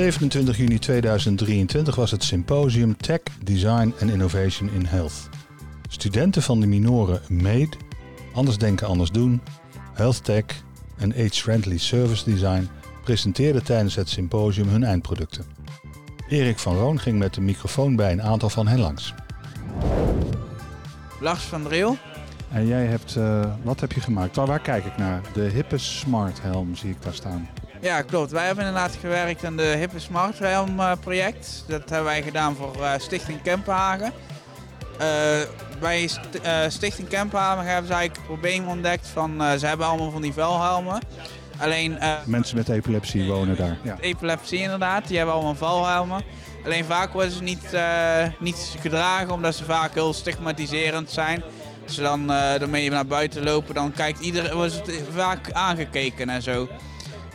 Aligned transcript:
27 0.00 0.56
juni 0.56 0.78
2023 0.78 1.94
was 1.94 2.10
het 2.10 2.24
symposium 2.24 2.96
Tech, 2.96 3.20
Design 3.42 3.94
and 4.00 4.10
Innovation 4.10 4.70
in 4.70 4.84
Health. 4.84 5.28
Studenten 5.88 6.42
van 6.42 6.60
de 6.60 6.66
minoren 6.66 7.20
MADE, 7.28 7.68
Anders 8.32 8.58
Denken 8.58 8.86
Anders 8.86 9.10
Doen, 9.10 9.40
Health 9.92 10.24
Tech 10.24 10.44
en 10.96 11.12
Age-Friendly 11.12 11.78
Service 11.78 12.24
Design 12.24 12.68
presenteerden 13.04 13.64
tijdens 13.64 13.94
het 13.94 14.08
symposium 14.08 14.68
hun 14.68 14.84
eindproducten. 14.84 15.44
Erik 16.28 16.58
van 16.58 16.76
Roon 16.76 17.00
ging 17.00 17.18
met 17.18 17.34
de 17.34 17.40
microfoon 17.40 17.96
bij 17.96 18.12
een 18.12 18.22
aantal 18.22 18.50
van 18.50 18.68
hen 18.68 18.78
langs. 18.78 19.14
Lars 21.20 21.42
van 21.42 21.62
Driel. 21.62 21.96
En 22.52 22.66
jij 22.66 22.86
hebt, 22.86 23.16
uh, 23.16 23.52
wat 23.62 23.80
heb 23.80 23.92
je 23.92 24.00
gemaakt? 24.00 24.36
Waar, 24.36 24.46
waar 24.46 24.60
kijk 24.60 24.84
ik 24.84 24.96
naar? 24.96 25.20
De 25.32 25.42
hippe 25.42 25.78
smart 25.78 26.42
helm 26.42 26.76
zie 26.76 26.90
ik 26.90 27.02
daar 27.02 27.14
staan. 27.14 27.48
Ja, 27.80 28.02
klopt. 28.02 28.30
Wij 28.30 28.46
hebben 28.46 28.66
inderdaad 28.66 28.96
gewerkt 29.00 29.44
aan 29.44 29.56
de 29.56 29.62
hippe 29.62 29.98
smart 29.98 30.38
helm 30.38 30.80
uh, 30.80 30.92
project. 31.00 31.64
Dat 31.66 31.80
hebben 31.80 32.04
wij 32.04 32.22
gedaan 32.22 32.56
voor 32.56 32.76
uh, 32.80 32.92
Stichting 32.98 33.42
Kempenhagen. 33.42 34.12
bij 35.80 36.06
St 36.06 36.20
Stichting 36.68 37.08
Kempenhagen 37.08 37.64
hebben 37.64 37.86
ze 37.86 37.92
eigenlijk 37.92 38.16
het 38.16 38.26
probleem 38.26 38.68
ontdekt 38.68 39.06
van 39.06 39.42
ze 39.58 39.66
hebben 39.66 39.86
allemaal 39.86 40.10
van 40.10 40.22
die 40.22 40.32
vuilhelmen. 40.32 41.00
Alleen, 41.58 41.98
Mensen 42.24 42.56
met 42.56 42.68
epilepsie 42.68 43.24
wonen 43.24 43.56
daar. 43.56 43.76
Ja. 43.82 43.96
Epilepsie 44.00 44.58
inderdaad, 44.58 45.06
die 45.08 45.16
hebben 45.16 45.34
allemaal 45.34 45.54
vuilhelmen. 45.54 46.22
Alleen 46.64 46.84
vaak 46.84 47.12
worden 47.12 47.32
ze 47.32 47.42
niet, 47.42 47.76
niet 48.38 48.76
gedragen 48.80 49.30
omdat 49.30 49.54
ze 49.54 49.64
vaak 49.64 49.94
heel 49.94 50.12
stigmatiserend 50.12 51.10
zijn. 51.10 51.42
Als 51.84 51.94
ze 51.94 52.02
dan 52.02 52.30
ermee 52.32 52.90
naar 52.90 53.06
buiten 53.06 53.42
lopen, 53.42 53.74
dan 53.74 53.92
kijkt 53.92 54.20
iedereen, 54.20 54.54
wordt 54.54 54.74
het 54.74 55.02
vaak 55.14 55.52
aangekeken 55.52 56.28
en 56.28 56.42
zo. 56.42 56.68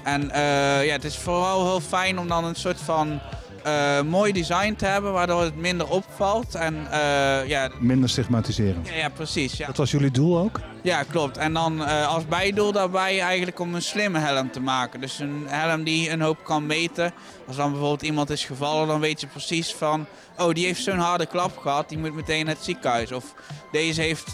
En 0.05 0.21
uh, 0.21 0.85
ja, 0.85 0.91
het 0.91 1.03
is 1.03 1.17
vooral 1.17 1.65
heel 1.65 1.81
fijn 1.81 2.19
om 2.19 2.27
dan 2.27 2.45
een 2.45 2.55
soort 2.55 2.81
van 2.81 3.19
uh, 3.67 4.01
mooi 4.01 4.31
design 4.31 4.73
te 4.73 4.85
hebben, 4.85 5.13
waardoor 5.13 5.41
het 5.41 5.55
minder 5.55 5.87
opvalt. 5.87 6.55
En, 6.55 6.73
uh, 6.91 7.47
ja, 7.47 7.69
minder 7.79 8.09
stigmatiserend. 8.09 8.87
Ja, 8.87 8.95
ja 8.95 9.09
precies. 9.09 9.57
Ja. 9.57 9.65
Dat 9.65 9.77
was 9.77 9.91
jullie 9.91 10.11
doel 10.11 10.37
ook? 10.39 10.59
Ja, 10.85 11.03
klopt. 11.03 11.37
En 11.37 11.53
dan 11.53 11.81
uh, 11.81 12.07
als 12.07 12.25
bijdoel 12.25 12.71
daarbij 12.71 13.19
eigenlijk 13.19 13.59
om 13.59 13.75
een 13.75 13.81
slimme 13.81 14.19
helm 14.19 14.51
te 14.51 14.59
maken. 14.59 15.01
Dus 15.01 15.19
een 15.19 15.43
helm 15.47 15.83
die 15.83 16.09
een 16.09 16.21
hoop 16.21 16.43
kan 16.43 16.65
meten. 16.65 17.13
Als 17.47 17.55
dan 17.55 17.71
bijvoorbeeld 17.71 18.01
iemand 18.01 18.29
is 18.29 18.45
gevallen, 18.45 18.87
dan 18.87 18.99
weet 18.99 19.21
je 19.21 19.27
precies 19.27 19.73
van... 19.73 20.05
Oh, 20.37 20.53
die 20.53 20.65
heeft 20.65 20.83
zo'n 20.83 20.97
harde 20.97 21.25
klap 21.25 21.57
gehad, 21.57 21.89
die 21.89 21.97
moet 21.97 22.13
meteen 22.13 22.45
naar 22.45 22.53
het 22.53 22.63
ziekenhuis. 22.63 23.11
Of 23.11 23.33
deze 23.71 24.01
heeft 24.01 24.33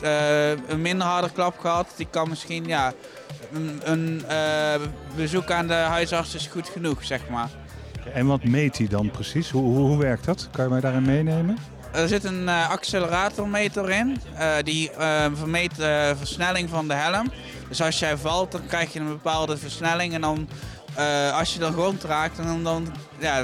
een 0.68 0.82
minder 0.82 1.08
harde 1.08 1.30
klap 1.32 1.60
gehad, 1.60 1.94
die 1.96 2.08
kan 2.10 2.30
misschien... 2.30 2.66
Ja, 2.66 2.94
een, 3.54 3.82
een 3.84 4.22
bezoek 5.16 5.52
aan 5.52 5.68
de 5.68 5.74
huisarts 5.74 6.36
is 6.36 6.48
goed 6.48 6.70
genoeg, 6.70 7.06
zeg 7.06 7.30
maar. 7.30 7.50
En 8.14 8.26
wat 8.26 8.44
meet 8.44 8.78
hij 8.78 8.88
dan 8.88 9.12
precies? 9.12 9.50
Hoe, 9.50 9.64
hoe, 9.64 9.88
hoe, 9.88 9.98
werkt 9.98 10.26
dat? 10.26 10.48
Kan 10.52 10.64
je 10.64 10.70
mij 10.70 10.80
daarin 10.80 11.04
meenemen? 11.04 11.58
Er 11.94 12.08
zit 12.08 12.24
een 12.24 12.44
uh, 12.44 12.70
acceleratormeter 12.70 13.90
in. 13.90 14.22
Uh, 14.34 14.54
die 14.64 14.92
uh, 14.92 15.26
vermeet 15.34 15.76
de 15.76 16.14
versnelling 16.18 16.70
van 16.70 16.88
de 16.88 16.94
helm. 16.94 17.32
Dus 17.68 17.82
als 17.82 18.00
jij 18.00 18.18
valt, 18.18 18.52
dan 18.52 18.66
krijg 18.68 18.94
je 18.94 19.00
een 19.00 19.08
bepaalde 19.08 19.58
versnelling. 19.58 20.14
En 20.14 20.22
dan 20.22 20.50
als 21.34 21.54
je 21.54 21.60
de 21.60 21.72
grond 21.72 22.04
raakt, 22.04 22.38
dan, 22.38 22.64
dan 22.64 22.96
ja, 23.20 23.44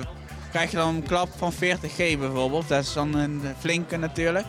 krijg 0.52 0.72
je 0.72 0.78
dan 0.78 0.96
een 0.96 1.04
klap 1.04 1.30
van 1.38 1.54
40 1.54 1.92
g 1.92 1.98
bijvoorbeeld. 1.98 2.68
Dat 2.68 2.84
is 2.84 2.94
dan 2.94 3.16
een 3.16 3.42
flinke 3.60 3.98
natuurlijk. 3.98 4.46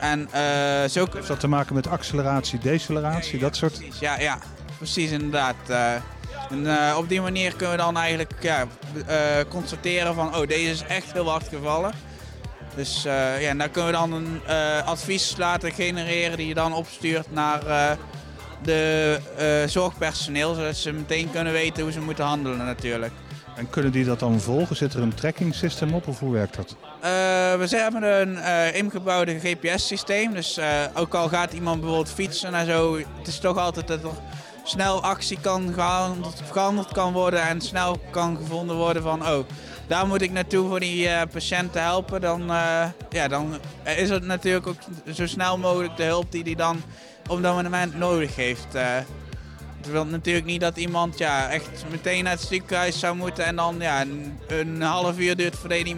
En, 0.00 0.28
zo... 0.90 1.06
Heeft 1.12 1.26
dat 1.26 1.40
te 1.40 1.48
maken 1.48 1.74
met 1.74 1.86
acceleratie, 1.86 2.58
deceleratie, 2.58 3.38
dat 3.38 3.56
soort? 3.56 3.78
Precies, 3.78 3.98
ja, 3.98 4.20
ja, 4.20 4.38
precies 4.76 5.10
inderdaad. 5.10 5.56
En 6.50 6.64
uh, 6.64 6.94
op 6.98 7.08
die 7.08 7.20
manier 7.20 7.56
kunnen 7.56 7.76
we 7.76 7.82
dan 7.82 7.96
eigenlijk 7.96 8.32
ja, 8.40 8.66
constateren 9.48 10.14
van, 10.14 10.36
oh 10.36 10.46
deze 10.46 10.70
is 10.70 10.82
echt 10.82 11.12
heel 11.12 11.30
hard 11.30 11.48
gevallen. 11.48 11.92
Dus 12.76 13.04
uh, 13.06 13.42
ja, 13.42 13.48
en 13.48 13.58
daar 13.58 13.68
kunnen 13.68 13.90
we 13.90 13.98
dan 13.98 14.12
een 14.12 14.40
advies 14.84 15.34
laten 15.36 15.72
genereren 15.72 16.36
die 16.36 16.46
je 16.46 16.54
dan 16.54 16.72
opstuurt 16.72 17.32
naar 17.32 17.60
de 18.62 19.18
zorgpersoneel. 19.66 20.54
Zodat 20.54 20.76
ze 20.76 20.92
meteen 20.92 21.30
kunnen 21.30 21.52
weten 21.52 21.82
hoe 21.82 21.92
ze 21.92 22.00
moeten 22.00 22.24
handelen 22.24 22.58
natuurlijk. 22.58 23.12
En 23.56 23.70
kunnen 23.70 23.92
die 23.92 24.04
dat 24.04 24.18
dan 24.18 24.40
volgen? 24.40 24.76
Zit 24.76 24.94
er 24.94 25.02
een 25.02 25.14
tracking 25.14 25.54
system 25.54 25.94
op 25.94 26.08
of 26.08 26.18
hoe 26.18 26.32
werkt 26.32 26.56
dat? 26.56 26.76
we 27.58 27.66
hebben 27.70 28.02
een 28.02 28.74
ingebouwde 28.74 29.38
GPS-systeem. 29.38 30.34
Dus 30.34 30.60
ook 30.94 31.14
al 31.14 31.28
gaat 31.28 31.52
iemand 31.52 31.80
bijvoorbeeld 31.80 32.14
fietsen 32.14 32.54
en 32.54 32.66
zo, 32.66 32.96
het 33.18 33.28
is 33.28 33.38
toch 33.38 33.58
altijd 33.58 33.86
dat 33.86 34.02
er 34.02 34.10
snel 34.64 35.02
actie 35.02 35.38
kan 35.40 35.72
gehandeld, 35.74 36.42
gehandeld 36.50 36.92
kan 36.92 37.12
worden 37.12 37.42
en 37.42 37.60
snel 37.60 38.00
kan 38.10 38.36
gevonden 38.36 38.76
worden 38.76 39.02
van 39.02 39.28
oh, 39.28 39.44
daar 39.90 40.06
moet 40.06 40.22
ik 40.22 40.30
naartoe 40.30 40.68
voor 40.68 40.80
die 40.80 41.06
uh, 41.06 41.20
patiënt 41.32 41.72
te 41.72 41.78
helpen, 41.78 42.20
dan, 42.20 42.42
uh, 42.50 42.84
ja, 43.10 43.28
dan 43.28 43.54
is 43.96 44.10
het 44.10 44.24
natuurlijk 44.24 44.66
ook 44.66 44.76
zo 45.12 45.26
snel 45.26 45.58
mogelijk 45.58 45.96
de 45.96 46.02
hulp 46.02 46.32
die 46.32 46.42
hij 46.42 46.54
dan 46.54 46.82
op 47.28 47.42
dat 47.42 47.54
moment 47.54 47.98
nodig 47.98 48.36
heeft. 48.36 48.74
Uh, 48.74 48.82
het 49.76 49.90
wil 49.90 50.06
natuurlijk 50.06 50.46
niet 50.46 50.60
dat 50.60 50.76
iemand 50.76 51.18
ja, 51.18 51.48
echt 51.48 51.84
meteen 51.90 52.24
naar 52.24 52.32
het 52.32 52.42
ziekenhuis 52.42 52.98
zou 52.98 53.16
moeten 53.16 53.44
en 53.44 53.56
dan 53.56 53.76
ja, 53.78 54.00
een, 54.00 54.38
een 54.48 54.82
half 54.82 55.18
uur 55.18 55.36
duurt 55.36 55.56
voordat 55.56 55.78
je 55.78 55.84
die 55.84 55.96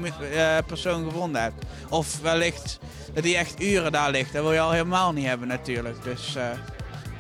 persoon 0.67 1.05
gevonden 1.05 1.43
hebt. 1.43 1.65
Of 1.89 2.21
wellicht 2.21 2.79
dat 3.15 3.25
hij 3.25 3.37
echt 3.37 3.63
uren 3.63 3.93
daar 3.93 4.11
ligt. 4.11 4.33
Dat 4.33 4.43
wil 4.43 4.53
je 4.53 4.61
al 4.61 4.71
helemaal 4.71 5.13
niet 5.13 5.27
hebben 5.27 5.49
natuurlijk. 5.49 6.05
Dus, 6.05 6.37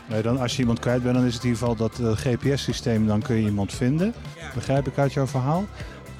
Nee, 0.06 0.22
dan, 0.22 0.38
als 0.38 0.52
je 0.52 0.58
iemand 0.58 0.78
kwijt 0.78 1.02
bent, 1.02 1.14
dan 1.14 1.26
is 1.26 1.34
het 1.34 1.42
in 1.42 1.48
ieder 1.48 1.66
geval 1.66 1.88
dat 1.88 1.98
uh, 2.00 2.12
GPS-systeem, 2.16 3.06
dan 3.06 3.22
kun 3.22 3.36
je 3.36 3.42
iemand 3.42 3.72
vinden. 3.72 4.14
Begrijp 4.54 4.86
ik 4.86 4.98
uit 4.98 5.12
jouw 5.12 5.26
verhaal. 5.26 5.64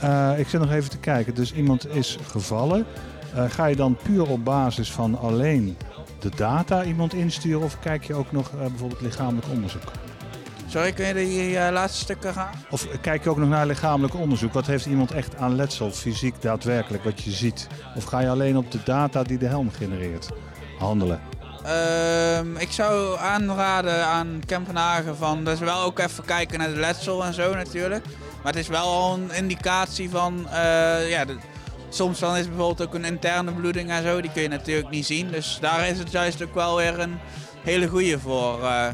Uh, 0.05 0.39
ik 0.39 0.49
zit 0.49 0.61
nog 0.61 0.71
even 0.71 0.91
te 0.91 0.99
kijken. 0.99 1.35
Dus 1.35 1.53
iemand 1.53 1.95
is 1.95 2.19
gevallen. 2.31 2.87
Uh, 3.37 3.45
ga 3.51 3.67
je 3.67 3.77
dan 3.77 3.97
puur 4.03 4.29
op 4.29 4.45
basis 4.45 4.93
van 4.93 5.19
alleen 5.19 5.77
de 6.19 6.31
data 6.37 6.85
iemand 6.85 7.15
insturen 7.15 7.63
of 7.63 7.79
kijk 7.81 8.05
je 8.05 8.15
ook 8.15 8.33
nog 8.33 8.51
bijvoorbeeld 8.51 9.01
lichamelijk 9.01 9.47
onderzoek? 9.49 9.83
Sorry, 10.67 10.93
kun 10.93 11.07
je 11.07 11.15
die 11.15 11.73
laatste 11.73 12.01
stukken 12.01 12.33
gaan? 12.33 12.51
Of 12.71 12.87
kijk 13.01 13.25
je 13.25 13.31
ook 13.31 13.37
nog 13.37 13.49
naar 13.49 13.67
lichamelijk 13.67 14.15
onderzoek? 14.15 14.53
Wat 14.53 14.67
heeft 14.67 14.87
iemand 14.87 15.11
echt 15.11 15.37
aan 15.37 15.57
letsel, 15.57 15.91
fysiek, 15.91 16.43
daadwerkelijk, 16.43 17.05
wat 17.05 17.23
je 17.23 17.31
ziet? 17.31 17.67
Of 17.97 18.05
ga 18.05 18.21
je 18.21 18.29
alleen 18.29 18.57
op 18.57 18.71
de 18.71 18.79
data 18.85 19.23
die 19.23 19.39
de 19.39 19.47
helm 19.47 19.71
genereert 19.71 20.29
handelen? 20.79 21.21
Um, 22.39 22.57
ik 22.57 22.73
zou 22.73 23.19
aanraden 23.19 24.07
aan 24.07 24.43
Kempenhagen 24.47 25.17
van 25.17 25.45
dus 25.45 25.59
wel 25.59 25.83
ook 25.83 25.99
even 25.99 26.25
kijken 26.25 26.59
naar 26.59 26.69
de 26.69 26.81
letsel 26.81 27.25
en 27.25 27.35
zo 27.35 27.55
natuurlijk. 27.55 28.05
Maar 28.43 28.53
het 28.53 28.63
is 28.63 28.69
wel 28.69 29.13
een 29.13 29.31
indicatie 29.31 30.11
van, 30.11 30.47
uh, 30.47 31.11
ja, 31.11 31.25
soms 31.89 32.19
dan 32.19 32.37
is 32.37 32.49
bijvoorbeeld 32.49 32.89
ook 32.89 32.95
een 32.95 33.05
interne 33.05 33.53
bloeding 33.53 33.91
en 33.91 34.03
zo, 34.03 34.21
die 34.21 34.33
kun 34.33 34.43
je 34.43 34.49
natuurlijk 34.49 34.91
niet 34.91 35.07
zien. 35.07 35.31
Dus 35.31 35.59
daar 35.61 35.89
is 35.89 35.99
het 35.99 36.11
juist 36.11 36.43
ook 36.43 36.55
wel 36.55 36.77
weer 36.77 36.99
een 36.99 37.19
hele 37.63 37.89
goede 37.89 38.19
voor. 38.19 38.59
Uh, 38.59 38.89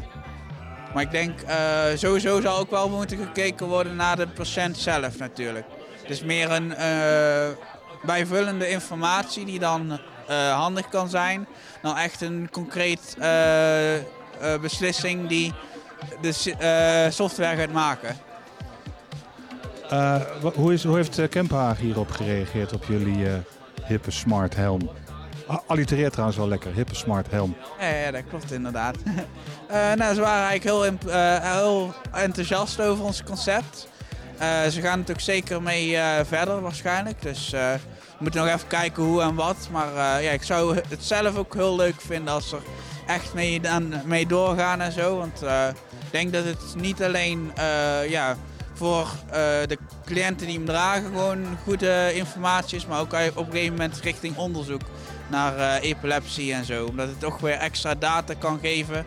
maar 0.93 1.03
ik 1.03 1.11
denk 1.11 1.41
uh, 1.41 1.83
sowieso 1.95 2.41
zal 2.41 2.57
ook 2.57 2.69
wel 2.69 2.89
moeten 2.89 3.17
gekeken 3.17 3.67
worden 3.67 3.95
naar 3.95 4.15
de 4.15 4.27
patiënt 4.27 4.77
zelf 4.77 5.17
natuurlijk. 5.17 5.65
Het 6.01 6.09
is 6.09 6.23
meer 6.23 6.51
een 6.51 6.73
bijvullende 8.03 8.69
informatie 8.69 9.45
die 9.45 9.59
dan 9.59 9.99
handig 10.53 10.89
kan 10.89 11.09
zijn 11.09 11.47
nou 11.81 11.97
echt 11.97 12.21
een 12.21 12.49
concreet 12.51 13.17
beslissing 14.61 15.27
die 15.27 15.53
de 16.21 17.07
software 17.09 17.57
gaat 17.57 17.71
maken. 17.71 18.28
Hoe, 20.55 20.73
is, 20.73 20.83
hoe 20.83 20.95
heeft 20.95 21.29
Kemphaag 21.29 21.77
hierop 21.77 22.11
gereageerd 22.11 22.73
op 22.73 22.83
jullie 22.85 23.27
hippe 23.83 24.11
smart 24.11 24.55
helm? 24.55 24.89
Allitereert 25.67 26.11
trouwens 26.11 26.37
wel 26.37 26.47
lekker, 26.47 26.73
hippe 26.73 26.95
smart 26.95 27.31
helm. 27.31 27.55
Ja, 27.79 28.11
dat 28.11 28.23
klopt 28.29 28.51
inderdaad. 28.51 28.95
nou, 29.97 30.13
ze 30.13 30.21
waren 30.21 30.47
eigenlijk 30.47 30.63
heel, 30.63 31.11
heel 31.41 31.93
enthousiast 32.11 32.81
over 32.81 33.03
ons 33.03 33.23
concept. 33.23 33.87
ze 34.69 34.81
gaan 34.81 34.97
natuurlijk 34.97 35.25
zeker 35.25 35.61
mee 35.61 35.97
verder 36.25 36.61
waarschijnlijk. 36.61 37.21
Dus 37.21 37.53
we 38.19 38.25
moeten 38.25 38.45
nog 38.45 38.53
even 38.53 38.67
kijken 38.67 39.03
hoe 39.03 39.21
en 39.21 39.35
wat. 39.35 39.67
Maar 39.71 39.87
uh, 39.87 40.23
ja, 40.23 40.31
ik 40.31 40.43
zou 40.43 40.75
het 40.75 41.03
zelf 41.03 41.37
ook 41.37 41.53
heel 41.53 41.75
leuk 41.75 42.01
vinden 42.01 42.33
als 42.33 42.51
er 42.51 42.61
echt 43.07 43.33
mee, 43.33 43.69
aan, 43.69 44.01
mee 44.05 44.27
doorgaan 44.27 44.81
en 44.81 44.91
zo. 44.91 45.17
Want 45.17 45.43
uh, 45.43 45.67
ik 45.89 46.11
denk 46.11 46.33
dat 46.33 46.43
het 46.43 46.75
niet 46.75 47.03
alleen 47.03 47.51
uh, 47.57 48.09
ja, 48.09 48.35
voor 48.79 49.07
de 49.67 49.77
cliënten 50.05 50.47
die 50.47 50.55
hem 50.55 50.65
dragen 50.65 51.03
gewoon 51.03 51.57
goede 51.63 52.11
informatie 52.13 52.77
is. 52.77 52.85
Maar 52.85 52.99
ook 52.99 53.13
op 53.35 53.45
een 53.45 53.51
gegeven 53.51 53.71
moment 53.73 53.99
richting 53.99 54.37
onderzoek 54.37 54.81
naar 55.27 55.79
epilepsie 55.79 56.53
en 56.53 56.65
zo. 56.65 56.85
Omdat 56.85 57.07
het 57.07 57.19
toch 57.19 57.39
weer 57.39 57.53
extra 57.53 57.95
data 57.95 58.33
kan 58.33 58.59
geven. 58.61 59.05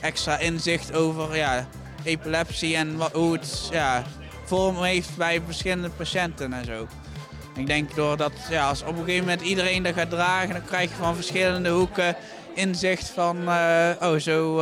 Extra 0.00 0.38
inzicht 0.38 0.94
over 0.94 1.36
ja, 1.36 1.66
epilepsie 2.02 2.76
en 2.76 2.96
hoe 3.12 3.32
het 3.32 3.68
ja, 3.70 4.02
vorm 4.44 4.82
heeft 4.82 5.16
bij 5.16 5.42
verschillende 5.46 5.90
patiënten 5.90 6.52
en 6.52 6.64
zo. 6.64 6.86
Ik 7.56 7.66
denk 7.66 7.94
doordat 7.94 8.32
ja, 8.50 8.68
als 8.68 8.82
op 8.82 8.88
een 8.88 9.04
gegeven 9.04 9.24
moment 9.24 9.42
iedereen 9.42 9.82
dat 9.82 9.94
gaat 9.94 10.10
dragen, 10.10 10.52
dan 10.52 10.64
krijg 10.64 10.90
je 10.90 10.96
van 10.96 11.14
verschillende 11.14 11.70
hoeken 11.70 12.16
inzicht 12.54 13.08
van, 13.08 13.48
uh, 13.48 13.90
oh 14.00 14.18
zo, 14.18 14.56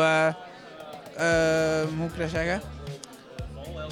hoe 1.15 1.95
moet 1.97 2.13
ik 2.13 2.19
dat 2.19 2.31
zeggen? 2.31 2.72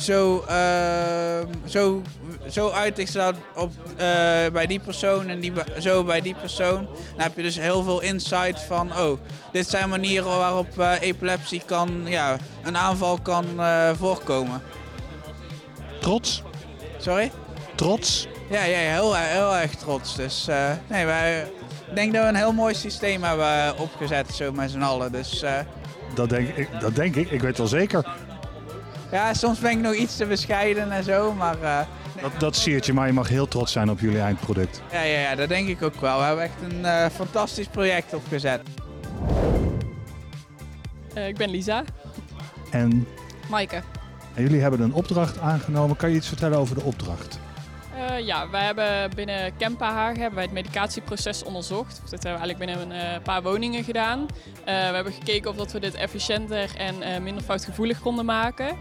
Zo, 0.01 0.45
ehm, 0.49 1.47
zo, 1.65 2.03
zo 2.51 2.71
uit 2.71 2.99
ik 2.99 3.13
dat 3.13 3.35
op, 3.55 3.73
eh, 3.97 4.07
bij 4.53 4.67
die 4.67 4.81
persoon 4.81 5.29
en 5.29 5.41
die, 5.41 5.53
zo 5.79 6.05
bij 6.05 6.21
die 6.21 6.35
persoon. 6.35 6.87
Dan 7.15 7.23
heb 7.23 7.37
je 7.37 7.43
dus 7.43 7.59
heel 7.59 7.83
veel 7.83 8.01
insight 8.01 8.61
van, 8.61 8.99
oh, 8.99 9.21
dit 9.53 9.69
zijn 9.69 9.89
manieren 9.89 10.39
waarop 10.39 10.79
eh, 10.79 10.93
epilepsie 11.01 11.63
kan, 11.67 12.03
ja, 12.05 12.37
een 12.65 12.77
aanval 12.77 13.19
kan 13.23 13.45
eh, 13.61 13.91
voorkomen. 13.99 14.63
Trots? 16.01 16.43
Sorry? 16.99 17.31
Trots? 17.75 18.29
Ja, 18.51 18.65
ja, 18.65 18.79
heel, 18.79 19.15
heel 19.15 19.57
erg 19.57 19.75
trots. 19.75 20.17
Dus 20.17 20.47
nee, 20.87 21.07
wij, 21.07 21.43
ik 21.89 21.95
denk 21.95 22.13
dat 22.13 22.23
we 22.23 22.29
een 22.29 22.35
heel 22.35 22.53
mooi 22.53 22.75
systeem 22.75 23.23
hebben 23.23 23.79
opgezet, 23.79 24.35
zo 24.35 24.53
met 24.53 24.71
z'n 24.71 24.83
allen. 24.83 25.13
Dus 25.13 25.45
Dat 26.15 26.29
denk, 26.29 26.49
ik, 26.49 26.69
dat 26.81 26.95
denk 26.95 27.17
ik. 27.17 27.31
Ik 27.31 27.41
weet 27.41 27.59
wel 27.59 27.67
zeker. 27.67 28.05
Ja, 29.13 29.35
soms 29.35 29.59
ben 29.59 29.71
ik 29.71 29.79
nog 29.79 29.95
iets 29.95 30.17
te 30.17 30.27
bescheiden 30.27 30.93
en 30.93 31.05
zo, 31.05 31.33
maar 31.35 31.63
eh, 31.63 31.79
Dat, 32.23 32.33
dat 32.39 32.57
siert 32.57 32.87
je, 32.87 32.93
maar 32.93 33.07
je 33.07 33.13
mag 33.13 33.29
heel 33.29 33.49
trots 33.49 33.73
zijn 33.73 33.91
op 33.91 34.01
jullie 34.01 34.21
eindproduct. 34.21 34.83
ja, 34.93 35.03
ja, 35.03 35.19
ja, 35.21 35.35
dat 35.35 35.49
denk 35.49 35.69
ik 35.69 35.83
ook 35.83 36.01
wel. 36.01 36.19
We 36.19 36.25
hebben 36.25 36.45
echt 36.45 36.55
een 36.71 36.85
eh, 36.85 37.07
fantastisch 37.15 37.67
project 37.67 38.15
opgezet. 38.15 38.61
Eh, 41.15 41.29
ik 41.29 41.37
ben 41.37 41.51
Lisa. 41.51 41.85
En, 42.71 43.07
Maaike. 43.49 43.83
en 44.35 44.43
jullie 44.43 44.61
hebben 44.61 44.81
een 44.81 44.93
opdracht 44.93 45.39
aangenomen. 45.39 45.97
Kan 45.97 46.11
je 46.11 46.17
iets 46.17 46.29
vertellen 46.29 46.59
over 46.59 46.75
de 46.75 46.83
opdracht? 46.83 47.39
Eh, 48.01 48.27
ja, 48.27 48.51
wij 48.51 48.65
hebben 48.65 49.11
binnen 49.15 49.57
Kempa 49.57 49.93
Hagen 49.93 50.19
hebben 50.21 50.35
wij 50.35 50.45
het 50.45 50.53
medicatieproces 50.53 51.43
onderzocht. 51.43 52.01
Dat 52.11 52.23
hebben 52.23 52.41
we 52.41 52.47
eigenlijk 52.47 52.59
binnen 52.59 52.91
een 52.91 53.15
eh, 53.15 53.23
paar 53.23 53.43
woningen 53.43 53.85
gedaan. 53.85 54.21
Eh, 54.21 54.65
we 54.65 54.95
hebben 54.95 55.13
gekeken 55.13 55.51
of 55.51 55.57
dat 55.57 55.73
we 55.73 55.81
dit 55.81 55.95
efficiënter 55.95 56.77
en 56.77 57.23
minder 57.23 57.43
foutgevoelig 57.43 58.01
konden 58.01 58.25
maken. 58.25 58.77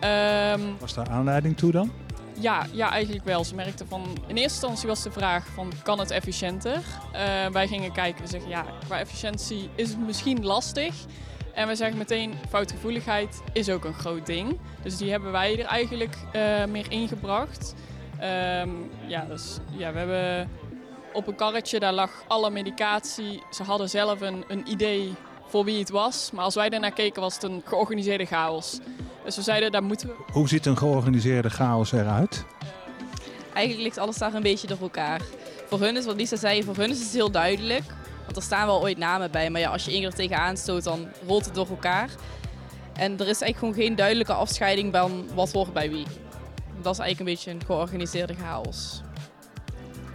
Ehm, 0.00 0.60
Was 0.78 0.94
daar 0.94 1.08
aanleiding 1.08 1.56
toe 1.56 1.72
dan? 1.72 1.90
ja, 2.38 2.66
ja, 2.72 2.90
eigenlijk 2.90 3.24
wel. 3.24 3.44
Ze 3.44 3.54
merkten 3.54 3.88
van, 3.88 4.02
in 4.26 4.36
eerste 4.36 4.42
instantie 4.42 4.88
was 4.88 5.02
de 5.02 5.10
vraag 5.10 5.46
van, 5.54 5.72
kan 5.82 5.98
het 5.98 6.10
efficiënter? 6.10 6.82
Wij 7.52 7.68
gingen 7.68 7.92
kijken, 7.92 8.22
we 8.22 8.28
zeggen, 8.28 8.50
ja, 8.50 8.64
qua 8.86 8.98
efficiëntie 8.98 9.70
is 9.74 9.88
het 9.88 9.98
misschien 10.06 10.44
lastig. 10.44 10.94
En 11.54 11.68
we 11.68 11.74
zeggen 11.74 11.98
meteen, 11.98 12.34
foutgevoeligheid 12.48 13.42
is 13.52 13.70
ook 13.70 13.84
een 13.84 13.94
groot 13.94 14.26
ding. 14.26 14.58
Dus 14.82 14.96
die 14.96 15.10
hebben 15.10 15.32
wij 15.32 15.58
er 15.58 15.64
eigenlijk 15.64 16.16
meer 16.68 16.86
ingebracht. 16.88 17.74
Ehm, 18.20 18.70
ja, 19.06 19.24
dus, 19.24 19.58
ja, 19.76 19.92
we 19.92 19.98
hebben 19.98 20.50
op 21.12 21.26
een 21.26 21.34
karretje, 21.34 21.80
daar 21.80 21.92
lag 21.92 22.10
alle 22.26 22.50
medicatie. 22.50 23.42
Ze 23.50 23.62
hadden 23.62 23.90
zelf 23.90 24.20
een, 24.20 24.44
een 24.48 24.70
idee 24.70 25.14
voor 25.46 25.64
wie 25.64 25.78
het 25.78 25.90
was. 25.90 26.30
Maar 26.32 26.44
als 26.44 26.54
wij 26.54 26.68
daarnaar 26.68 26.92
keken, 26.92 27.22
was 27.22 27.34
het 27.34 27.42
een 27.42 27.62
georganiseerde 27.64 28.24
chaos. 28.24 28.78
Dus 29.24 29.36
we 29.36 29.42
zeiden, 29.42 29.72
daar 29.72 29.82
moeten 29.82 30.08
we 30.08 30.14
Hoe 30.32 30.48
ziet 30.48 30.66
een 30.66 30.76
georganiseerde 30.76 31.50
chaos 31.50 31.92
eruit? 31.92 32.44
Eigenlijk 33.52 33.86
ligt 33.86 33.98
alles 33.98 34.16
daar 34.16 34.34
een 34.34 34.42
beetje 34.42 34.66
door 34.66 34.80
elkaar. 34.80 35.20
Voor 35.68 35.80
hun 35.80 35.96
is, 35.96 36.04
wat 36.04 36.16
Lisa 36.16 36.36
zei, 36.36 36.62
voor 36.62 36.76
hun 36.76 36.90
is 36.90 36.98
het 37.00 37.12
heel 37.12 37.30
duidelijk. 37.30 37.84
Want 38.24 38.36
er 38.36 38.42
staan 38.42 38.66
wel 38.66 38.80
ooit 38.80 38.98
namen 38.98 39.30
bij, 39.30 39.50
maar 39.50 39.60
ja, 39.60 39.70
als 39.70 39.84
je 39.84 39.90
één 39.90 40.00
keer 40.00 40.14
tegenaan 40.14 40.56
stoot, 40.56 40.84
dan 40.84 41.08
rolt 41.26 41.44
het 41.44 41.54
door 41.54 41.68
elkaar. 41.68 42.10
En 42.92 43.12
er 43.12 43.28
is 43.28 43.40
eigenlijk 43.40 43.58
gewoon 43.58 43.74
geen 43.74 43.96
duidelijke 43.96 44.32
afscheiding 44.32 44.92
van 44.94 45.24
wat 45.34 45.52
hoort 45.52 45.72
bij 45.72 45.90
wie. 45.90 46.06
Dat 46.86 46.94
is 46.94 47.00
eigenlijk 47.00 47.20
een 47.30 47.36
beetje 47.36 47.50
een 47.50 47.66
georganiseerde 47.66 48.34
chaos. 48.34 49.00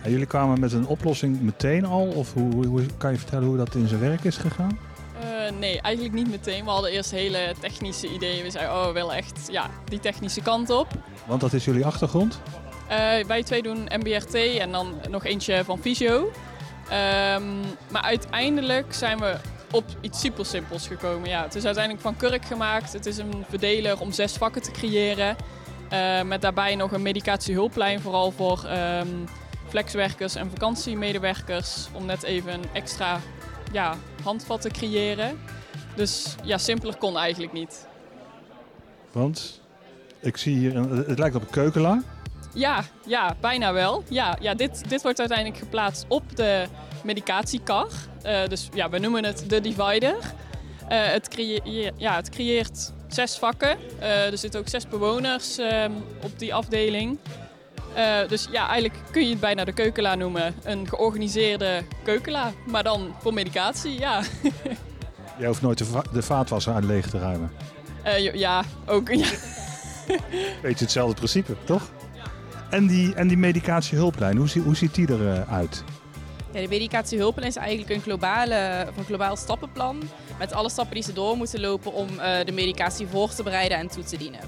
En 0.02 0.12
jullie 0.12 0.26
kwamen 0.26 0.60
met 0.60 0.72
een 0.74 0.88
oplossing 0.88 1.42
meteen 1.42 1.86
al? 1.86 2.08
Of 2.08 2.34
hoe, 2.34 2.54
hoe- 2.54 2.66
hoe- 2.66 2.86
kan 2.98 3.12
je 3.12 3.18
vertellen 3.18 3.48
hoe 3.48 3.58
dat 3.58 3.76
in 3.76 3.88
zijn 3.88 4.00
werk 4.00 4.24
is 4.24 4.38
gegaan? 4.38 4.80
Eh, 5.22 5.52
nee, 5.60 5.82
eigenlijk 5.82 6.16
niet 6.16 6.30
meteen. 6.30 6.64
We 6.64 6.70
hadden 6.70 6.92
eerst 6.92 7.12
hele 7.12 7.54
technische 7.60 8.14
ideeën. 8.14 8.44
We 8.44 8.50
zeiden, 8.50 8.74
oh, 8.76 8.86
we 8.86 8.92
willen 8.92 9.16
echt 9.16 9.48
ja, 9.52 9.70
die 9.86 10.00
technische 10.00 10.42
kant 10.42 10.70
op. 10.70 10.88
Want 11.26 11.42
dat 11.42 11.54
is 11.54 11.66
jullie 11.66 11.86
achtergrond. 11.86 12.40
Eh, 12.88 13.24
wij 13.26 13.44
twee 13.44 13.62
doen 13.62 13.88
MBRT 14.00 14.34
en 14.34 14.72
dan 14.72 14.94
nog 15.10 15.26
eentje 15.26 15.64
van 15.66 15.80
fysio. 15.80 16.32
Ehm, 16.90 17.44
maar 17.92 18.02
uiteindelijk 18.02 18.94
zijn 18.94 19.20
we 19.20 19.36
op 19.72 19.84
iets 20.02 20.20
super 20.20 20.46
simpels 20.46 20.88
gekomen. 20.88 21.30
Ja, 21.30 21.44
het 21.44 21.56
is 21.56 21.66
uiteindelijk 21.66 22.04
van 22.04 22.18
kurk 22.18 22.46
gemaakt. 22.46 22.94
Het 22.94 23.06
is 23.06 23.18
een 23.18 23.46
verdeler 23.50 24.00
om 24.00 24.12
zes 24.12 24.34
vakken 24.34 24.62
te 24.62 24.72
creëren. 24.72 25.36
Eh, 25.92 26.22
met 26.22 26.42
daarbij 26.42 26.76
nog 26.76 26.92
een 26.92 27.02
medicatiehulplijn, 27.02 28.02
vooral 28.02 28.32
voor 28.32 28.64
ehm, 28.66 29.08
flexwerkers 29.68 30.36
en 30.36 30.50
vakantiemedewerkers. 30.50 31.88
Om 31.92 32.06
net 32.06 32.24
even 32.24 32.54
een 32.54 32.66
extra 32.74 33.20
ja, 33.72 33.96
handvat 34.24 34.62
te 34.62 34.70
creëren. 34.70 35.40
Dus 35.96 36.36
ja, 36.44 36.58
simpeler 36.58 36.98
kon 36.98 37.18
eigenlijk 37.18 37.54
niet. 37.54 37.88
Want 39.12 39.62
ik 40.20 40.38
zie 40.38 40.58
hier, 40.58 40.76
een, 40.76 40.90
het 40.90 41.20
lijkt 41.20 41.36
op 41.36 41.42
een 41.42 41.50
keukenla. 41.50 42.04
Ja, 42.54 42.84
ja, 43.06 43.36
bijna 43.40 43.74
wel. 43.74 44.04
Ja, 44.10 44.38
ja 44.42 44.54
dit, 44.54 44.90
dit 44.90 45.02
wordt 45.02 45.20
uiteindelijk 45.20 45.60
geplaatst 45.60 46.06
op 46.08 46.36
de 46.36 46.66
medicatiekar. 47.04 47.88
Eh, 48.22 48.48
dus 48.48 48.70
ja, 48.74 48.90
we 48.90 49.00
noemen 49.00 49.26
het 49.26 49.44
de 49.48 49.62
divider. 49.62 50.16
Eh, 50.88 51.04
het, 51.04 51.28
creë- 51.28 51.92
ja, 51.98 52.16
het 52.16 52.30
creëert 52.30 52.94
zes 53.14 53.38
vakken. 53.38 53.78
Eh, 54.00 54.32
er 54.32 54.38
zitten 54.38 54.60
ook 54.60 54.68
zes 54.68 54.88
bewoners 54.88 55.58
ehm, 55.58 55.92
op 56.24 56.40
die 56.40 56.54
afdeling. 56.54 57.18
Eh, 57.94 58.16
dus 58.28 58.48
ja, 58.52 58.68
eigenlijk 58.70 59.00
kun 59.12 59.24
je 59.24 59.30
het 59.30 59.40
bijna 59.40 59.64
de 59.66 59.74
keukenla 59.74 60.16
noemen. 60.16 60.56
Een 60.64 60.88
georganiseerde 60.90 61.84
keukenla, 62.04 62.52
maar 62.66 62.84
dan 62.84 63.16
voor 63.22 63.34
medicatie, 63.34 64.00
ja. 64.00 64.22
Jij 65.40 65.48
hoeft 65.48 65.62
nooit 65.62 65.78
de, 65.78 65.86
va- 65.86 66.06
de 66.14 66.22
vaatwasser 66.22 66.74
uit 66.74 66.84
leeg 66.84 67.10
te 67.10 67.20
ruimen. 67.20 67.52
Eh, 68.04 68.34
ja, 68.34 68.64
ook. 68.86 69.10
Ja. 69.10 69.28
Beetje 70.62 70.84
hetzelfde 70.84 71.16
principe, 71.16 71.56
toch? 71.64 71.90
En 72.70 72.88
die, 72.88 73.14
en 73.16 73.28
die 73.28 73.38
medicatiehulplijn, 73.38 74.38
hoe, 74.38 74.50
zie- 74.50 74.62
hoe 74.62 74.76
ziet 74.76 74.96
die 74.96 75.10
eruit? 75.12 75.84
Ja, 76.54 76.62
de 76.62 76.68
medicatiehulpen 76.68 77.44
is 77.44 77.56
eigenlijk 77.56 77.90
een, 77.90 78.02
globale, 78.02 78.86
of 78.90 78.98
een 78.98 79.06
globaal 79.06 79.36
stappenplan. 79.36 80.02
Met 80.42 80.54
alle 80.54 80.70
stappen 80.70 80.96
die 80.96 81.04
ze 81.04 81.14
door 81.14 81.38
moeten 81.38 81.60
lopen 81.60 81.94
om 81.94 82.20
eh, 82.20 82.46
de 82.46 82.52
medicatie 82.52 83.08
voor 83.08 83.30
te 83.30 83.44
bereiden 83.44 83.78
en 83.78 83.88
toe 83.88 84.04
te 84.04 84.18
dienen. 84.18 84.40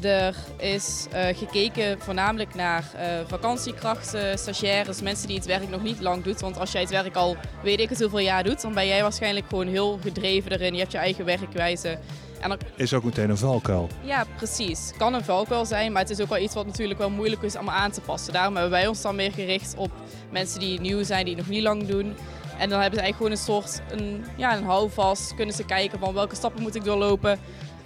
Er 0.00 0.34
is 0.56 1.06
eh, 1.10 1.36
gekeken 1.36 2.00
voornamelijk 2.00 2.54
naar 2.54 2.84
eh, 2.96 3.06
vakantiekrachten, 3.26 4.38
stagiaires, 4.38 5.00
mensen 5.00 5.26
die 5.26 5.36
het 5.36 5.46
werk 5.46 5.68
nog 5.68 5.82
niet 5.82 6.00
lang 6.00 6.22
doet. 6.22 6.40
Want 6.40 6.58
als 6.58 6.72
jij 6.72 6.80
het 6.80 6.90
werk 6.90 7.16
al 7.16 7.36
weet 7.62 7.80
ik 7.80 7.88
het 7.88 8.00
hoeveel 8.00 8.18
jaar 8.18 8.44
doet, 8.44 8.60
dan 8.60 8.74
ben 8.74 8.86
jij 8.86 9.02
waarschijnlijk 9.02 9.46
gewoon 9.48 9.66
heel 9.66 9.98
gedreven 10.02 10.52
erin. 10.52 10.72
Je 10.72 10.80
hebt 10.80 10.92
je 10.92 10.98
eigen 10.98 11.24
werkwijze. 11.24 11.98
En 12.40 12.48
dan 12.48 12.58
Is 12.76 12.94
ook 12.94 13.04
meteen 13.04 13.30
een 13.30 13.38
valkuil. 13.38 13.88
ja, 14.02 14.24
precies. 14.36 14.92
Kan 14.96 15.14
een 15.14 15.24
valkuil 15.24 15.66
zijn, 15.66 15.92
maar 15.92 16.02
het 16.02 16.10
is 16.10 16.20
ook 16.20 16.28
wel 16.28 16.38
iets 16.38 16.54
wat 16.54 16.66
natuurlijk 16.66 16.98
wel 16.98 17.10
moeilijk 17.10 17.42
is 17.42 17.56
om 17.56 17.68
aan 17.68 17.90
te 17.90 18.00
passen. 18.00 18.32
Daarom 18.32 18.54
hebben 18.54 18.72
wij 18.72 18.86
ons 18.86 19.02
dan 19.02 19.14
meer 19.16 19.32
gericht 19.32 19.74
op 19.76 19.90
mensen 20.30 20.60
die 20.60 20.80
nieuw 20.80 21.02
zijn, 21.02 21.24
die 21.24 21.34
het 21.34 21.42
nog 21.42 21.54
niet 21.54 21.62
lang 21.62 21.86
doen. 21.86 22.14
En 22.60 22.68
dan 22.68 22.80
hebben 22.80 22.98
ze 22.98 23.04
eigenlijk 23.04 23.16
gewoon 23.16 23.30
een 23.30 23.64
soort 23.64 23.82
een, 23.90 24.24
ja, 24.36 24.56
een 24.56 24.64
houvast. 24.64 25.34
Kunnen 25.34 25.54
ze 25.54 25.64
kijken 25.64 25.98
van 25.98 26.14
welke 26.14 26.34
stappen 26.34 26.62
moet 26.62 26.74
ik 26.74 26.84
doorlopen. 26.84 27.38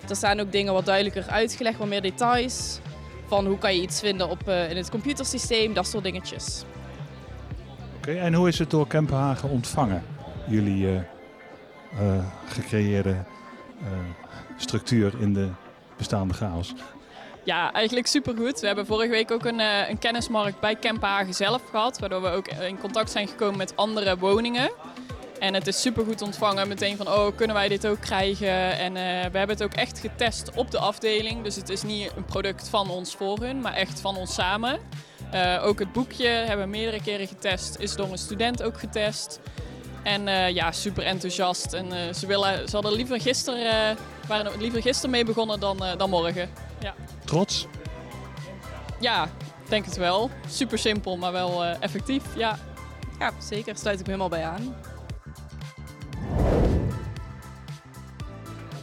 Er 0.09 0.17
staan 0.17 0.41
ook 0.41 0.53
dingen 0.53 0.73
wat 0.73 0.85
duidelijker 0.85 1.27
uitgelegd, 1.27 1.79
wat 1.79 1.89
meer 1.89 2.03
details. 2.03 2.79
Van 3.27 3.47
hoe 3.47 3.59
kan 3.59 3.75
je 3.75 3.83
iets 3.83 4.01
vinden 4.01 4.29
op, 4.29 4.49
eh, 4.49 4.71
in 4.71 4.77
het 4.77 4.91
computersysteem, 4.91 5.75
dat 5.75 5.87
soort 5.87 6.05
dingetjes. 6.05 6.65
Oké, 7.97 8.13
en 8.13 8.35
hoe 8.35 8.49
is 8.49 8.59
het 8.59 8.71
door 8.71 8.87
Kempenhagen 8.87 9.49
ontvangen? 9.49 10.03
Jullie 10.49 10.87
eh, 10.87 10.97
eh, 10.97 12.25
gecreëerde 12.47 13.17
structuur 14.57 15.13
in 15.21 15.33
de 15.33 15.49
bestaande 15.97 16.35
chaos. 16.35 16.75
Ja, 17.45 17.73
eigenlijk 17.73 18.07
supergoed. 18.07 18.61
We 18.61 18.67
hebben 18.67 18.87
vorige 18.87 19.11
week 19.11 19.31
ook 19.31 19.45
een, 19.45 19.61
eh, 19.61 19.89
een 19.89 19.99
kennismarkt 19.99 20.61
bij 20.61 20.77
Kempenhagen 20.77 21.35
zelf 21.35 21.63
gehad. 21.71 21.99
Waardoor 21.99 22.23
we 22.23 22.29
ook 22.29 22.49
in 22.49 22.79
contact 22.79 23.11
zijn 23.11 23.29
gekomen 23.29 23.57
met 23.57 23.77
andere 23.77 24.19
woningen. 24.19 24.71
En 25.39 25.55
het 25.55 25.67
is 25.67 25.81
supergoed 25.81 26.23
ontvangen. 26.23 26.69
Meteen 26.69 26.97
van, 26.97 27.09
oh, 27.09 27.37
kunnen 27.37 27.57
wij 27.57 27.69
dit 27.69 27.87
ook 27.87 28.01
krijgen? 28.01 28.79
En 28.79 28.97
eh, 28.97 29.03
we 29.31 29.39
hebben 29.39 29.57
het 29.57 29.63
ook 29.63 29.73
echt 29.73 29.99
getest 29.99 30.51
op 30.55 30.71
de 30.71 30.79
afdeling. 30.79 31.43
Dus 31.43 31.57
het 31.57 31.69
is 31.69 31.83
niet 31.83 32.13
een 32.17 32.25
product 32.25 32.69
van 32.69 32.91
ons 32.91 33.15
voor 33.15 33.39
hun, 33.39 33.61
maar 33.61 33.75
echt 33.75 34.01
van 34.01 34.17
ons 34.17 34.35
samen. 34.35 34.79
Eh, 35.31 35.63
ook 35.65 35.79
het 35.79 35.93
boekje 35.93 36.27
hebben 36.27 36.65
we 36.65 36.71
meerdere 36.71 37.03
keren 37.03 37.27
getest. 37.27 37.77
Is 37.79 37.97
door 37.97 38.11
een 38.11 38.19
student 38.19 38.63
ook 38.63 38.79
getest. 38.79 39.41
En 40.03 40.27
ja, 40.55 40.73
super 40.73 41.05
enthousiast. 41.05 41.73
En 41.73 42.15
ze, 42.15 42.27
willen, 42.27 42.69
ze 42.69 42.75
hadden 42.75 42.93
liever 42.93 43.21
gisteren, 43.21 43.97
waren 44.29 44.53
er 44.53 44.59
liever 44.59 44.83
gisteren 44.83 45.11
mee 45.11 45.25
begonnen 45.25 45.61
dan, 45.61 45.83
dan 45.97 46.11
morgen. 46.11 46.51
Trots? 47.25 47.67
Ja, 49.01 49.29
denk 49.69 49.85
het 49.85 49.97
wel. 49.97 50.31
Super 50.49 50.79
simpel, 50.79 51.17
maar 51.17 51.33
wel 51.33 51.65
eh, 51.65 51.77
effectief. 51.81 52.23
Ja. 52.37 52.59
Ja, 53.19 53.31
zeker. 53.39 53.77
Sluit 53.77 54.01
ik 54.01 54.07
me 54.07 54.13
helemaal 54.13 54.39
bij 54.39 54.45
aan. 54.45 54.75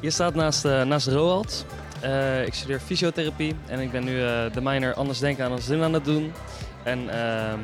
Je 0.01 0.09
staat 0.09 0.35
naast, 0.35 0.65
eh, 0.65 0.83
naast 0.83 1.07
Roald. 1.07 1.65
Eh, 2.01 2.45
ik 2.45 2.53
studeer 2.53 2.79
fysiotherapie 2.79 3.55
en 3.67 3.79
ik 3.79 3.91
ben 3.91 4.03
nu 4.03 4.23
eh, 4.23 4.53
de 4.53 4.61
minor 4.61 4.93
anders 4.93 5.19
denken 5.19 5.45
aan 5.45 5.51
als 5.51 5.67
doen 5.67 5.83
aan 5.83 5.93
het 5.93 6.05
doen. 6.05 6.33
En 6.83 7.09
ehm, 7.09 7.59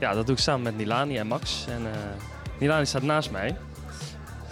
ja, 0.00 0.14
dat 0.14 0.26
doe 0.26 0.34
ik 0.34 0.40
samen 0.40 0.62
met 0.62 0.76
Nilani 0.76 1.18
en 1.18 1.26
Max. 1.26 1.64
En 1.68 1.86
eh, 1.86 1.98
Nilani 2.58 2.86
staat 2.86 3.02
naast 3.02 3.30
mij. 3.30 3.56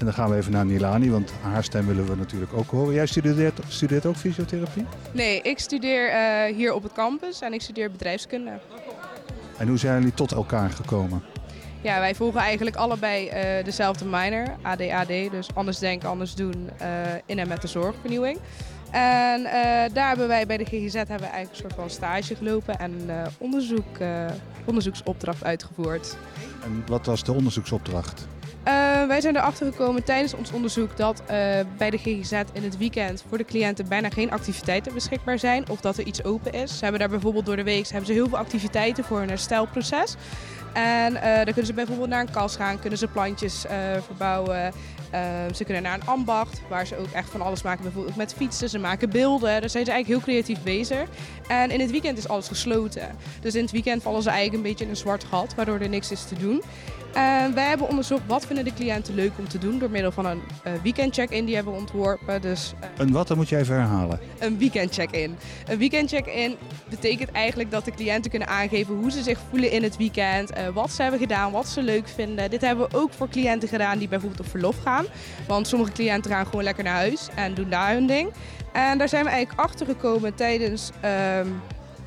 En 0.01 0.07
dan 0.07 0.15
gaan 0.15 0.31
we 0.31 0.37
even 0.37 0.53
naar 0.53 0.67
Nilani, 0.67 1.11
want 1.11 1.33
haar 1.43 1.65
stem 1.65 1.87
willen 1.87 2.07
we 2.07 2.17
natuurlijk 2.17 2.53
ook 2.53 2.71
horen. 2.71 2.95
Jij 2.95 3.07
studeert, 3.07 3.61
studeert 3.69 4.07
ook 4.07 4.17
fysiotherapie? 4.17 4.87
Nee, 5.13 5.43
ik 5.43 5.59
studeer 5.59 6.09
eh, 6.09 6.55
hier 6.55 6.73
op 6.73 6.83
het 6.83 6.93
campus 6.93 7.41
en 7.41 7.53
ik 7.53 7.61
studeer 7.61 7.91
bedrijfskunde. 7.91 8.59
En 9.59 9.69
hoe 9.69 9.79
zijn 9.79 9.99
jullie 9.99 10.15
tot 10.15 10.33
elkaar 10.33 10.71
gekomen? 10.71 11.23
Ja, 11.81 12.01
wij 12.01 12.15
volgen 12.15 12.41
eigenlijk 12.41 12.77
allebei 12.77 13.29
eh, 13.29 13.65
dezelfde 13.65 14.05
minor, 14.05 14.57
ADAD, 14.63 15.31
dus 15.31 15.55
anders 15.55 15.79
denken, 15.79 16.09
anders 16.09 16.35
doen, 16.35 16.71
eh, 16.79 16.89
in 17.27 17.39
en 17.39 17.49
met 17.49 17.63
de 17.63 17.69
zorgvernieuwing. 17.69 18.39
En 18.91 19.43
daar 19.93 20.09
hebben 20.09 20.29
wij 20.29 20.47
bij 20.47 20.57
de 20.57 20.65
GGZ 20.65 20.95
hebben 20.95 21.19
we 21.19 21.27
eigenlijk 21.27 21.51
een 21.51 21.57
soort 21.57 21.75
van 21.75 21.91
stage 21.91 22.35
gelopen 22.35 22.79
en 22.79 23.11
onderzoek, 23.39 23.99
onderzoeksopdracht 24.65 25.45
uitgevoerd. 25.45 26.17
En 26.65 26.85
wat 26.87 27.07
was 27.07 27.25
de 27.25 27.33
onderzoeksopdracht? 27.33 28.27
Eh, 28.63 29.07
wij 29.07 29.21
zijn 29.21 29.37
erachter 29.37 29.67
gekomen 29.67 30.05
tijdens 30.05 30.35
ons 30.35 30.53
onderzoek 30.53 30.97
dat 30.97 31.21
eh, 31.21 31.27
bij 31.77 31.91
de 31.91 31.99
GGZ 31.99 32.33
in 32.53 32.63
het 32.63 32.77
weekend 32.77 33.25
voor 33.29 33.39
de 33.39 33.45
cliënten 33.45 33.89
bijna 33.89 34.11
geen 34.11 34.31
activiteiten 34.31 34.95
beschikbaar 34.95 35.39
zijn 35.39 35.69
of 35.69 35.81
dat 35.81 35.99
er 35.99 36.07
iets 36.07 36.25
open 36.25 36.53
is. 36.53 36.73
Ze 36.73 36.83
hebben 36.83 37.01
daar 37.01 37.11
bijvoorbeeld 37.11 37.47
door 37.47 37.57
de 37.57 37.63
week 37.63 37.89
hebben 37.89 38.07
ze 38.07 38.13
heel 38.13 38.29
veel 38.29 38.39
activiteiten 38.39 39.05
voor 39.05 39.21
een 39.21 39.29
herstelproces. 39.29 40.15
En 40.73 41.17
eh, 41.17 41.35
dan 41.35 41.45
kunnen 41.45 41.67
ze 41.67 41.73
bijvoorbeeld 41.73 42.09
naar 42.09 42.21
een 42.21 42.31
kas 42.31 42.57
gaan, 42.57 42.81
kunnen 42.81 42.99
ze 42.99 43.07
plantjes 43.07 43.65
verbouwen. 44.07 44.73
Eh, 45.11 45.21
ze 45.55 45.65
kunnen 45.65 45.83
naar 45.83 45.95
een 45.95 46.07
ambacht, 46.07 46.61
waar 46.69 46.87
ze 46.87 46.97
ook 46.97 47.11
echt 47.13 47.31
van 47.31 47.41
alles 47.41 47.63
maken. 47.63 47.83
Bijvoorbeeld 47.83 48.17
met 48.17 48.35
fietsen, 48.35 48.69
ze 48.69 48.79
maken 48.79 49.11
beelden. 49.11 49.61
Daar 49.61 49.71
zijn 49.71 49.85
ze 49.85 49.91
eigenlijk 49.93 50.07
heel 50.07 50.35
creatief 50.35 50.63
bezig. 50.63 51.09
En 51.49 51.71
in 51.71 51.81
het 51.81 51.91
weekend 51.91 52.19
is 52.19 52.29
alles 52.29 52.49
gesloten. 52.49 53.17
Dus 53.41 53.55
in 53.55 53.63
het 53.63 53.71
weekend 53.71 54.03
vallen 54.03 54.23
ze 54.23 54.29
eigenlijk 54.29 54.57
een 54.57 54.71
beetje 54.71 54.85
in 54.85 54.91
een 54.91 54.97
zwart 54.97 55.25
gat, 55.25 55.55
waardoor 55.55 55.79
er 55.79 55.89
niks 55.89 56.11
is 56.11 56.25
te 56.25 56.35
doen. 56.35 56.63
En 57.13 57.55
wij 57.55 57.69
hebben 57.69 57.89
onderzocht 57.89 58.23
wat 58.27 58.47
vinden 58.47 58.65
de 58.65 58.73
cliënten 58.75 59.15
leuk 59.15 59.33
om 59.39 59.49
te 59.49 59.59
doen 59.59 59.79
door 59.79 59.91
middel 59.91 60.13
van 60.13 60.27
een 60.27 60.41
eh, 60.63 60.73
weekend 60.83 61.15
check-in 61.15 61.45
die 61.45 61.55
hebben 61.55 61.73
we 61.73 61.79
ontworpen. 61.79 62.41
Dus 62.41 62.73
eh, 62.81 62.89
En 62.97 63.13
wat, 63.13 63.29
dat 63.29 63.37
moet 63.37 63.49
je 63.49 63.57
even 63.57 63.75
herhalen. 63.75 64.21
een 64.39 64.59
weekend 64.59 64.95
check-in. 64.95 65.37
Een 65.69 65.79
weekend 65.79 66.11
check-in 66.11 66.57
betekent 66.89 67.31
eigenlijk 67.33 67.71
dat 67.71 67.85
de 67.85 67.91
cliënten 67.91 68.31
kunnen 68.31 68.49
aangeven 68.49 68.95
hoe 68.95 69.11
ze 69.11 69.23
zich 69.23 69.39
voelen 69.51 69.71
in 69.71 69.83
het 69.83 69.97
weekend, 69.97 70.51
eh, 70.53 70.69
wat 70.69 70.91
ze 70.93 71.03
hebben 71.03 71.21
gedaan, 71.21 71.53
wat 71.53 71.69
ze 71.69 71.83
leuk 71.83 72.09
vinden. 72.09 72.51
Dit 72.51 72.61
hebben 72.61 72.89
we 72.91 72.97
ook 72.97 73.13
voor 73.13 73.29
cliënten 73.29 73.69
gedaan 73.69 73.99
die 73.99 74.09
bijvoorbeeld 74.09 74.41
op 74.41 74.49
verlof 74.49 74.77
gaan. 74.83 75.05
Want 75.47 75.67
sommige 75.67 75.93
cliënten 75.93 76.31
gaan 76.31 76.47
gewoon 76.47 76.65
lekker 76.65 76.85
naar 76.85 76.95
huis 76.95 77.29
en 77.35 77.55
doen 77.55 77.71
daar 77.71 77.93
hun 77.93 78.07
ding. 78.07 78.31
En 78.73 78.99
daar 78.99 79.09
zijn 79.09 79.25
we 79.25 79.31
eigenlijk 79.31 79.61
achter 79.61 79.87
gekomen 79.87 80.35
tijdens 80.35 80.91
ehm, 81.01 81.47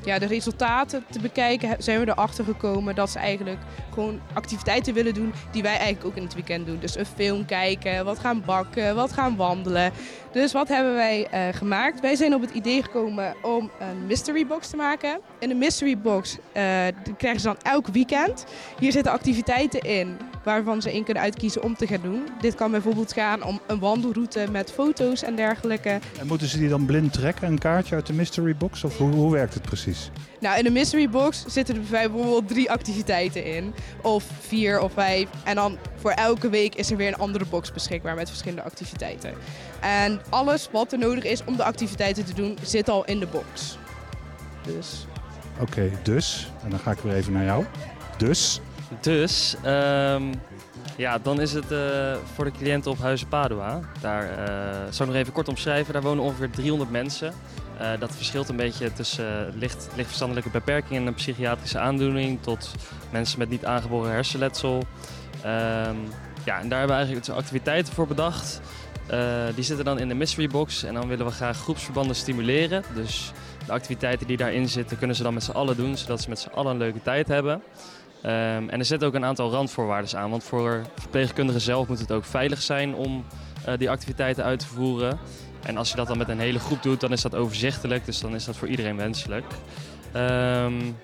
ja, 0.04 0.18
de 0.18 0.26
resultaten 0.26 1.04
te 1.10 1.20
bekijken. 1.20 1.76
Zijn 1.78 2.00
we 2.00 2.08
erachter 2.08 2.44
gekomen 2.44 2.94
dat 2.94 3.10
ze 3.10 3.18
eigenlijk 3.18 3.58
gewoon 3.92 4.20
activiteiten 4.32 4.94
willen 4.94 5.14
doen 5.14 5.32
die 5.50 5.62
wij 5.62 5.76
eigenlijk 5.76 6.06
ook 6.06 6.16
in 6.16 6.22
het 6.22 6.34
weekend 6.34 6.66
doen. 6.66 6.78
Dus 6.78 6.96
een 6.96 7.06
film 7.06 7.44
kijken, 7.44 8.04
wat 8.04 8.18
gaan 8.18 8.42
bakken, 8.44 8.94
wat 8.94 9.12
gaan 9.12 9.36
wandelen. 9.36 9.92
Dus 10.32 10.52
wat 10.52 10.68
hebben 10.68 10.94
wij 10.94 11.26
eh, 11.30 11.54
gemaakt? 11.54 12.00
Wij 12.00 12.16
zijn 12.16 12.34
op 12.34 12.40
het 12.40 12.50
idee 12.50 12.82
gekomen 12.82 13.34
om 13.42 13.70
een 13.80 14.06
mystery 14.06 14.46
box 14.46 14.68
te 14.68 14.76
maken. 14.76 15.20
In 15.44 15.50
de 15.50 15.56
mystery 15.56 15.98
box 15.98 16.36
eh, 16.52 16.64
die 17.04 17.16
krijgen 17.16 17.40
ze 17.40 17.46
dan 17.46 17.56
elk 17.62 17.86
weekend. 17.86 18.44
Hier 18.78 18.92
zitten 18.92 19.12
activiteiten 19.12 19.80
in 19.80 20.16
waarvan 20.44 20.82
ze 20.82 20.94
in 20.94 21.04
kunnen 21.04 21.22
uitkiezen 21.22 21.62
om 21.62 21.76
te 21.76 21.86
gaan 21.86 22.00
doen. 22.02 22.22
Dit 22.40 22.54
kan 22.54 22.70
bijvoorbeeld 22.70 23.12
gaan 23.12 23.42
om 23.42 23.60
een 23.66 23.78
wandelroute 23.78 24.46
met 24.50 24.72
foto's 24.72 25.22
en 25.22 25.36
dergelijke. 25.36 25.98
En 26.18 26.26
moeten 26.26 26.48
ze 26.48 26.58
die 26.58 26.68
dan 26.68 26.86
blind 26.86 27.12
trekken, 27.12 27.48
een 27.48 27.58
kaartje 27.58 27.94
uit 27.94 28.06
de 28.06 28.12
mystery 28.12 28.56
box? 28.56 28.84
Of 28.84 28.98
hoe, 28.98 29.12
hoe 29.12 29.32
werkt 29.32 29.54
het 29.54 29.62
precies? 29.62 30.10
Nou, 30.40 30.58
in 30.58 30.64
de 30.64 30.70
mystery 30.70 31.08
box 31.08 31.44
zitten 31.46 31.74
er 31.74 31.82
bijvoorbeeld 31.90 32.48
drie 32.48 32.70
activiteiten 32.70 33.44
in. 33.44 33.74
Of 34.02 34.24
vier 34.40 34.80
of 34.80 34.92
vijf. 34.92 35.28
En 35.44 35.54
dan 35.54 35.78
voor 35.96 36.10
elke 36.10 36.48
week 36.48 36.74
is 36.74 36.90
er 36.90 36.96
weer 36.96 37.08
een 37.08 37.18
andere 37.18 37.44
box 37.50 37.72
beschikbaar 37.72 38.14
met 38.14 38.28
verschillende 38.28 38.62
activiteiten. 38.62 39.34
En 39.80 40.20
alles 40.30 40.68
wat 40.72 40.92
er 40.92 40.98
nodig 40.98 41.24
is 41.24 41.44
om 41.44 41.56
de 41.56 41.64
activiteiten 41.64 42.24
te 42.24 42.34
doen, 42.34 42.58
zit 42.62 42.88
al 42.88 43.04
in 43.04 43.18
de 43.18 43.26
box. 43.26 43.78
Dus 44.62 45.06
Oké, 45.60 45.90
dus, 46.02 46.50
en 46.64 46.70
dan 46.70 46.78
ga 46.78 46.90
ik 46.90 46.98
weer 46.98 47.14
even 47.14 47.32
naar 47.32 47.44
jou. 47.44 47.64
Dus, 48.16 48.60
Dus, 49.00 49.56
ehm, 49.62 50.22
ja, 50.96 51.18
dan 51.18 51.40
is 51.40 51.52
het 51.52 51.72
eh, 51.72 52.14
voor 52.34 52.44
de 52.44 52.50
cliënten 52.50 52.90
op 52.90 52.98
Huizen 52.98 53.28
Padua. 53.28 53.80
Daar 54.00 54.30
eh, 54.30 54.80
zal 54.90 55.06
ik 55.06 55.12
nog 55.12 55.20
even 55.20 55.32
kort 55.32 55.48
omschrijven. 55.48 55.92
Daar 55.92 56.02
wonen 56.02 56.24
ongeveer 56.24 56.50
300 56.50 56.90
mensen. 56.90 57.32
Eh, 57.78 57.90
dat 57.98 58.16
verschilt 58.16 58.48
een 58.48 58.56
beetje 58.56 58.92
tussen 58.92 59.46
uh, 59.48 59.54
licht, 59.54 59.88
lichtverstandelijke 59.94 60.50
beperking 60.50 61.00
en 61.00 61.06
een 61.06 61.14
psychiatrische 61.14 61.78
aandoening 61.78 62.42
tot 62.42 62.70
mensen 63.10 63.38
met 63.38 63.48
niet 63.48 63.64
aangeboren 63.64 64.10
hersenletsel. 64.10 64.82
Ehm, 65.42 65.96
ja, 66.44 66.60
en 66.60 66.68
daar 66.68 66.78
hebben 66.78 66.96
we 66.96 67.04
eigenlijk 67.04 67.28
activiteiten 67.28 67.94
voor 67.94 68.06
bedacht. 68.06 68.60
Die 69.54 69.64
zitten 69.64 69.84
dan 69.84 69.98
in 69.98 70.08
de 70.08 70.14
mystery 70.14 70.48
box 70.48 70.82
en 70.82 70.94
dan 70.94 71.08
willen 71.08 71.26
we 71.26 71.32
graag 71.32 71.58
groepsverbanden 71.58 72.16
stimuleren. 72.16 72.82
Dus 72.94 73.32
de 73.66 73.72
activiteiten 73.72 74.26
die 74.26 74.36
daarin 74.36 74.68
zitten 74.68 74.98
kunnen 74.98 75.16
ze 75.16 75.22
dan 75.22 75.34
met 75.34 75.42
z'n 75.42 75.50
allen 75.50 75.76
doen, 75.76 75.96
zodat 75.96 76.20
ze 76.20 76.28
met 76.28 76.38
z'n 76.38 76.48
allen 76.48 76.72
een 76.72 76.78
leuke 76.78 77.02
tijd 77.02 77.28
hebben. 77.28 77.62
Um, 78.26 78.68
en 78.68 78.78
er 78.78 78.84
zitten 78.84 79.08
ook 79.08 79.14
een 79.14 79.24
aantal 79.24 79.50
randvoorwaarden 79.50 80.18
aan. 80.18 80.30
Want 80.30 80.44
voor 80.44 80.82
verpleegkundigen 80.98 81.60
zelf 81.60 81.88
moet 81.88 81.98
het 81.98 82.12
ook 82.12 82.24
veilig 82.24 82.62
zijn 82.62 82.94
om 82.94 83.24
uh, 83.68 83.74
die 83.78 83.90
activiteiten 83.90 84.44
uit 84.44 84.58
te 84.58 84.66
voeren. 84.66 85.18
En 85.62 85.76
als 85.76 85.90
je 85.90 85.96
dat 85.96 86.06
dan 86.06 86.18
met 86.18 86.28
een 86.28 86.38
hele 86.38 86.58
groep 86.58 86.82
doet, 86.82 87.00
dan 87.00 87.12
is 87.12 87.22
dat 87.22 87.34
overzichtelijk. 87.34 88.04
Dus 88.04 88.20
dan 88.20 88.34
is 88.34 88.44
dat 88.44 88.56
voor 88.56 88.68
iedereen 88.68 88.96
wenselijk. 88.96 89.46
Um, 90.16 90.96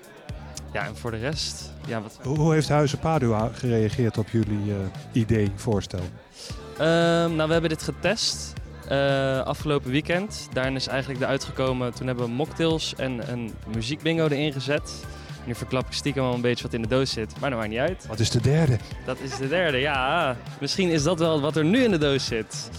ja, 0.73 0.85
en 0.85 0.95
voor 0.95 1.11
de 1.11 1.17
rest... 1.17 1.71
Ja, 1.87 2.01
wat... 2.01 2.19
Hoe 2.23 2.53
heeft 2.53 2.69
Huizen 2.69 2.99
Padua 2.99 3.49
gereageerd 3.53 4.17
op 4.17 4.29
jullie 4.29 4.65
uh, 4.65 4.75
idee, 5.11 5.51
voorstel? 5.55 5.99
Um, 5.99 7.35
nou, 7.35 7.47
we 7.47 7.51
hebben 7.51 7.69
dit 7.69 7.83
getest 7.83 8.53
uh, 8.91 9.41
afgelopen 9.41 9.91
weekend. 9.91 10.49
Daarin 10.53 10.75
is 10.75 10.87
eigenlijk 10.87 11.21
eruit 11.21 11.43
gekomen, 11.43 11.93
toen 11.93 12.07
hebben 12.07 12.25
we 12.25 12.31
mocktails 12.31 12.93
en 12.95 13.31
een 13.31 13.53
muziekbingo 13.73 14.27
erin 14.27 14.53
gezet. 14.53 15.05
Nu 15.45 15.55
verklap 15.55 15.87
ik 15.87 15.93
stiekem 15.93 16.23
al 16.23 16.33
een 16.33 16.41
beetje 16.41 16.63
wat 16.63 16.73
in 16.73 16.81
de 16.81 16.87
doos 16.87 17.11
zit, 17.11 17.33
maar 17.39 17.49
dat 17.49 17.59
maakt 17.59 17.71
niet 17.71 17.79
uit. 17.79 18.05
Wat 18.07 18.19
is 18.19 18.29
de 18.29 18.41
derde? 18.41 18.77
Dat 19.05 19.19
is 19.19 19.37
de 19.37 19.47
derde, 19.47 19.77
ja. 19.77 20.35
Misschien 20.59 20.89
is 20.89 21.03
dat 21.03 21.19
wel 21.19 21.41
wat 21.41 21.55
er 21.55 21.65
nu 21.65 21.83
in 21.83 21.91
de 21.91 21.97
doos 21.97 22.25
zit. 22.25 22.69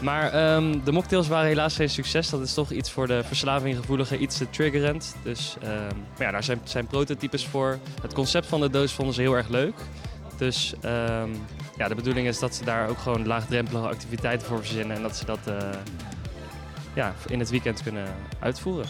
Maar 0.00 0.54
um, 0.54 0.84
de 0.84 0.92
mocktails 0.92 1.28
waren 1.28 1.46
helaas 1.46 1.76
geen 1.76 1.90
succes. 1.90 2.30
Dat 2.30 2.40
is 2.40 2.54
toch 2.54 2.70
iets 2.70 2.90
voor 2.90 3.06
de 3.06 3.22
verslavinggevoelige, 3.24 4.18
iets 4.18 4.38
te 4.38 4.50
triggerend. 4.50 5.16
Dus 5.22 5.56
um, 5.62 5.68
maar 6.18 6.26
ja, 6.26 6.30
daar 6.30 6.44
zijn, 6.44 6.60
zijn 6.64 6.86
prototypes 6.86 7.46
voor. 7.46 7.78
Het 8.02 8.14
concept 8.14 8.46
van 8.46 8.60
de 8.60 8.70
doos 8.70 8.92
vonden 8.92 9.14
ze 9.14 9.20
heel 9.20 9.36
erg 9.36 9.48
leuk. 9.48 9.74
Dus 10.36 10.74
um, 10.84 11.32
ja, 11.76 11.88
de 11.88 11.94
bedoeling 11.94 12.26
is 12.26 12.38
dat 12.38 12.54
ze 12.54 12.64
daar 12.64 12.88
ook 12.88 12.98
gewoon 12.98 13.26
laagdrempelige 13.26 13.88
activiteiten 13.88 14.46
voor 14.46 14.58
verzinnen. 14.58 14.96
En 14.96 15.02
dat 15.02 15.16
ze 15.16 15.24
dat 15.24 15.38
uh, 15.48 15.54
ja, 16.94 17.14
in 17.28 17.38
het 17.38 17.50
weekend 17.50 17.82
kunnen 17.82 18.14
uitvoeren. 18.38 18.86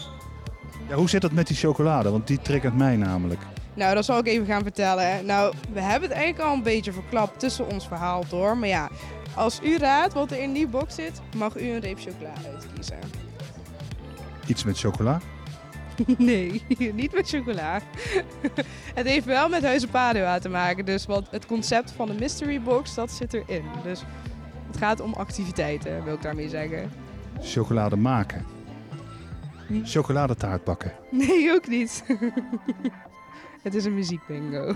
Ja, 0.89 0.95
hoe 0.95 1.09
zit 1.09 1.21
dat 1.21 1.31
met 1.31 1.47
die 1.47 1.57
chocolade? 1.57 2.11
Want 2.11 2.27
die 2.27 2.41
triggert 2.41 2.75
mij 2.75 2.95
namelijk. 2.95 3.41
Nou, 3.73 3.95
dat 3.95 4.05
zal 4.05 4.19
ik 4.19 4.27
even 4.27 4.45
gaan 4.45 4.63
vertellen. 4.63 5.25
Nou, 5.25 5.53
we 5.73 5.81
hebben 5.81 6.09
het 6.09 6.17
eigenlijk 6.17 6.49
al 6.49 6.55
een 6.55 6.63
beetje 6.63 6.91
verklapt 6.91 7.39
tussen 7.39 7.67
ons 7.67 7.87
verhaal 7.87 8.23
door. 8.29 8.57
Maar 8.57 8.67
ja, 8.69 8.89
als 9.35 9.59
u 9.63 9.77
raadt 9.77 10.13
wat 10.13 10.31
er 10.31 10.41
in 10.41 10.53
die 10.53 10.67
box 10.67 10.95
zit, 10.95 11.21
mag 11.35 11.57
u 11.57 11.69
een 11.69 11.79
reep 11.79 11.99
chocola 11.99 12.33
uitkiezen. 12.51 12.99
Iets 14.47 14.63
met 14.63 14.79
chocola? 14.79 15.21
nee, 16.17 16.63
niet 16.93 17.13
met 17.13 17.29
chocola. 17.29 17.79
het 18.99 19.07
heeft 19.07 19.25
wel 19.25 19.49
met 19.49 19.63
Huizen 19.63 19.89
Padua 19.89 20.39
te 20.39 20.49
maken. 20.49 20.85
Dus 20.85 21.05
wat 21.05 21.27
het 21.31 21.45
concept 21.45 21.91
van 21.91 22.07
de 22.07 22.13
mystery 22.13 22.61
box, 22.61 22.93
dat 22.93 23.11
zit 23.11 23.33
erin. 23.33 23.65
Dus 23.83 24.03
het 24.67 24.77
gaat 24.77 24.99
om 24.99 25.13
activiteiten, 25.13 26.03
wil 26.03 26.13
ik 26.13 26.21
daarmee 26.21 26.49
zeggen. 26.49 26.91
Chocolade 27.41 27.95
maken. 27.95 28.45
Chocoladetaart 29.83 30.63
bakken. 30.63 30.93
Nee, 31.11 31.53
ook 31.53 31.67
niet. 31.67 32.03
het 33.63 33.75
is 33.75 33.85
een 33.85 33.93
muziekbingo. 33.93 34.75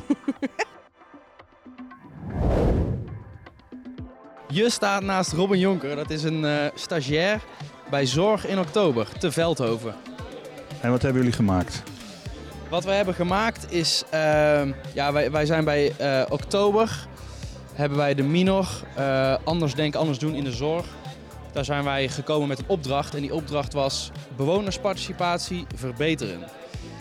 Je 4.48 4.70
staat 4.70 5.04
naast 5.04 5.32
Robin 5.32 5.60
Jonker. 5.60 5.96
Dat 5.96 6.10
is 6.10 6.24
een 6.24 6.44
uh, 6.44 6.66
stagiair 6.74 7.42
bij 7.90 8.06
Zorg 8.06 8.48
in 8.48 8.60
Oktober 8.60 9.08
te 9.20 9.32
Veldhoven. 9.32 9.96
En 10.82 10.92
wat 10.92 11.02
hebben 11.02 11.22
jullie 11.22 11.36
gemaakt? 11.36 11.84
Wat 12.70 12.84
wij 12.84 12.96
hebben 12.96 13.14
gemaakt 13.14 13.72
is, 13.72 14.04
uh, 14.14 14.62
ja, 14.94 15.12
wij, 15.12 15.32
wij 15.32 15.46
zijn 15.46 15.64
bij 15.64 15.94
uh, 16.02 16.22
Oktober, 16.30 17.08
hebben 17.74 17.98
wij 17.98 18.14
de 18.14 18.24
Minor, 18.24 18.68
uh, 18.98 19.36
anders 19.44 19.76
denken, 19.76 20.00
anders 20.00 20.20
doen 20.20 20.34
in 20.34 20.44
de 20.44 20.52
zorg. 20.52 20.86
Daar 21.52 21.66
zijn 21.66 21.84
wij 21.84 22.08
gekomen 22.08 22.48
met 22.48 22.60
een 22.60 22.68
opdracht 22.68 23.16
en 23.16 23.22
die 23.22 23.34
opdracht 23.34 23.74
was 23.74 24.12
bewonersparticipatie 24.36 25.66
verbeteren. 25.76 26.40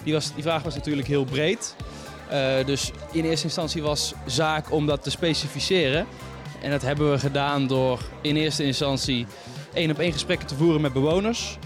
Die, 0.05 0.13
was, 0.13 0.35
die 0.35 0.43
vraag 0.43 0.63
was 0.63 0.75
natuurlijk 0.75 1.09
heel 1.09 1.25
breed. 1.25 1.77
Uh, 2.33 2.67
dus 2.67 2.91
in 3.13 3.25
eerste 3.25 3.45
instantie 3.45 3.83
was 3.83 4.15
zaak 4.27 4.73
om 4.73 4.87
dat 4.87 5.03
te 5.03 5.11
specificeren. 5.11 6.07
En 6.63 6.71
dat 6.71 6.83
hebben 6.83 7.11
we 7.11 7.19
gedaan 7.19 7.67
door 7.67 8.01
in 8.21 8.37
eerste 8.37 8.65
instantie 8.65 9.27
één 9.73 9.91
op 9.91 9.99
één 9.99 10.13
gesprekken 10.13 10.47
te 10.47 10.55
voeren 10.55 10.81
met 10.81 10.93
bewoners. 10.93 11.59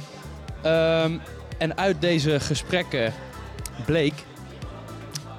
Um, 0.67 1.21
en 1.65 1.77
uit 1.77 2.01
deze 2.01 2.41
gesprekken 2.41 3.13
bleek 3.87 4.15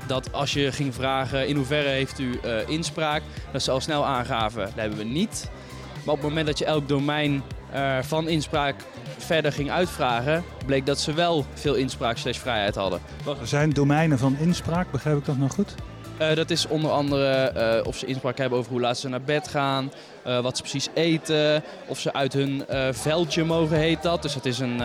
dat 0.07 0.33
als 0.33 0.53
je 0.53 0.71
ging 0.71 0.93
vragen 0.93 1.47
in 1.47 1.55
hoeverre 1.55 1.89
heeft 1.89 2.19
u 2.19 2.39
uh, 2.45 2.69
inspraak, 2.69 3.21
dat 3.51 3.63
ze 3.63 3.71
al 3.71 3.81
snel 3.81 4.05
aangaven, 4.05 4.61
dat 4.61 4.73
hebben 4.75 4.97
we 4.97 5.03
niet. 5.03 5.49
Maar 5.93 6.13
op 6.13 6.19
het 6.19 6.29
moment 6.29 6.47
dat 6.47 6.57
je 6.57 6.65
elk 6.65 6.87
domein 6.87 7.43
eh, 7.71 7.97
van 8.01 8.27
inspraak 8.27 8.75
verder 9.17 9.51
ging 9.51 9.71
uitvragen, 9.71 10.43
bleek 10.65 10.85
dat 10.85 10.99
ze 10.99 11.13
wel 11.13 11.45
veel 11.53 11.73
inspraak 11.73 12.17
slash 12.17 12.37
vrijheid 12.37 12.75
hadden. 12.75 12.99
Zijn 13.43 13.69
domeinen 13.69 14.17
van 14.17 14.37
inspraak, 14.39 14.91
begrijp 14.91 15.17
ik 15.17 15.25
dat 15.25 15.37
nou 15.37 15.49
goed? 15.49 15.75
Eh, 16.17 16.35
dat 16.35 16.49
is 16.49 16.67
onder 16.67 16.91
andere 16.91 17.31
eh, 17.33 17.87
of 17.87 17.97
ze 17.97 18.05
inspraak 18.05 18.37
hebben 18.37 18.59
over 18.59 18.71
hoe 18.71 18.81
laat 18.81 18.97
ze 18.97 19.09
naar 19.09 19.21
bed 19.21 19.47
gaan, 19.47 19.91
eh, 20.23 20.39
wat 20.39 20.55
ze 20.55 20.61
precies 20.61 20.89
eten, 20.93 21.63
of 21.87 21.99
ze 21.99 22.13
uit 22.13 22.33
hun 22.33 22.65
veldje 22.91 23.43
mogen, 23.43 23.77
heet 23.77 24.01
dat. 24.01 24.21
Dus 24.21 24.33
dat 24.33 24.45
is 24.45 24.59
een, 24.59 24.79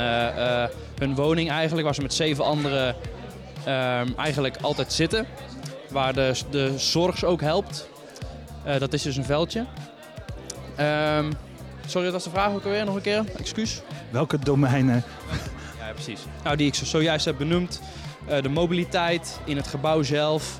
hun 0.98 1.14
woning 1.14 1.50
eigenlijk, 1.50 1.84
waar 1.84 1.94
ze 1.94 2.02
met 2.02 2.14
zeven 2.14 2.44
anderen 2.44 2.96
ehm, 3.64 4.08
eigenlijk 4.16 4.56
altijd 4.60 4.92
zitten. 4.92 5.26
Waar 5.90 6.14
de, 6.14 6.32
de 6.50 6.78
zorg 6.78 7.18
ze 7.18 7.26
ook 7.26 7.40
helpt. 7.40 7.88
Dat 8.78 8.92
is 8.92 9.02
dus 9.02 9.16
een 9.16 9.24
veldje. 9.24 9.64
Ehm, 10.76 11.32
sorry, 11.86 12.04
dat 12.04 12.12
was 12.14 12.24
de 12.24 12.30
vraag 12.30 12.52
ook 12.52 12.64
alweer, 12.64 12.84
nog 12.84 12.94
een 12.94 13.00
keer. 13.02 13.24
Excuus. 13.38 13.80
Welke 14.10 14.38
domeinen? 14.38 15.04
Ja, 15.78 15.92
precies. 15.92 16.20
Nou, 16.44 16.56
die 16.56 16.66
ik 16.66 16.74
zo- 16.74 16.84
zojuist 16.84 17.24
heb 17.24 17.36
benoemd. 17.38 17.80
De 18.42 18.48
mobiliteit 18.48 19.40
in 19.44 19.56
het 19.56 19.66
gebouw 19.66 20.02
zelf. 20.02 20.58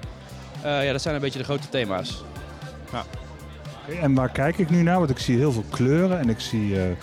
Eh, 0.63 0.85
ja, 0.85 0.93
dat 0.93 1.03
zijn 1.03 1.15
een 1.15 1.21
beetje 1.21 1.39
de 1.39 1.45
grote 1.45 1.69
thema's. 1.69 2.23
En 4.01 4.15
waar 4.15 4.31
kijk 4.31 4.59
ik 4.59 4.71
nu 4.71 4.83
naar? 4.83 4.99
Want 4.99 5.11
ik 5.11 5.19
zie 5.19 5.37
heel 5.37 5.53
veel 5.53 5.65
kleuren 5.71 6.19
en 6.19 6.29
ik 6.29 6.41
zie 6.41 6.77
eh, 6.77 6.91
eh, 6.91 6.97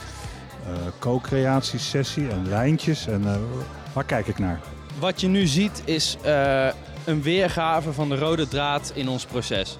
co-creatiesessie 0.99 2.29
en 2.29 2.47
lijntjes. 2.49 3.07
En, 3.07 3.25
waar 3.93 4.03
kijk 4.03 4.27
ik 4.27 4.39
naar? 4.39 4.59
Wat 4.99 5.21
je 5.21 5.27
nu 5.27 5.47
ziet 5.47 5.81
is 5.85 6.17
een 7.05 7.21
weergave 7.21 7.93
van 7.93 8.09
de 8.09 8.17
rode 8.17 8.47
draad 8.47 8.91
in 8.95 9.07
ons 9.07 9.25
proces. 9.25 9.77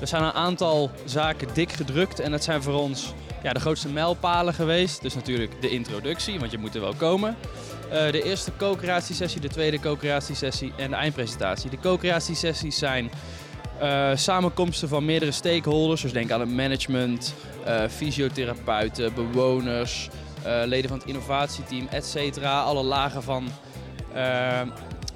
Er 0.00 0.06
zijn 0.06 0.22
een 0.22 0.32
aantal 0.32 0.90
zaken 1.04 1.48
dik 1.52 1.72
gedrukt 1.72 2.20
en 2.20 2.30
dat 2.30 2.44
zijn 2.44 2.62
voor 2.62 2.74
ons 2.74 3.14
ja, 3.42 3.52
de 3.52 3.60
grootste 3.60 3.88
mijlpalen 3.88 4.54
geweest. 4.54 5.02
Dus 5.02 5.14
natuurlijk 5.14 5.60
de 5.60 5.68
introductie, 5.68 6.38
want 6.38 6.50
je 6.50 6.58
moet 6.58 6.74
er 6.74 6.80
wel 6.80 6.94
komen. 6.94 7.36
Eh, 7.90 8.12
de 8.12 8.22
eerste 8.22 8.52
co-creatiesessie, 8.56 9.40
de 9.40 9.48
tweede 9.48 9.80
co-creatiesessie 9.80 10.72
en 10.76 10.90
de 10.90 10.96
eindpresentatie. 10.96 11.70
De 11.70 11.78
co-creatiesessies 11.78 12.78
zijn 12.78 13.10
eh, 13.78 14.10
samenkomsten 14.14 14.88
van 14.88 15.04
meerdere 15.04 15.30
stakeholders. 15.30 16.02
Dus 16.02 16.12
denk 16.12 16.30
aan 16.30 16.40
het 16.40 16.50
management, 16.50 17.34
eh, 17.64 17.82
fysiotherapeuten, 17.88 19.14
bewoners, 19.14 20.08
leden 20.64 20.88
van 20.88 20.98
het 20.98 21.06
innovatieteam, 21.06 21.86
et 21.90 22.06
cetera. 22.06 22.62
Alle 22.62 22.82
lagen 22.82 23.22
van 23.22 23.48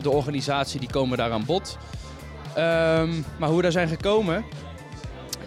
de 0.01 0.11
organisatie 0.11 0.81
die 0.81 0.91
komen 0.91 1.19
daar 1.19 1.31
aan 1.31 1.45
bod. 1.45 1.79
Ehm, 2.55 3.11
maar 3.39 3.49
hoe 3.49 3.57
we 3.57 3.63
daar 3.63 3.73
zijn 3.73 3.89
gekomen 3.89 4.45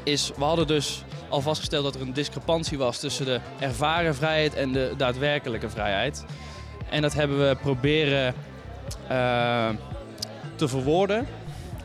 is, 0.04 0.32
we 0.38 0.44
hadden 0.44 0.68
dus 0.68 1.04
al 1.30 1.42
vastgesteld 1.42 1.84
dat 1.84 1.96
er 1.96 2.02
een 2.02 2.14
discrepantie 2.14 2.78
was 2.78 3.00
tussen 3.00 3.26
de 3.26 3.40
ervaren 3.60 4.16
vrijheid 4.16 4.54
en 4.54 4.72
de 4.72 4.94
daadwerkelijke 4.98 5.70
vrijheid. 5.70 6.26
En 6.90 7.02
dat 7.02 7.14
hebben 7.14 7.48
we 7.48 7.56
proberen 7.56 8.34
eh, 9.08 9.70
te 10.56 10.68
verwoorden. 10.68 11.28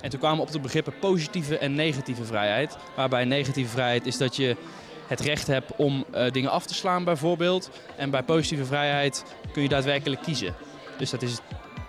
En 0.01 0.11
toen 0.11 0.19
kwamen 0.19 0.39
we 0.39 0.43
op 0.43 0.53
de 0.53 0.61
begrippen 0.61 0.99
positieve 1.01 1.59
en 1.59 1.75
negatieve 1.75 2.25
vrijheid. 2.25 2.77
Waarbij 2.97 3.25
negatieve 3.25 3.71
vrijheid 3.71 4.07
is 4.07 4.17
dat 4.17 4.37
je 4.37 4.57
het 5.07 5.21
recht 5.21 5.47
hebt 5.47 5.73
om 5.77 6.05
eh, 6.11 6.31
dingen 6.31 6.51
af 6.51 6.67
te 6.67 6.75
slaan 6.75 7.05
bijvoorbeeld. 7.05 7.71
En 7.97 8.11
bij 8.11 8.23
positieve 8.23 8.65
vrijheid 8.65 9.25
kun 9.53 9.63
je 9.63 9.69
daadwerkelijk 9.69 10.23
kiezen. 10.23 10.55
Dus 10.99 11.11
dat 11.11 11.23
is 11.23 11.39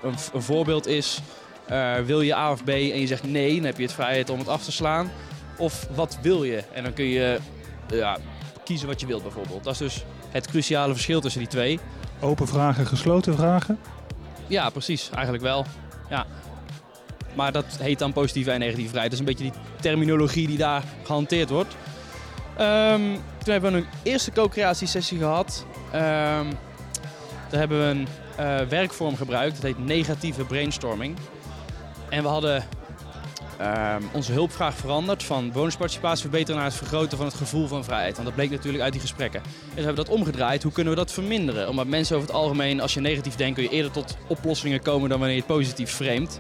een, 0.01 0.15
een 0.34 0.41
voorbeeld 0.41 0.88
is, 0.88 1.20
eh, 1.68 1.96
wil 1.96 2.22
je 2.22 2.36
A 2.36 2.51
of 2.51 2.63
B 2.63 2.70
en 2.70 3.00
je 3.00 3.08
zegt 3.08 3.24
nee, 3.24 3.56
dan 3.56 3.65
heb 3.65 3.77
je 3.77 3.84
het 3.84 3.94
vrijheid 3.94 4.30
om 4.30 4.39
het 4.39 4.48
af 4.48 4.63
te 4.63 4.72
slaan. 4.72 5.12
Of 5.58 5.88
wat 5.96 6.18
wil 6.22 6.44
je? 6.44 6.63
En 6.74 6.84
dan 6.84 6.94
kun 6.94 7.06
je 7.06 7.39
ja, 7.88 8.17
kiezen 8.63 8.88
wat 8.88 9.00
je 9.00 9.08
wilt 9.08 9.24
bijvoorbeeld. 9.24 9.63
Dat 9.63 9.74
is 9.74 9.80
dus 9.80 10.04
het 10.30 10.47
cruciale 10.47 10.93
verschil 10.93 11.21
tussen 11.21 11.39
die 11.41 11.50
twee. 11.50 11.80
Open 12.21 12.47
vragen, 12.47 12.86
gesloten 12.86 13.36
vragen? 13.36 13.79
Ja, 14.47 14.69
precies. 14.69 15.10
Eigenlijk 15.13 15.43
wel. 15.43 15.65
Ja. 16.10 16.25
Maar 17.34 17.51
dat 17.51 17.65
heet 17.79 17.99
dan 17.99 18.13
positieve 18.13 18.51
en 18.51 18.60
negatieve 18.60 18.89
vrijheid. 18.89 19.12
Dat 19.12 19.21
is 19.21 19.27
een 19.27 19.38
beetje 19.38 19.51
die 19.51 19.81
terminologie 19.81 20.47
die 20.47 20.57
daar 20.57 20.84
gehanteerd 21.03 21.49
wordt. 21.49 21.75
Ehm, 22.57 23.01
toen 23.43 23.51
hebben 23.53 23.71
we 23.71 23.77
een 23.77 23.86
eerste 24.03 24.31
co-creatiesessie 24.31 25.17
gehad. 25.17 25.65
Ehm, 25.91 26.45
daar 27.49 27.60
hebben 27.60 27.79
we 27.79 27.86
een 27.86 28.07
eh, 28.36 28.67
werkvorm 28.67 29.15
gebruikt. 29.15 29.55
Dat 29.55 29.63
heet 29.63 29.86
negatieve 29.86 30.43
brainstorming. 30.43 31.17
En 32.10 32.23
we 32.23 32.29
hadden 32.29 32.63
ehm, 33.62 34.04
onze 34.12 34.32
hulpvraag 34.32 34.76
veranderd 34.76 35.24
van 35.24 35.52
bonusparticipatie 35.52 36.21
verbeteren 36.21 36.56
naar 36.56 36.65
het 36.65 36.78
vergroten 36.78 37.17
van 37.17 37.26
het 37.26 37.36
gevoel 37.36 37.67
van 37.67 37.84
vrijheid. 37.84 38.13
Want 38.13 38.26
dat 38.26 38.36
bleek 38.36 38.50
natuurlijk 38.50 38.84
uit 38.84 38.91
die 38.91 39.02
gesprekken. 39.02 39.41
Dus 39.43 39.76
we 39.76 39.82
hebben 39.82 40.06
dat 40.06 40.15
omgedraaid. 40.15 40.63
Hoe 40.63 40.71
kunnen 40.71 40.93
we 40.93 41.00
dat 41.00 41.12
verminderen? 41.12 41.69
Omdat 41.69 41.88
mensen 41.88 42.15
over 42.15 42.28
het 42.28 42.38
algemeen, 42.38 42.82
als 42.82 42.93
je 42.93 43.00
negatief 43.00 43.36
denkt, 43.36 43.54
kun 43.56 43.63
je 43.63 43.69
eerder 43.69 43.91
tot 43.91 44.17
oplossingen 44.28 44.82
komen 44.82 45.10
dan 45.10 45.19
wanneer 45.19 45.38
je 45.38 45.43
het 45.43 45.54
positief 45.56 45.91
framet. 45.91 46.39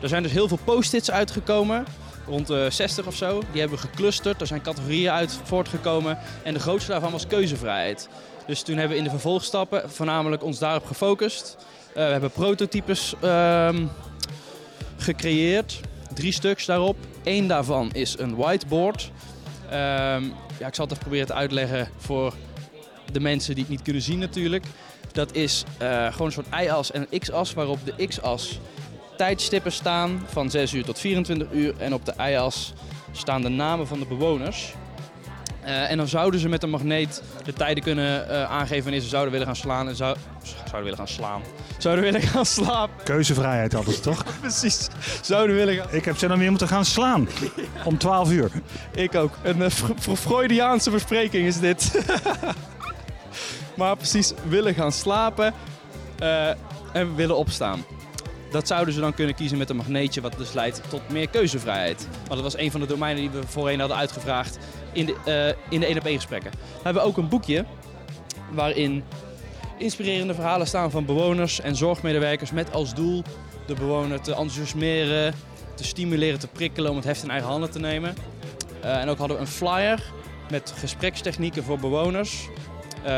Er 0.00 0.08
zijn 0.08 0.22
dus 0.22 0.32
heel 0.32 0.48
veel 0.48 0.58
post-its 0.64 1.10
uitgekomen, 1.10 1.84
rond 2.26 2.46
de 2.46 2.68
60 2.70 3.06
of 3.06 3.14
zo. 3.14 3.42
Die 3.50 3.60
hebben 3.60 3.78
we 3.78 3.86
geclusterd. 3.88 4.40
Er 4.40 4.46
zijn 4.46 4.62
categorieën 4.62 5.10
uit 5.10 5.40
voortgekomen. 5.44 6.18
En 6.42 6.54
de 6.54 6.60
grootste 6.60 6.90
daarvan 6.90 7.12
was 7.12 7.26
keuzevrijheid. 7.26 8.08
Dus 8.46 8.62
toen 8.62 8.76
hebben 8.76 8.92
we 8.92 8.98
in 8.98 9.04
de 9.04 9.10
vervolgstappen 9.10 9.90
voornamelijk 9.90 10.42
ons 10.42 10.58
daarop 10.58 10.86
gefocust. 10.86 11.56
Eh, 11.88 12.04
we 12.04 12.10
hebben 12.10 12.30
prototypes 12.30 13.14
ehm, 13.20 13.86
gecreëerd. 14.96 15.80
Drie 16.14 16.32
stuks 16.32 16.66
daarop. 16.66 16.96
Eén 17.24 17.46
daarvan 17.46 17.90
is 17.92 18.18
een 18.18 18.36
whiteboard. 18.36 19.10
Ehm, 19.70 20.24
ja, 20.58 20.66
ik 20.66 20.74
zal 20.74 20.84
het 20.84 20.90
even 20.90 20.98
proberen 20.98 21.26
te 21.26 21.34
uitleggen 21.34 21.88
voor 21.96 22.34
de 23.12 23.20
mensen 23.20 23.54
die 23.54 23.62
het 23.64 23.72
niet 23.72 23.82
kunnen 23.82 24.02
zien 24.02 24.18
natuurlijk. 24.18 24.64
Dat 25.12 25.34
is 25.34 25.64
eh, 25.78 26.12
gewoon 26.12 26.26
een 26.26 26.32
soort 26.32 26.46
y-as 26.60 26.90
en 26.90 27.06
een 27.10 27.20
x-as 27.20 27.54
waarop 27.54 27.78
de 27.84 28.06
x-as 28.06 28.60
tijdstippen 29.16 29.72
staan 29.72 30.22
van 30.26 30.50
6 30.50 30.72
uur 30.72 30.84
tot 30.84 30.98
24 30.98 31.48
uur. 31.52 31.74
En 31.78 31.94
op 31.94 32.04
de 32.04 32.14
y-as 32.16 32.72
staan 33.12 33.42
de 33.42 33.48
namen 33.48 33.86
van 33.86 33.98
de 33.98 34.06
bewoners. 34.06 34.74
Eh, 35.62 35.90
en 35.90 35.96
dan 35.96 36.08
zouden 36.08 36.40
ze 36.40 36.48
met 36.48 36.62
een 36.62 36.70
magneet 36.70 37.22
de 37.44 37.52
tijden 37.52 37.82
kunnen 37.82 38.28
eh, 38.28 38.50
aangeven 38.50 38.82
wanneer 38.82 39.00
ze 39.00 39.08
zouden 39.08 39.32
willen 39.32 39.46
gaan 39.46 39.56
slaan. 39.56 39.88
En 39.88 39.96
zou, 39.96 40.16
zouden 40.42 40.82
willen 40.82 40.98
gaan 40.98 41.08
slaan. 41.08 41.42
Zouden 41.78 42.04
willen 42.04 42.20
gaan 42.20 42.46
slapen. 42.46 43.04
Keuzevrijheid 43.04 43.72
hadden 43.72 43.94
ze 43.94 44.00
toch? 44.00 44.24
Precies. 44.40 44.88
Zouden 45.22 45.56
willen 45.56 45.74
gaan. 45.74 45.86
Ik 45.90 46.04
heb 46.04 46.16
ze 46.16 46.26
dan 46.26 46.38
weer 46.38 46.50
moeten 46.50 46.68
gaan 46.68 46.84
slaan. 46.84 47.28
Om 47.84 47.98
12 47.98 48.30
uur. 48.30 48.50
Ik 48.94 49.14
ook. 49.14 49.38
Een 49.42 49.58
uh, 49.58 49.68
Freudiaanse 50.16 50.90
verspreking 50.90 51.46
is 51.46 51.60
dit. 51.60 52.04
maar 53.76 53.96
precies, 53.96 54.32
willen 54.48 54.74
gaan 54.74 54.92
slapen 54.92 55.54
en 56.92 57.14
willen 57.14 57.36
opstaan. 57.36 57.84
Dat 58.50 58.66
zouden 58.66 58.94
ze 58.94 59.00
dan 59.00 59.14
kunnen 59.14 59.34
kiezen 59.34 59.58
met 59.58 59.70
een 59.70 59.76
magneetje, 59.76 60.20
wat 60.20 60.38
dus 60.38 60.52
leidt 60.52 60.82
tot 60.88 61.00
meer 61.10 61.28
keuzevrijheid. 61.28 62.08
Want 62.16 62.42
dat 62.42 62.52
was 62.52 62.56
een 62.56 62.70
van 62.70 62.80
de 62.80 62.86
domeinen 62.86 63.22
die 63.22 63.40
we 63.40 63.46
voorheen 63.46 63.78
hadden 63.80 63.96
uitgevraagd 63.96 64.58
in 64.92 65.06
de, 65.06 65.14
eh, 65.24 65.72
in 65.72 65.80
de 65.80 65.88
1 65.88 65.98
op 65.98 66.06
1 66.06 66.14
gesprekken. 66.16 66.50
We 66.50 66.82
hebben 66.82 67.02
ook 67.02 67.16
een 67.16 67.28
boekje 67.28 67.64
waarin 68.50 69.04
inspirerende 69.78 70.34
verhalen 70.34 70.66
staan 70.66 70.90
van 70.90 71.04
bewoners 71.04 71.60
en 71.60 71.76
zorgmedewerkers 71.76 72.50
met 72.50 72.72
als 72.72 72.94
doel 72.94 73.22
de 73.66 73.74
bewoner 73.74 74.20
te 74.20 74.30
enthousiasmeren, 74.30 75.34
te 75.74 75.84
stimuleren, 75.84 76.38
te 76.38 76.48
prikkelen 76.48 76.90
om 76.90 76.96
het 76.96 77.04
heft 77.04 77.22
in 77.22 77.30
eigen 77.30 77.48
handen 77.48 77.70
te 77.70 77.78
nemen. 77.78 78.14
Uh, 78.84 79.00
en 79.00 79.08
ook 79.08 79.18
hadden 79.18 79.36
we 79.36 79.42
een 79.42 79.48
flyer 79.48 80.12
met 80.50 80.74
gesprekstechnieken 80.76 81.64
voor 81.64 81.78
bewoners. 81.78 82.48
Uh, 83.02 83.08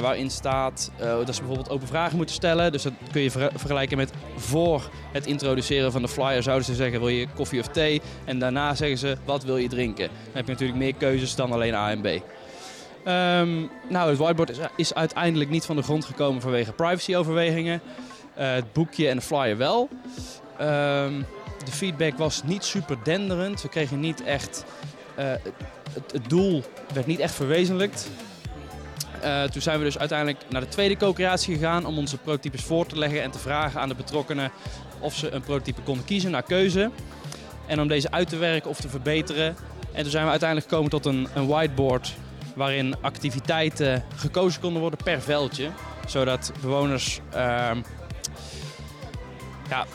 waarin 0.00 0.30
staat 0.30 0.90
uh, 1.00 1.06
dat 1.06 1.34
ze 1.34 1.40
bijvoorbeeld 1.40 1.70
open 1.70 1.86
vragen 1.86 2.16
moeten 2.16 2.34
stellen. 2.34 2.72
Dus 2.72 2.82
dat 2.82 2.92
kun 3.12 3.22
je 3.22 3.30
ver 3.30 3.50
vergelijken 3.54 3.96
met 3.96 4.12
voor 4.36 4.90
het 5.12 5.26
introduceren 5.26 5.92
van 5.92 6.02
de 6.02 6.08
flyer 6.08 6.42
zouden 6.42 6.66
ze 6.66 6.74
zeggen 6.74 7.00
wil 7.00 7.08
je 7.08 7.26
koffie 7.34 7.60
of 7.60 7.68
thee. 7.68 8.02
En 8.24 8.38
daarna 8.38 8.74
zeggen 8.74 8.98
ze 8.98 9.16
wat 9.24 9.44
wil 9.44 9.56
je 9.56 9.68
drinken. 9.68 10.06
Dan 10.06 10.32
heb 10.32 10.44
je 10.44 10.52
natuurlijk 10.52 10.78
meer 10.78 10.94
keuzes 10.94 11.34
dan 11.34 11.52
alleen 11.52 11.74
A 11.74 11.90
en 11.90 12.00
B. 12.00 12.06
Um, 12.06 13.70
nou, 13.88 14.08
het 14.08 14.18
whiteboard 14.18 14.50
is, 14.50 14.58
is, 14.76 14.94
uiteindelijk 14.94 15.50
niet 15.50 15.64
van 15.64 15.76
de 15.76 15.82
grond 15.82 16.04
gekomen 16.04 16.42
vanwege 16.42 16.72
privacyoverwegingen. 16.72 17.80
het 18.34 18.72
boekje 18.72 19.08
en 19.08 19.16
de 19.16 19.22
flyer 19.22 19.56
wel. 19.56 19.88
Um, 20.60 21.26
de 21.64 21.72
feedback 21.72 22.18
was 22.18 22.42
niet 22.44 22.64
super 22.64 22.96
denderend. 23.02 23.62
We 23.62 23.68
kregen 23.68 24.00
niet 24.00 24.22
echt. 24.22 24.64
Uh, 25.18 25.24
het, 25.92 26.12
het, 26.12 26.28
doel 26.28 26.62
werd 26.94 27.06
niet 27.06 27.18
echt 27.18 27.34
verwezenlijkt. 27.34 28.10
Uh, 29.24 29.42
toen 29.42 29.62
zijn 29.62 29.78
we 29.78 29.84
dus 29.84 29.98
uiteindelijk 29.98 30.38
naar 30.48 30.60
de 30.60 30.68
tweede 30.68 30.96
co-creatie 30.96 31.54
gegaan 31.54 31.86
om 31.86 31.98
onze 31.98 32.16
prototypes 32.16 32.62
voor 32.62 32.86
te 32.86 32.98
leggen 32.98 33.22
en 33.22 33.30
te 33.30 33.38
vragen 33.38 33.80
aan 33.80 33.88
de 33.88 33.94
betrokkenen 33.94 34.50
of 34.98 35.14
ze 35.14 35.30
een 35.30 35.42
prototype 35.42 35.80
konden 35.80 36.04
kiezen 36.04 36.30
naar 36.30 36.42
keuze. 36.42 36.90
En 37.66 37.80
om 37.80 37.88
deze 37.88 38.10
uit 38.10 38.28
te 38.28 38.36
werken 38.36 38.70
of 38.70 38.80
te 38.80 38.88
verbeteren. 38.88 39.56
En 39.92 40.02
toen 40.02 40.10
zijn 40.10 40.24
we 40.24 40.30
uiteindelijk 40.30 40.68
gekomen 40.68 40.90
tot 40.90 41.06
een, 41.06 41.28
een 41.34 41.46
whiteboard 41.46 42.14
waarin 42.54 42.94
activiteiten 43.00 44.04
gekozen 44.16 44.60
konden 44.60 44.80
worden 44.80 44.98
per 45.04 45.20
veldje. 45.20 45.70
Zodat 46.06 46.52
bewoners. 46.60 47.20
Uh, 47.34 47.70
ja, 49.68 49.86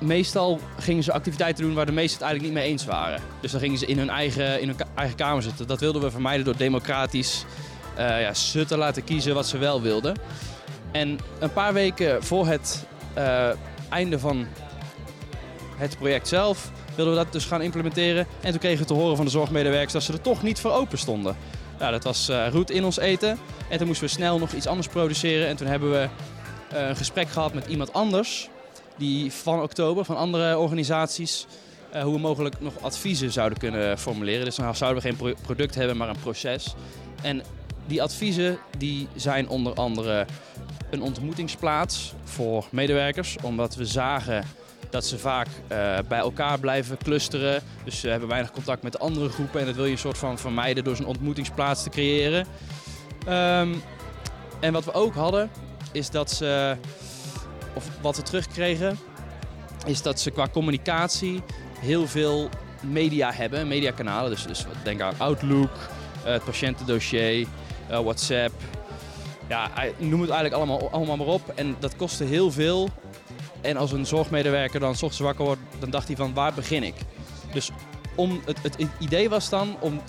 meestal 0.00 0.60
gingen 0.78 1.02
ze 1.02 1.12
activiteiten 1.12 1.64
doen 1.64 1.74
waar 1.74 1.86
de 1.86 1.92
meesten 1.92 2.18
het 2.18 2.26
eigenlijk 2.26 2.54
niet 2.54 2.62
mee 2.62 2.72
eens 2.72 2.84
waren. 2.84 3.20
Dus 3.40 3.50
dan 3.50 3.60
gingen 3.60 3.78
ze 3.78 3.86
in 3.86 3.98
hun 3.98 4.10
eigen, 4.10 4.60
in 4.60 4.68
hun 4.68 4.76
eigen 4.94 5.16
kamer 5.16 5.42
zitten. 5.42 5.66
Dat 5.66 5.80
wilden 5.80 6.02
we 6.02 6.10
vermijden 6.10 6.44
door 6.44 6.56
democratisch 6.56 7.44
eh, 7.96 8.20
ja, 8.20 8.76
laten 8.76 9.04
kiezen 9.04 9.34
wat 9.34 9.46
ze 9.46 9.58
wel 9.58 9.82
wilden. 9.82 10.16
En 10.92 11.18
een 11.38 11.52
paar 11.52 11.72
weken 11.72 12.24
voor 12.24 12.46
het 12.46 12.86
eh, 13.14 13.48
einde 13.88 14.18
van 14.18 14.46
het 15.76 15.98
project 15.98 16.28
zelf 16.28 16.70
wilden 16.94 17.14
we 17.14 17.22
dat 17.24 17.32
dus 17.32 17.44
gaan 17.44 17.62
implementeren. 17.62 18.26
En 18.40 18.50
toen 18.50 18.60
kregen 18.60 18.78
we 18.78 18.84
te 18.84 18.94
horen 18.94 19.16
van 19.16 19.24
de 19.24 19.30
zorgmedewerkers 19.30 19.92
dat 19.92 20.02
ze 20.02 20.12
er 20.12 20.20
toch 20.20 20.42
niet 20.42 20.60
voor 20.60 20.72
open 20.72 20.98
stonden. 20.98 21.36
Nou, 21.78 21.92
dat 21.92 22.04
was 22.04 22.28
uh, 22.28 22.48
roet 22.48 22.70
in 22.70 22.84
ons 22.84 22.98
eten. 22.98 23.38
En 23.68 23.78
toen 23.78 23.86
moesten 23.86 24.06
we 24.06 24.12
snel 24.12 24.38
nog 24.38 24.52
iets 24.52 24.66
anders 24.66 24.88
produceren. 24.88 25.48
En 25.48 25.56
toen 25.56 25.66
hebben 25.66 25.90
we 25.90 26.08
uh, 26.72 26.88
een 26.88 26.96
gesprek 26.96 27.28
gehad 27.28 27.54
met 27.54 27.66
iemand 27.66 27.92
anders. 27.92 28.48
Die 28.96 29.32
van 29.32 29.62
oktober, 29.62 30.04
van 30.04 30.16
andere 30.16 30.58
organisaties. 30.58 31.46
Uh, 31.94 32.02
hoe 32.02 32.12
we 32.12 32.18
mogelijk 32.18 32.60
nog 32.60 32.72
adviezen 32.80 33.32
zouden 33.32 33.58
kunnen 33.58 33.98
formuleren. 33.98 34.44
Dus 34.44 34.56
dan 34.56 34.76
zouden 34.76 35.02
we 35.02 35.08
geen 35.08 35.16
pro 35.16 35.32
product 35.42 35.74
hebben, 35.74 35.96
maar 35.96 36.08
een 36.08 36.20
proces. 36.20 36.74
En 37.22 37.42
die 37.86 38.02
adviezen 38.02 38.58
die 38.78 39.08
zijn 39.14 39.48
onder 39.48 39.74
andere 39.74 40.26
een 40.90 41.02
ontmoetingsplaats 41.02 42.14
voor 42.24 42.66
medewerkers. 42.70 43.36
Omdat 43.42 43.74
we 43.74 43.84
zagen 43.84 44.44
dat 44.90 45.06
ze 45.06 45.18
vaak 45.18 45.46
uh, 45.46 45.98
bij 46.08 46.18
elkaar 46.18 46.58
blijven 46.58 46.98
clusteren. 46.98 47.62
Dus 47.84 48.00
ze 48.00 48.08
hebben 48.08 48.28
weinig 48.28 48.50
contact 48.50 48.82
met 48.82 48.98
andere 48.98 49.28
groepen. 49.28 49.60
En 49.60 49.66
dat 49.66 49.74
wil 49.74 49.84
je 49.84 49.90
een 49.90 49.98
soort 49.98 50.18
van 50.18 50.38
vermijden 50.38 50.84
door 50.84 50.96
zo'n 50.96 51.06
ontmoetingsplaats 51.06 51.82
te 51.82 51.90
creëren. 51.90 52.46
Um, 53.28 53.82
en 54.60 54.72
wat 54.72 54.84
we 54.84 54.92
ook 54.92 55.14
hadden, 55.14 55.50
is 55.92 56.10
dat 56.10 56.30
ze, 56.30 56.76
of 57.74 57.88
wat 58.00 58.16
we 58.16 58.22
terugkregen, 58.22 58.98
is 59.86 60.02
dat 60.02 60.20
ze 60.20 60.30
qua 60.30 60.48
communicatie 60.48 61.42
heel 61.78 62.06
veel 62.06 62.48
media 62.80 63.32
hebben, 63.32 63.68
mediakanalen. 63.68 64.30
Dus, 64.30 64.46
dus 64.46 64.66
denk 64.82 65.00
aan 65.00 65.14
Outlook, 65.18 65.70
uh, 66.24 66.32
het 66.32 66.44
patiëntendossier, 66.44 67.46
uh, 67.90 68.00
WhatsApp. 68.00 68.52
Ja, 69.48 69.70
noem 69.98 70.20
het 70.20 70.30
eigenlijk 70.30 70.54
allemaal, 70.54 70.90
allemaal 70.90 71.16
maar 71.16 71.26
op. 71.26 71.52
En 71.54 71.76
dat 71.78 71.96
kostte 71.96 72.24
heel 72.24 72.50
veel 72.50 72.88
en 73.60 73.76
als 73.76 73.92
een 73.92 74.06
zorgmedewerker 74.06 74.80
dan 74.80 74.94
s 74.94 75.02
ochtends 75.02 75.18
wakker 75.18 75.44
wordt, 75.44 75.60
dan 75.78 75.90
dacht 75.90 76.06
hij 76.06 76.16
van 76.16 76.34
waar 76.34 76.54
begin 76.54 76.82
ik? 76.82 76.94
Dus 77.52 77.70
om 78.14 78.40
het, 78.44 78.58
het 78.62 78.76
idee 78.98 79.28
was 79.28 79.48
dan 79.48 79.76
om 79.80 80.00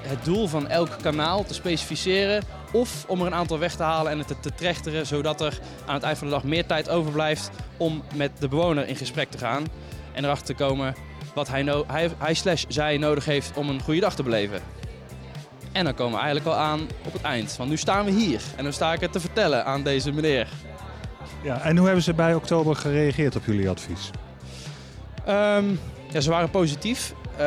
het 0.00 0.24
doel 0.24 0.46
van 0.46 0.68
elk 0.68 0.90
kanaal 1.02 1.44
te 1.44 1.54
specificeren 1.54 2.42
of 2.72 3.04
om 3.08 3.20
er 3.20 3.26
een 3.26 3.34
aantal 3.34 3.58
weg 3.58 3.76
te 3.76 3.82
halen 3.82 4.12
en 4.12 4.18
het 4.18 4.26
te, 4.26 4.40
te 4.40 4.54
trechteren, 4.54 5.06
zodat 5.06 5.40
er 5.40 5.58
aan 5.86 5.94
het 5.94 6.02
eind 6.02 6.18
van 6.18 6.26
de 6.26 6.32
dag 6.32 6.44
meer 6.44 6.66
tijd 6.66 6.88
overblijft 6.88 7.50
om 7.76 8.02
met 8.14 8.30
de 8.38 8.48
bewoner 8.48 8.88
in 8.88 8.96
gesprek 8.96 9.30
te 9.30 9.38
gaan 9.38 9.66
en 10.12 10.24
erachter 10.24 10.54
te 10.54 10.64
komen 10.64 10.94
wat 11.34 11.48
hij, 11.48 11.62
no 11.62 11.84
hij, 11.86 12.10
hij 12.18 12.34
slash 12.34 12.64
zij 12.68 12.96
nodig 12.96 13.24
heeft 13.24 13.56
om 13.56 13.68
een 13.68 13.82
goede 13.82 14.00
dag 14.00 14.14
te 14.14 14.22
beleven. 14.22 14.60
En 15.76 15.84
dan 15.84 15.94
komen 15.94 16.12
we 16.12 16.24
eigenlijk 16.24 16.56
al 16.56 16.62
aan 16.62 16.80
op 17.04 17.12
het 17.12 17.22
eind, 17.22 17.56
want 17.56 17.70
nu 17.70 17.76
staan 17.76 18.04
we 18.04 18.10
hier 18.10 18.40
en 18.56 18.64
dan 18.64 18.72
sta 18.72 18.92
ik 18.92 19.00
het 19.00 19.12
te 19.12 19.20
vertellen 19.20 19.64
aan 19.64 19.82
deze 19.82 20.12
meneer. 20.12 20.48
Ja, 21.42 21.60
en 21.60 21.76
hoe 21.76 21.86
hebben 21.86 22.04
ze 22.04 22.14
bij 22.14 22.34
oktober 22.34 22.76
gereageerd 22.76 23.36
op 23.36 23.44
jullie 23.44 23.68
advies? 23.68 24.10
Um, 25.28 25.80
ja, 26.10 26.20
ze 26.20 26.30
waren 26.30 26.50
positief, 26.50 27.14
uh, 27.32 27.38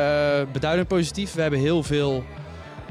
beduidend 0.52 0.88
positief. 0.88 1.34
We 1.34 1.42
hebben 1.42 1.60
heel 1.60 1.82
veel, 1.82 2.24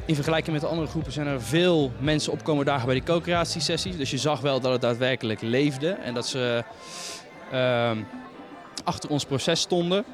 in 0.05 0.15
vergelijking 0.15 0.51
met 0.51 0.61
de 0.61 0.67
andere 0.67 0.87
groepen, 0.87 1.11
zijn 1.11 1.27
er 1.27 1.41
veel 1.41 1.91
mensen 1.99 2.31
opkomen 2.31 2.65
dagen 2.65 2.85
bij 2.85 2.95
die 2.95 3.03
co-creatiesessies. 3.03 3.97
Dus 3.97 4.11
je 4.11 4.17
zag 4.17 4.39
wel 4.39 4.59
dat 4.59 4.71
het 4.71 4.81
daadwerkelijk 4.81 5.41
leefde 5.41 5.89
en 5.89 6.13
dat 6.13 6.27
ze 6.27 6.63
uh, 7.53 7.91
achter 8.83 9.09
ons 9.09 9.25
proces 9.25 9.61
stonden. 9.61 10.05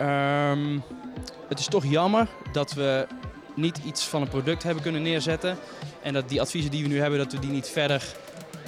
Um, 0.00 0.82
het 1.48 1.58
is 1.58 1.66
toch 1.66 1.84
jammer 1.84 2.26
dat 2.52 2.72
we 2.72 3.06
niet 3.56 3.80
iets 3.84 4.04
van 4.04 4.22
een 4.22 4.28
product 4.28 4.62
hebben 4.62 4.82
kunnen 4.82 5.02
neerzetten. 5.02 5.56
En 6.02 6.12
dat 6.12 6.28
die 6.28 6.40
adviezen 6.40 6.70
die 6.70 6.82
we 6.82 6.88
nu 6.88 7.00
hebben, 7.00 7.18
dat 7.18 7.32
we 7.32 7.38
die 7.38 7.50
niet 7.50 7.68
verder 7.68 8.02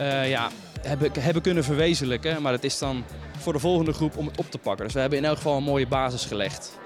uh, 0.01 0.29
ja, 0.29 0.51
hebben, 0.81 1.11
hebben 1.21 1.43
kunnen 1.43 1.65
verwezenlijken. 1.65 2.43
Maar 2.43 2.53
het 2.53 2.65
is 2.65 2.79
dan 2.79 3.05
voor 3.39 3.53
de 3.53 3.59
volgende 3.59 3.93
groep 3.93 4.17
om 4.17 4.27
het 4.27 4.39
op 4.39 4.51
te 4.51 4.59
pakken. 4.59 4.85
Dus 4.85 4.95
we 4.95 5.01
hebben 5.01 5.19
in 5.19 5.25
elk 5.25 5.37
geval 5.37 5.57
een 5.57 5.63
mooie 5.63 5.87
basis 5.87 6.25
gelegd. 6.25 6.79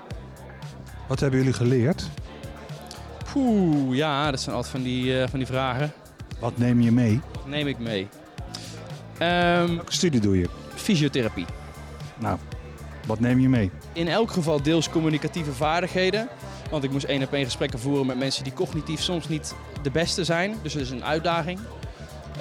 Wat 1.08 1.20
hebben 1.20 1.38
jullie 1.38 1.54
geleerd? 1.54 2.08
Poeh, 3.32 3.96
ja, 3.96 4.30
dat 4.30 4.40
zijn 4.40 4.54
altijd 4.56 4.74
van 4.74 4.82
die, 4.82 5.04
uh, 5.04 5.28
van 5.28 5.38
die 5.38 5.48
vragen. 5.48 5.92
Wat 6.38 6.58
neem 6.58 6.80
je 6.80 6.92
mee? 6.92 7.20
Neem 7.46 7.66
ik 7.66 7.78
mee. 7.78 8.08
Um, 9.22 9.74
Welke 9.74 9.92
studie 9.92 10.20
doe 10.20 10.38
je? 10.38 10.48
Fysiotherapie. 10.74 11.46
Nou, 12.18 12.38
wat 13.06 13.20
neem 13.20 13.40
je 13.40 13.48
mee? 13.48 13.70
In 13.92 14.08
elk 14.08 14.30
geval 14.30 14.62
deels 14.62 14.90
communicatieve 14.90 15.52
vaardigheden. 15.52 16.28
Want 16.72 16.84
ik 16.84 16.90
moest 16.90 17.04
één 17.04 17.22
op 17.22 17.32
één 17.32 17.44
gesprekken 17.44 17.78
voeren 17.78 18.06
met 18.06 18.18
mensen 18.18 18.44
die 18.44 18.52
cognitief 18.52 19.00
soms 19.00 19.28
niet 19.28 19.54
de 19.82 19.90
beste 19.90 20.24
zijn. 20.24 20.56
Dus 20.62 20.72
dat 20.72 20.82
is 20.82 20.90
een 20.90 21.04
uitdaging. 21.04 21.58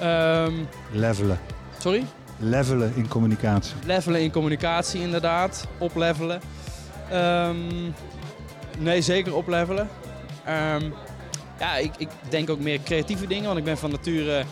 Um, 0.02 0.68
levelen. 0.92 1.38
Sorry? 1.78 2.04
Levelen 2.38 2.92
in 2.96 3.08
communicatie. 3.08 3.74
Levelen 3.86 4.20
in 4.20 4.30
communicatie, 4.30 5.00
inderdaad. 5.00 5.66
Oplevelen. 5.78 6.40
Um, 7.12 7.94
nee, 8.78 9.02
zeker 9.02 9.34
oplevelen. 9.34 9.88
Um, 10.48 10.94
ja, 11.58 11.76
ik, 11.76 11.92
ik, 11.98 12.08
denk 12.28 12.50
ook 12.50 12.60
meer 12.60 12.82
creatieve 12.82 13.26
dingen, 13.26 13.46
want 13.46 13.58
ik 13.58 13.64
ben 13.64 13.78
van 13.78 13.90
nature... 13.90 14.44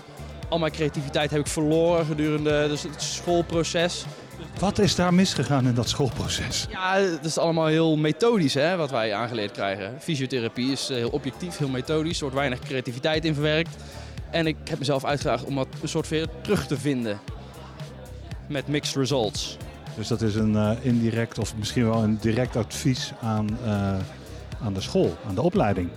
Al 0.48 0.58
mijn 0.58 0.72
creativiteit 0.72 1.30
heb 1.30 1.40
ik 1.40 1.46
verloren 1.46 2.06
gedurende 2.06 2.68
dus 2.68 2.82
het 2.82 3.02
schoolproces. 3.02 4.04
Wat 4.58 4.78
is 4.78 4.94
daar 4.94 5.14
misgegaan 5.14 5.66
in 5.66 5.74
dat 5.74 5.88
schoolproces? 5.88 6.66
Ja, 6.70 6.94
het 6.94 7.24
is 7.24 7.38
allemaal 7.38 7.66
heel 7.66 7.96
methodisch 7.96 8.54
hè, 8.54 8.76
wat 8.76 8.90
wij 8.90 9.14
aangeleerd 9.14 9.52
krijgen. 9.52 10.00
Fysiotherapie 10.00 10.72
is 10.72 10.88
heel 10.88 11.08
objectief, 11.08 11.56
heel 11.56 11.68
methodisch. 11.68 12.14
Er 12.16 12.20
wordt 12.20 12.36
weinig 12.36 12.58
creativiteit 12.58 13.24
in 13.24 13.34
verwerkt. 13.34 13.76
En 14.30 14.46
ik 14.46 14.56
heb 14.64 14.78
mezelf 14.78 15.04
uitgedaagd 15.04 15.44
om 15.44 15.54
dat 15.54 15.66
een 15.82 15.88
soort 15.88 16.08
weer 16.08 16.26
terug 16.42 16.66
te 16.66 16.78
vinden. 16.78 17.18
Met 18.48 18.68
mixed 18.68 18.96
results. 18.96 19.56
Dus 19.96 20.08
dat 20.08 20.22
is 20.22 20.34
een 20.34 20.52
uh, 20.52 20.70
indirect 20.80 21.38
of 21.38 21.56
misschien 21.56 21.84
wel 21.84 22.02
een 22.02 22.18
direct 22.20 22.56
advies 22.56 23.12
aan, 23.22 23.58
uh, 23.64 23.96
aan 24.62 24.74
de 24.74 24.80
school, 24.80 25.16
aan 25.28 25.34
de 25.34 25.42
opleiding. 25.42 25.88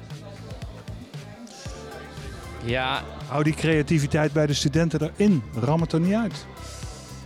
Ja. 2.63 3.01
Hou 3.27 3.43
die 3.43 3.53
creativiteit 3.53 4.33
bij 4.33 4.45
de 4.45 4.53
studenten 4.53 5.11
erin. 5.17 5.43
Ram 5.59 5.81
het 5.81 5.91
er 5.91 5.99
niet 5.99 6.13
uit. 6.13 6.45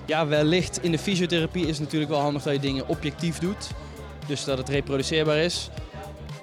Ja, 0.07 0.27
wellicht 0.27 0.83
in 0.83 0.91
de 0.91 0.99
fysiotherapie 0.99 1.61
is 1.61 1.69
het 1.69 1.79
natuurlijk 1.79 2.11
wel 2.11 2.19
handig 2.19 2.43
dat 2.43 2.53
je 2.53 2.59
dingen 2.59 2.87
objectief 2.87 3.39
doet. 3.39 3.69
Dus 4.27 4.43
dat 4.43 4.57
het 4.57 4.69
reproduceerbaar 4.69 5.37
is. 5.37 5.69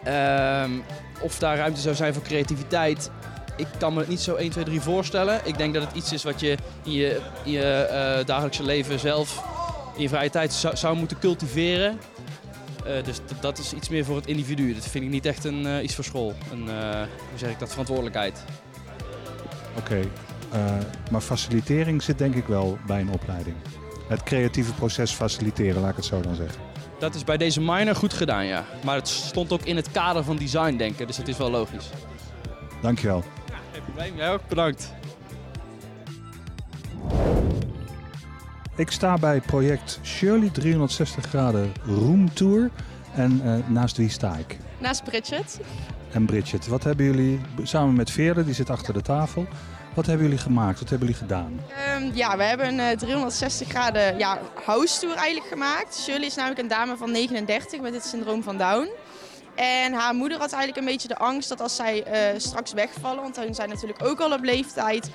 Um, 0.07 0.83
of 1.21 1.39
daar 1.39 1.57
ruimte 1.57 1.81
zou 1.81 1.95
zijn 1.95 2.15
voor 2.15 2.23
creativiteit, 2.23 3.11
ik 3.57 3.67
kan 3.79 3.93
me 3.95 4.01
het 4.01 4.09
niet 4.09 4.21
zo 4.21 4.35
1, 4.35 4.51
2, 4.51 4.65
3 4.65 4.81
voorstellen. 4.81 5.41
Ik 5.45 5.59
denk 5.59 5.75
dat 5.75 5.83
het 5.83 5.97
iets 5.97 6.13
is 6.13 6.23
wat 6.23 6.41
je 6.41 6.57
in 6.83 6.93
je, 6.93 7.21
je 7.45 7.89
uh, 8.21 8.27
dagelijkse 8.27 8.63
leven 8.63 8.99
zelf 8.99 9.45
in 9.97 10.03
je 10.03 10.09
vrije 10.09 10.31
tijd 10.31 10.53
zou, 10.75 10.97
moeten 10.97 11.19
cultiveren. 11.19 11.99
Uh, 12.87 13.05
dus 13.05 13.19
dat 13.41 13.59
is 13.59 13.73
iets 13.73 13.89
meer 13.89 14.05
voor 14.05 14.17
het 14.17 14.27
individu. 14.27 14.75
Dat 14.75 14.87
vind 14.87 15.05
ik 15.05 15.11
niet 15.11 15.27
echt 15.27 15.45
een, 15.45 15.67
uh, 15.67 15.83
iets 15.83 15.95
voor 15.95 16.05
school. 16.05 16.35
Een, 16.53 16.63
hoe 17.31 17.39
zeg 17.39 17.51
ik 17.51 17.59
dat, 17.59 17.71
verantwoordelijkheid. 17.71 18.45
Oké. 19.79 20.01
Maar 21.11 21.21
facilitering 21.21 22.03
zit 22.03 22.19
denk 22.19 22.35
ik 22.35 22.47
wel 22.47 22.79
bij 22.87 23.01
een 23.01 23.11
opleiding. 23.11 23.57
Het 24.09 24.23
creatieve 24.23 24.73
proces 24.73 25.13
faciliteren, 25.13 25.81
laat 25.81 25.91
ik 25.91 25.97
het 25.97 26.05
zo 26.05 26.21
dan 26.21 26.35
zeggen. 26.35 26.61
Dat 26.99 27.15
is 27.15 27.25
bij 27.25 27.37
deze 27.37 27.61
minor 27.61 27.97
goed 27.97 28.13
gedaan, 28.13 28.47
ja. 28.47 28.65
Maar 28.85 28.97
het 28.97 29.09
stond 29.09 29.53
ook 29.53 29.63
in 29.63 29.77
het 29.77 29.91
kader 29.91 30.25
van 30.25 30.37
design 30.37 30.77
denken, 30.77 31.07
dus 31.07 31.17
het 31.17 31.29
is 31.29 31.37
wel 31.37 31.51
logisch. 31.51 31.91
Dankjewel. 32.83 33.25
Ja, 33.49 33.55
geen 33.73 33.83
probleem. 33.83 34.17
Jij 34.17 34.33
ook. 34.33 34.49
Bedankt. 34.49 34.93
Ik 38.77 38.91
sta 38.91 39.19
bij 39.19 39.41
project 39.41 39.99
Shirley 40.03 40.51
360 40.51 41.25
graden 41.25 41.73
Room 41.85 42.35
Tour. 42.35 42.71
En 43.15 43.41
uh, 43.45 43.69
naast 43.69 43.97
wie 43.97 44.09
sta 44.09 44.37
ik? 44.37 44.59
Naast 44.79 45.05
Bridget. 45.05 45.61
En 46.13 46.27
Bridget, 46.27 46.67
wat 46.67 46.85
hebben 46.85 47.07
jullie 47.07 47.41
samen 47.63 47.95
met 47.95 48.11
Veerle, 48.11 48.45
die 48.45 48.55
zit 48.55 48.71
achter 48.71 48.95
de 48.95 49.03
tafel. 49.03 49.47
Wat 49.95 50.07
hebben 50.07 50.27
jullie 50.27 50.41
gemaakt? 50.41 50.79
Wat 50.79 50.89
hebben 50.89 51.09
jullie 51.09 51.23
gedaan? 51.23 51.61
Um, 51.97 52.11
ja, 52.15 52.37
we 52.37 52.43
hebben 52.43 52.67
een 52.67 52.93
uh, 52.93 52.99
360 52.99 53.69
graden 53.69 54.19
ja, 54.19 54.39
house 54.65 55.01
tour 55.01 55.15
eigenlijk 55.17 55.47
gemaakt. 55.47 55.97
Shirley 55.97 56.27
is 56.27 56.35
namelijk 56.35 56.61
een 56.61 56.69
dame 56.69 56.97
van 56.97 57.11
39 57.11 57.81
met 57.81 57.95
het 57.95 58.05
syndroom 58.05 58.43
van 58.43 58.59
Down. 58.59 58.89
En 59.55 59.93
haar 59.93 60.15
moeder 60.15 60.39
had 60.39 60.53
eigenlijk 60.53 60.81
een 60.87 60.93
beetje 60.93 61.09
de 61.09 61.17
angst 61.17 61.49
dat 61.49 61.61
als 61.61 61.77
zij 61.77 62.05
uh, 62.07 62.39
straks 62.41 62.73
wegvallen, 62.73 63.23
want 63.23 63.37
hun 63.37 63.55
zijn 63.55 63.69
natuurlijk 63.69 64.05
ook 64.05 64.21
al 64.21 64.33
op 64.33 64.45
leeftijd, 64.45 65.11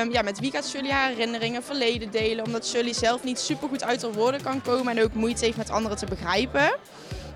um, 0.00 0.12
ja, 0.12 0.22
met 0.22 0.40
wie 0.40 0.50
gaat 0.50 0.66
Shirley 0.66 0.90
haar 0.90 1.08
herinneringen, 1.08 1.62
verleden 1.62 2.10
delen, 2.10 2.44
omdat 2.44 2.66
Shirley 2.66 2.92
zelf 2.92 3.24
niet 3.24 3.38
super 3.38 3.68
goed 3.68 3.84
uit 3.84 4.02
haar 4.02 4.12
woorden 4.12 4.42
kan 4.42 4.62
komen 4.62 4.96
en 4.96 5.04
ook 5.04 5.14
moeite 5.14 5.44
heeft 5.44 5.56
met 5.56 5.70
anderen 5.70 5.96
te 5.96 6.06
begrijpen. 6.06 6.72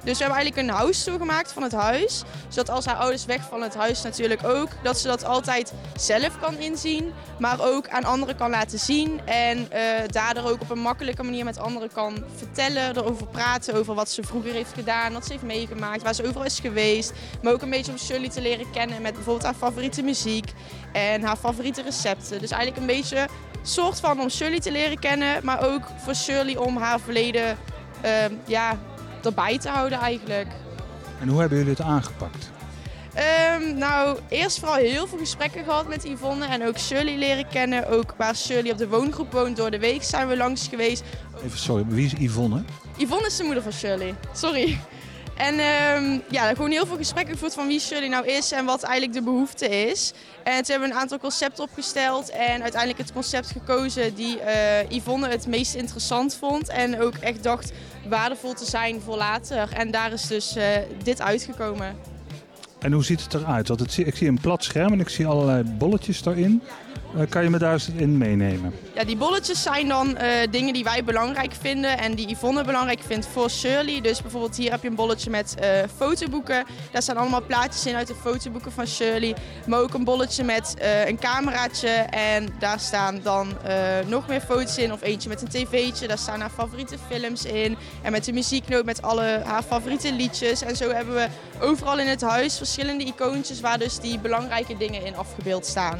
Dus 0.04 0.18
we 0.18 0.24
hebben 0.24 0.42
eigenlijk 0.42 0.68
een 0.68 0.74
house 0.74 1.04
tour 1.04 1.18
gemaakt 1.18 1.52
van 1.52 1.62
het 1.62 1.72
huis. 1.72 2.22
Zodat 2.48 2.70
als 2.70 2.84
haar 2.86 2.96
ouders 2.96 3.24
wegvallen, 3.24 3.64
het 3.64 3.76
huis 3.76 4.02
natuurlijk 4.02 4.44
ook, 4.44 4.68
dat 4.82 4.98
ze 4.98 5.06
dat 5.06 5.24
altijd 5.24 5.72
zelf 5.96 6.38
kan 6.40 6.58
inzien. 6.58 7.12
Maar 7.38 7.60
ook 7.60 7.88
aan 7.88 8.04
anderen 8.04 8.36
kan 8.36 8.50
laten 8.50 8.78
zien. 8.78 9.20
En 9.24 9.72
eh, 9.72 9.82
daardoor 10.06 10.50
ook 10.50 10.60
op 10.60 10.70
een 10.70 10.78
makkelijke 10.78 11.22
manier 11.22 11.44
met 11.44 11.58
anderen 11.58 11.92
kan 11.92 12.24
vertellen. 12.36 12.96
Erover 12.96 13.26
praten, 13.26 13.74
over 13.74 13.94
wat 13.94 14.10
ze 14.10 14.22
vroeger 14.22 14.52
heeft 14.52 14.72
gedaan, 14.72 15.12
wat 15.12 15.26
ze 15.26 15.32
heeft 15.32 15.44
meegemaakt, 15.44 16.02
waar 16.02 16.14
ze 16.14 16.26
overal 16.26 16.44
is 16.44 16.60
geweest. 16.60 17.12
Maar 17.42 17.52
ook 17.52 17.62
een 17.62 17.70
beetje 17.70 17.92
om 17.92 17.98
Shirley 17.98 18.28
te 18.28 18.40
leren 18.40 18.70
kennen 18.70 19.02
met 19.02 19.14
bijvoorbeeld 19.14 19.44
haar 19.44 19.54
favoriete 19.54 20.02
muziek 20.02 20.52
en 20.92 21.22
haar 21.22 21.36
favoriete 21.36 21.82
recepten. 21.82 22.38
Dus 22.38 22.50
eigenlijk 22.50 22.80
een 22.80 22.96
beetje 22.96 23.28
soort 23.62 24.00
van 24.00 24.20
om 24.20 24.28
Shirley 24.28 24.60
te 24.60 24.72
leren 24.72 24.98
kennen, 24.98 25.44
maar 25.44 25.66
ook 25.66 25.82
voor 25.96 26.14
Shirley 26.14 26.56
om 26.56 26.76
haar 26.76 27.00
verleden 27.00 27.58
ehm, 28.00 28.34
ja, 28.46 28.78
erbij 29.26 29.59
te 29.59 29.68
houden 29.68 29.98
eigenlijk. 29.98 30.48
En 31.20 31.28
hoe 31.28 31.40
hebben 31.40 31.59
jullie 31.59 31.72
het 31.72 31.83
aangepakt? 31.83 32.50
Ehm, 33.14 33.78
nou, 33.78 34.18
eerst 34.28 34.59
vooral 34.59 34.76
heel 34.76 35.06
veel 35.06 35.18
gesprekken 35.18 35.64
gehad 35.64 35.88
met 35.88 36.04
Yvonne 36.04 36.46
en 36.46 36.66
ook 36.66 36.78
Shirley 36.78 37.16
leren 37.16 37.48
kennen. 37.48 37.88
Ook 37.88 38.14
waar 38.16 38.37
Shirley 38.37 38.72
op 38.72 38.78
de 38.78 38.88
woongroep 38.88 39.33
woont 39.33 39.56
door 39.56 39.70
de 39.70 39.78
week 39.78 40.02
zijn 40.02 40.28
we 40.28 40.37
langs 40.37 40.68
geweest. 40.68 41.02
Even, 41.44 41.59
sorry, 41.59 41.85
wie 41.88 42.06
is 42.06 42.12
Yvonne? 42.12 42.62
Yvonne 42.96 43.26
is 43.26 43.37
de 43.37 43.44
moeder 43.44 43.62
van 43.62 43.72
Shirley. 43.72 44.14
Sorry. 44.33 44.80
En 45.40 45.59
ehm, 45.59 46.18
ja, 46.31 46.48
gewoon 46.48 46.70
heel 46.70 46.87
veel 46.87 46.96
gesprekken 46.96 47.35
gevoerd 47.35 47.55
van 47.55 47.66
wie 47.66 47.81
Shirley 47.81 48.09
nou 48.09 48.26
is 48.26 48.53
en 48.53 48.64
wat 48.64 48.83
eigenlijk 48.83 49.18
de 49.18 49.22
behoefte 49.22 49.68
is. 49.68 50.12
En 50.44 50.62
toen 50.62 50.70
hebben 50.70 50.90
een 50.90 50.96
aantal 50.96 51.18
concepten 51.18 51.64
opgesteld 51.64 52.31
en 52.31 52.62
uiteindelijk 52.62 52.98
het 52.98 53.12
concept 53.12 53.50
gekozen 53.50 54.14
die 54.14 54.38
uh, 54.38 54.90
Yvonne 54.90 55.29
het 55.29 55.46
meest 55.46 55.74
interessant 55.74 56.35
vond. 56.35 56.68
En 56.68 57.00
ook 57.00 57.14
echt 57.14 57.42
dacht 57.42 57.72
waardevol 58.09 58.53
te 58.53 58.64
zijn 58.64 59.00
voor 59.00 59.16
later. 59.16 59.72
En 59.72 59.90
daar 59.90 60.12
is 60.12 60.26
dus 60.26 60.57
uh, 60.57 60.64
dit 61.03 61.20
uitgekomen. 61.20 61.96
En 62.79 62.92
hoe 62.92 63.05
ziet 63.05 63.22
het 63.22 63.35
eruit? 63.35 63.68
Want 63.68 63.98
ik 63.98 64.16
zie 64.16 64.29
een 64.29 64.40
plat 64.40 64.64
scherm 64.64 64.92
en 64.92 65.00
ik 65.00 65.09
zie 65.09 65.26
allerlei 65.26 65.62
bolletjes 65.62 66.22
daarin. 66.22 66.62
Uh, 67.16 67.22
kan 67.28 67.42
je 67.42 67.50
me 67.50 67.58
daar 67.58 67.72
eens 67.72 67.88
in 67.88 68.18
meenemen? 68.18 68.74
Ja, 68.94 69.04
die 69.04 69.16
bolletjes 69.16 69.62
zijn 69.62 69.88
dan 69.88 70.08
uh, 70.08 70.28
dingen 70.50 70.72
die 70.72 70.84
wij 70.84 71.04
belangrijk 71.04 71.52
vinden 71.60 71.98
en 71.98 72.14
die 72.14 72.30
Yvonne 72.30 72.64
belangrijk 72.64 73.00
vindt 73.06 73.26
voor 73.26 73.50
Shirley. 73.50 74.00
Dus 74.00 74.22
bijvoorbeeld 74.22 74.56
hier 74.56 74.70
heb 74.70 74.82
je 74.82 74.88
een 74.88 74.94
bolletje 74.94 75.30
met 75.30 75.54
uh, 75.60 75.68
fotoboeken. 75.96 76.64
Daar 76.92 77.02
staan 77.02 77.16
allemaal 77.16 77.42
plaatjes 77.42 77.86
in 77.86 77.94
uit 77.94 78.06
de 78.06 78.14
fotoboeken 78.14 78.72
van 78.72 78.86
Shirley. 78.86 79.36
Maar 79.66 79.80
ook 79.80 79.94
een 79.94 80.04
bolletje 80.04 80.44
met 80.44 80.74
een 81.06 81.18
cameraatje 81.18 81.88
en 82.10 82.48
daar 82.58 82.80
staan 82.80 83.20
dan 83.22 83.52
nog 84.06 84.28
meer 84.28 84.40
foto's 84.40 84.76
in. 84.76 84.92
Of 84.92 85.02
eentje 85.02 85.28
met 85.28 85.42
een 85.42 85.48
tv'tje, 85.48 86.08
daar 86.08 86.18
staan 86.18 86.40
haar 86.40 86.50
favoriete 86.50 86.96
films 87.08 87.44
in. 87.44 87.76
En 88.02 88.12
met 88.12 88.24
de 88.24 88.32
muzieknoot 88.32 88.84
met 88.84 89.02
alle 89.02 89.42
haar 89.44 89.62
favoriete 89.62 90.12
liedjes. 90.12 90.62
En 90.62 90.76
zo 90.76 90.90
hebben 90.90 91.14
we 91.14 91.26
overal 91.60 91.98
in 91.98 92.06
het 92.06 92.20
huis 92.20 92.56
verschillende 92.56 93.04
icoontjes 93.04 93.60
waar 93.60 93.78
dus 93.78 93.98
die 93.98 94.18
belangrijke 94.18 94.76
dingen 94.76 95.04
in 95.04 95.16
afgebeeld 95.16 95.66
staan. 95.66 95.98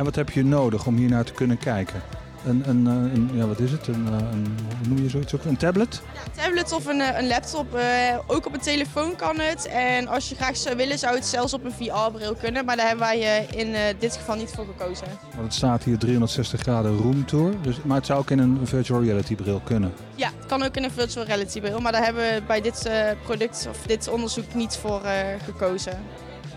En 0.00 0.06
wat 0.06 0.14
heb 0.14 0.30
je 0.30 0.44
nodig 0.44 0.86
om 0.86 0.96
hier 0.96 1.08
naar 1.08 1.24
te 1.24 1.32
kunnen 1.32 1.58
kijken? 1.58 2.02
Een, 2.46 2.68
een, 2.68 2.86
een, 2.86 3.30
ja, 3.32 3.46
wat 3.46 3.58
is 3.58 3.70
het? 3.70 3.86
Een, 3.86 4.06
een, 4.06 4.56
hoe 4.78 4.88
noem 4.88 5.02
je 5.02 5.08
zoiets 5.08 5.34
ook? 5.34 5.44
Een 5.44 5.56
tablet? 5.56 6.02
Ja, 6.14 6.20
een 6.24 6.42
tablet 6.42 6.72
of 6.72 6.86
een, 6.86 7.18
een 7.18 7.26
laptop. 7.26 7.74
Uh, 7.74 7.82
ook 8.26 8.46
op 8.46 8.54
een 8.54 8.60
telefoon 8.60 9.16
kan 9.16 9.40
het. 9.40 9.66
En 9.66 10.06
als 10.06 10.28
je 10.28 10.34
graag 10.34 10.56
zou 10.56 10.76
willen, 10.76 10.98
zou 10.98 11.14
het 11.14 11.26
zelfs 11.26 11.54
op 11.54 11.64
een 11.64 11.72
VR-bril 11.72 12.34
kunnen. 12.34 12.64
Maar 12.64 12.76
daar 12.76 12.86
hebben 12.86 13.06
wij 13.06 13.46
in 13.50 13.68
uh, 13.68 13.80
dit 13.98 14.16
geval 14.16 14.36
niet 14.36 14.50
voor 14.50 14.64
gekozen. 14.64 15.06
Want 15.30 15.42
het 15.42 15.54
staat 15.54 15.84
hier 15.84 15.98
360 15.98 16.60
graden 16.60 16.96
room 16.96 17.26
tour. 17.26 17.54
Dus, 17.62 17.82
maar 17.82 17.96
het 17.96 18.06
zou 18.06 18.18
ook 18.20 18.30
in 18.30 18.38
een 18.38 18.58
virtual 18.62 19.02
reality 19.02 19.34
bril 19.34 19.60
kunnen? 19.64 19.92
Ja, 20.14 20.30
het 20.36 20.46
kan 20.46 20.62
ook 20.62 20.76
in 20.76 20.84
een 20.84 20.90
virtual 20.90 21.24
reality 21.24 21.60
bril. 21.60 21.80
Maar 21.80 21.92
daar 21.92 22.04
hebben 22.04 22.22
we 22.22 22.42
bij 22.46 22.60
dit 22.60 22.90
product 23.22 23.66
of 23.70 23.82
dit 23.86 24.08
onderzoek 24.08 24.54
niet 24.54 24.76
voor 24.76 25.00
gekozen. 25.44 25.98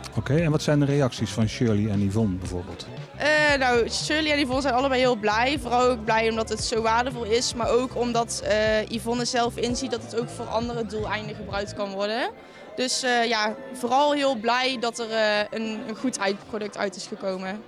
Oké, 0.09 0.31
okay, 0.31 0.45
en 0.45 0.51
wat 0.51 0.61
zijn 0.61 0.79
de 0.79 0.85
reacties 0.85 1.31
van 1.31 1.47
Shirley 1.47 1.89
en 1.89 2.01
Yvonne 2.01 2.35
bijvoorbeeld? 2.35 2.87
Uh, 3.23 3.57
nou, 3.59 3.89
Shirley 3.89 4.31
en 4.31 4.39
Yvonne 4.39 4.61
zijn 4.61 4.73
allebei 4.73 4.99
heel 4.99 5.15
blij. 5.15 5.59
Vooral 5.59 5.81
ook 5.81 6.03
blij 6.03 6.29
omdat 6.29 6.49
het 6.49 6.63
zo 6.63 6.81
waardevol 6.81 7.23
is. 7.23 7.53
Maar 7.53 7.69
ook 7.69 7.95
omdat 7.95 8.43
uh, 8.45 8.85
Yvonne 8.89 9.25
zelf 9.25 9.57
inziet 9.57 9.91
dat 9.91 10.03
het 10.03 10.19
ook 10.19 10.29
voor 10.29 10.45
andere 10.45 10.85
doeleinden 10.85 11.35
gebruikt 11.35 11.73
kan 11.73 11.91
worden. 11.91 12.29
Dus 12.75 13.03
uh, 13.03 13.25
ja, 13.25 13.55
vooral 13.73 14.13
heel 14.13 14.35
blij 14.35 14.77
dat 14.79 14.99
er 14.99 15.07
een, 15.51 15.79
een, 15.87 15.95
goed 15.95 16.19
product 16.47 16.77
uit 16.77 16.95
is 16.95 17.07
gekomen. 17.07 17.61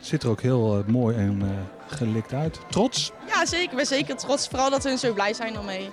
Ziet 0.00 0.22
er 0.22 0.28
ook 0.28 0.40
heel 0.40 0.84
mooi 0.86 1.16
en 1.16 1.68
gelikt 1.86 2.32
uit. 2.32 2.58
Trots? 2.70 3.12
Ja, 3.28 3.46
zeker. 3.46 3.70
Ik 3.70 3.76
ben 3.76 3.86
zeker 3.86 4.16
trots. 4.16 4.48
Vooral 4.48 4.70
dat 4.70 4.84
hun 4.84 4.98
zo 4.98 5.12
blij 5.12 5.34
zijn 5.34 5.54
ermee. 5.54 5.90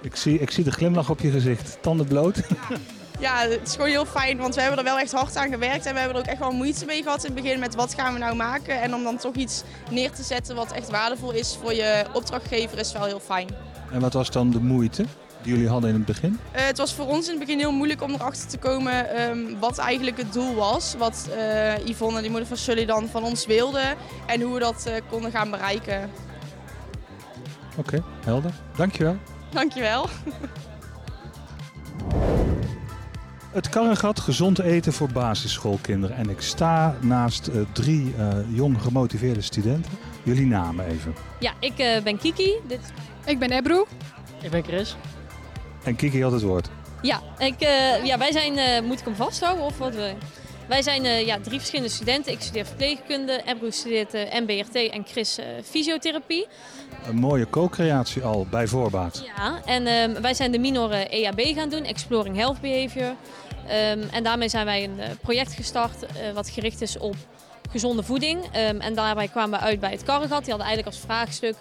Ik 0.00 0.16
zie, 0.16 0.38
ik 0.38 0.50
zie 0.50 0.64
de 0.64 0.72
glimlach 0.72 1.10
op 1.10 1.20
je 1.20 1.30
gezicht. 1.30 1.78
Tanden 1.80 2.06
bloot. 2.06 2.36
ja, 2.36 2.76
het 3.20 3.60
is 3.68 3.72
gewoon 3.72 3.88
heel 3.88 4.06
fijn, 4.06 4.38
want 4.38 4.54
we 4.54 4.60
hebben 4.60 4.78
er 4.78 4.84
wel 4.84 4.98
echt 4.98 5.12
hard 5.12 5.36
aan 5.36 5.50
gewerkt 5.50 5.86
en 5.86 5.92
we 5.92 5.98
hebben 5.98 6.16
er 6.16 6.22
ook 6.22 6.28
echt 6.28 6.38
wel 6.38 6.52
moeite 6.52 6.84
mee 6.84 7.02
gehad 7.02 7.24
in 7.24 7.34
het 7.34 7.42
begin 7.42 7.58
met 7.58 7.74
wat 7.74 7.94
gaan 7.94 8.12
we 8.12 8.18
nou 8.18 8.36
maken. 8.36 8.80
En 8.80 8.94
om 8.94 9.02
dan 9.02 9.16
toch 9.16 9.34
iets 9.34 9.62
neer 9.90 10.10
te 10.10 10.22
zetten 10.22 10.56
wat 10.56 10.72
echt 10.72 10.90
waardevol 10.90 11.30
is 11.30 11.58
voor 11.62 11.74
je 11.74 12.04
opdrachtgever 12.12 12.78
is 12.78 12.92
wel 12.92 13.04
heel 13.04 13.20
fijn. 13.20 13.48
En 13.92 14.00
wat 14.00 14.12
was 14.12 14.30
dan 14.30 14.50
de 14.50 14.60
moeite 14.60 15.04
die 15.42 15.52
jullie 15.52 15.68
hadden 15.68 15.90
in 15.90 15.96
het 15.96 16.04
begin? 16.04 16.38
Uh, 16.56 16.62
het 16.64 16.78
was 16.78 16.94
voor 16.94 17.06
ons 17.06 17.24
in 17.24 17.30
het 17.30 17.44
begin 17.44 17.58
heel 17.58 17.72
moeilijk 17.72 18.02
om 18.02 18.14
erachter 18.14 18.48
te 18.48 18.58
komen 18.58 19.20
um, 19.30 19.58
wat 19.58 19.78
eigenlijk 19.78 20.16
het 20.16 20.32
doel 20.32 20.54
was. 20.54 20.94
Wat 20.98 21.28
uh, 21.36 21.86
Yvonne, 21.86 22.20
die 22.20 22.30
moeder 22.30 22.48
van 22.48 22.56
Sully, 22.56 22.84
dan 22.84 23.08
van 23.08 23.22
ons 23.24 23.46
wilde 23.46 23.94
en 24.26 24.40
hoe 24.40 24.54
we 24.54 24.60
dat 24.60 24.84
uh, 24.88 24.94
konden 25.10 25.30
gaan 25.30 25.50
bereiken. 25.50 26.10
Oké, 27.76 27.96
okay, 27.96 28.02
helder. 28.24 28.52
Dankjewel. 28.76 29.16
Dankjewel. 29.50 30.08
Het 33.56 33.68
Karregat 33.68 34.20
Gezond 34.20 34.58
Eten 34.58 34.92
voor 34.92 35.08
basisschoolkinderen. 35.12 36.16
En 36.16 36.30
ik 36.30 36.40
sta 36.40 36.96
naast 37.00 37.48
uh, 37.48 37.62
drie 37.72 38.14
uh, 38.18 38.36
jong 38.48 38.82
gemotiveerde 38.82 39.40
studenten. 39.40 39.92
Jullie 40.22 40.46
namen 40.46 40.86
even. 40.86 41.14
Ja, 41.40 41.52
ik 41.60 41.78
uh, 41.78 42.02
ben 42.02 42.18
Kiki. 42.18 42.52
Dit... 42.68 42.80
Ik 43.24 43.38
ben 43.38 43.50
Ebru. 43.50 43.84
Ik 44.42 44.50
ben 44.50 44.64
Chris. 44.64 44.96
En 45.84 45.96
Kiki 45.96 46.22
had 46.22 46.32
het 46.32 46.42
woord. 46.42 46.68
Ja, 47.02 47.20
ik, 47.38 47.60
ja 48.04 48.18
wij 48.18 48.32
zijn, 48.32 48.84
moet 48.84 48.98
ik 48.98 49.04
hem 49.04 49.14
vasthouden 49.14 49.64
of 49.64 49.78
wat 49.78 49.94
we... 49.94 50.12
Wij 50.68 50.82
zijn 50.82 51.26
ja, 51.26 51.38
drie 51.40 51.58
verschillende 51.58 51.92
studenten. 51.92 52.32
Ik 52.32 52.40
studeer 52.40 52.66
verpleegkunde, 52.66 53.42
Ebru 53.44 53.70
studeert 53.70 54.12
MBRT 54.12 54.74
en 54.74 55.04
Chris 55.06 55.38
fysiotherapie. 55.64 56.46
Een 57.06 57.16
mooie 57.16 57.50
co-creatie 57.50 58.22
al, 58.22 58.46
bij 58.50 58.66
voorbaat. 58.66 59.22
Ja, 59.36 59.60
en 59.64 59.86
um, 59.86 60.22
wij 60.22 60.34
zijn 60.34 60.52
de 60.52 60.58
minor 60.58 60.90
EHB 60.92 61.40
gaan 61.56 61.68
doen, 61.68 61.84
Exploring 61.84 62.36
Health 62.36 62.60
Behavior. 62.60 63.14
Um, 63.66 64.02
en 64.10 64.22
daarmee 64.22 64.48
zijn 64.48 64.64
wij 64.64 64.84
een 64.84 64.98
uh, 64.98 65.04
project 65.20 65.52
gestart 65.52 66.02
uh, 66.02 66.32
wat 66.34 66.48
gericht 66.48 66.80
is 66.80 66.98
op 66.98 67.16
gezonde 67.70 68.02
voeding. 68.02 68.44
Um, 68.44 68.80
en 68.80 68.94
daarbij 68.94 69.28
kwamen 69.28 69.58
we 69.58 69.64
uit 69.64 69.80
bij 69.80 69.90
het 69.90 70.02
Karregat. 70.02 70.44
Die 70.44 70.48
hadden 70.48 70.66
eigenlijk 70.66 70.96
als 70.96 71.04
vraagstuk, 71.06 71.54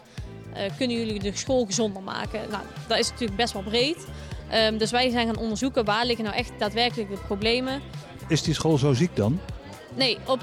uh, 0.53 0.59
kunnen 0.77 0.97
jullie 0.97 1.19
de 1.19 1.31
school 1.33 1.65
gezonder 1.65 2.01
maken? 2.01 2.41
Nou, 2.49 2.63
dat 2.87 2.97
is 2.97 3.09
natuurlijk 3.09 3.37
best 3.37 3.53
wel 3.53 3.63
breed. 3.63 4.05
Um, 4.53 4.77
dus 4.77 4.91
wij 4.91 5.09
zijn 5.09 5.25
gaan 5.25 5.37
onderzoeken 5.37 5.85
waar 5.85 6.05
liggen 6.05 6.25
nou 6.25 6.37
echt 6.37 6.51
daadwerkelijk 6.57 7.09
de 7.09 7.17
problemen. 7.17 7.81
Is 8.27 8.43
die 8.43 8.53
school 8.53 8.77
zo 8.77 8.93
ziek 8.93 9.15
dan? 9.15 9.39
Nee, 9.95 10.17
op 10.25 10.41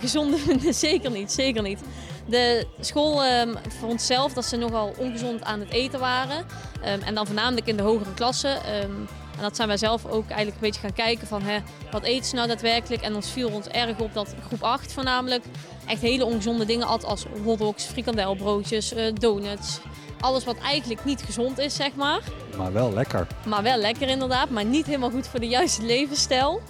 gezonde 0.00 0.38
zeker 0.72 1.10
niet, 1.10 1.32
zeker 1.32 1.62
niet. 1.62 1.80
De 2.26 2.66
school 2.80 3.24
um, 3.24 3.54
vond 3.80 4.02
zelf 4.02 4.32
dat 4.32 4.44
ze 4.44 4.56
nogal 4.56 4.94
ongezond 4.98 5.44
aan 5.44 5.60
het 5.60 5.70
eten 5.70 6.00
waren. 6.00 6.38
Um, 6.38 7.02
en 7.02 7.14
dan 7.14 7.26
voornamelijk 7.26 7.66
in 7.66 7.76
de 7.76 7.82
hogere 7.82 8.14
klassen. 8.14 8.82
Um, 8.82 9.08
en 9.36 9.42
dat 9.42 9.56
zijn 9.56 9.68
wij 9.68 9.76
zelf 9.76 10.06
ook 10.06 10.26
eigenlijk 10.26 10.54
een 10.54 10.60
beetje 10.60 10.80
gaan 10.80 10.92
kijken 10.92 11.26
van 11.26 11.42
hè, 11.42 11.58
wat 11.90 12.02
eten 12.02 12.24
ze 12.24 12.34
nou 12.34 12.48
daadwerkelijk. 12.48 13.02
En 13.02 13.14
ons 13.14 13.30
viel 13.30 13.48
ons 13.50 13.66
erg 13.68 13.98
op 13.98 14.14
dat 14.14 14.34
groep 14.46 14.62
8 14.62 14.92
voornamelijk 14.92 15.44
echt 15.86 16.00
hele 16.00 16.24
ongezonde 16.24 16.64
dingen 16.64 16.86
had 16.86 17.04
als 17.04 17.24
hotdogs, 17.44 17.84
frikandelbroodjes, 17.84 18.92
uh, 18.92 19.12
donuts. 19.14 19.78
Alles 20.20 20.44
wat 20.44 20.58
eigenlijk 20.58 21.04
niet 21.04 21.22
gezond 21.22 21.58
is, 21.58 21.74
zeg 21.74 21.94
maar. 21.94 22.20
Maar 22.56 22.72
wel 22.72 22.92
lekker. 22.92 23.26
Maar 23.46 23.62
wel 23.62 23.76
lekker 23.76 24.08
inderdaad, 24.08 24.50
maar 24.50 24.64
niet 24.64 24.86
helemaal 24.86 25.10
goed 25.10 25.26
voor 25.26 25.40
de 25.40 25.48
juiste 25.48 25.82
levensstijl. 25.82 26.60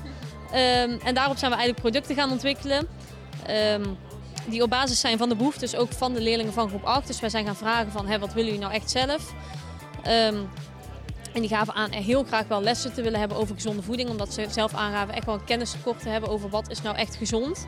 Um, 0.50 1.00
en 1.04 1.14
daarop 1.14 1.36
zijn 1.36 1.50
we 1.50 1.56
eigenlijk 1.56 1.80
producten 1.80 2.14
gaan 2.14 2.30
ontwikkelen. 2.30 2.88
Um, 3.50 3.96
die 4.46 4.62
op 4.62 4.70
basis 4.70 5.00
zijn 5.00 5.18
van 5.18 5.28
de 5.28 5.36
behoeftes 5.36 5.76
ook 5.76 5.92
van 5.92 6.12
de 6.12 6.20
leerlingen 6.20 6.52
van 6.52 6.68
groep 6.68 6.84
8. 6.84 7.06
Dus 7.06 7.20
wij 7.20 7.28
zijn 7.28 7.44
gaan 7.44 7.56
vragen 7.56 7.92
van 7.92 8.06
hé, 8.06 8.18
wat 8.18 8.32
willen 8.32 8.44
jullie 8.44 8.60
nou 8.60 8.72
echt 8.74 8.90
zelf? 8.90 9.32
Um, 10.08 10.48
en 11.34 11.40
die 11.40 11.48
gaven 11.48 11.74
aan 11.74 11.90
heel 11.90 12.24
graag 12.24 12.46
wel 12.46 12.62
lessen 12.62 12.94
te 12.94 13.02
willen 13.02 13.18
hebben 13.18 13.38
over 13.38 13.54
gezonde 13.54 13.82
voeding. 13.82 14.08
Omdat 14.10 14.32
ze 14.32 14.46
zelf 14.50 14.74
aangaven 14.74 15.14
echt 15.14 15.26
wel 15.26 15.34
een 15.34 15.44
kennistekort 15.44 16.02
te 16.02 16.08
hebben 16.08 16.30
over 16.30 16.48
wat 16.48 16.70
is 16.70 16.82
nou 16.82 16.96
echt 16.96 17.14
gezond. 17.14 17.66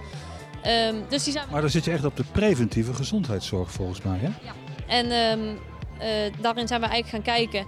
Um, 0.66 1.04
dus 1.08 1.24
die 1.24 1.32
zijn... 1.32 1.46
Maar 1.50 1.60
dan 1.60 1.70
zit 1.70 1.84
je 1.84 1.90
echt 1.90 2.04
op 2.04 2.16
de 2.16 2.24
preventieve 2.32 2.94
gezondheidszorg 2.94 3.70
volgens 3.70 4.02
mij, 4.02 4.18
hè? 4.18 4.26
Ja. 4.26 4.52
En 4.86 5.12
um, 5.12 5.58
uh, 6.00 6.06
daarin 6.40 6.68
zijn 6.68 6.80
we 6.80 6.86
eigenlijk 6.86 7.08
gaan 7.26 7.34
kijken, 7.34 7.66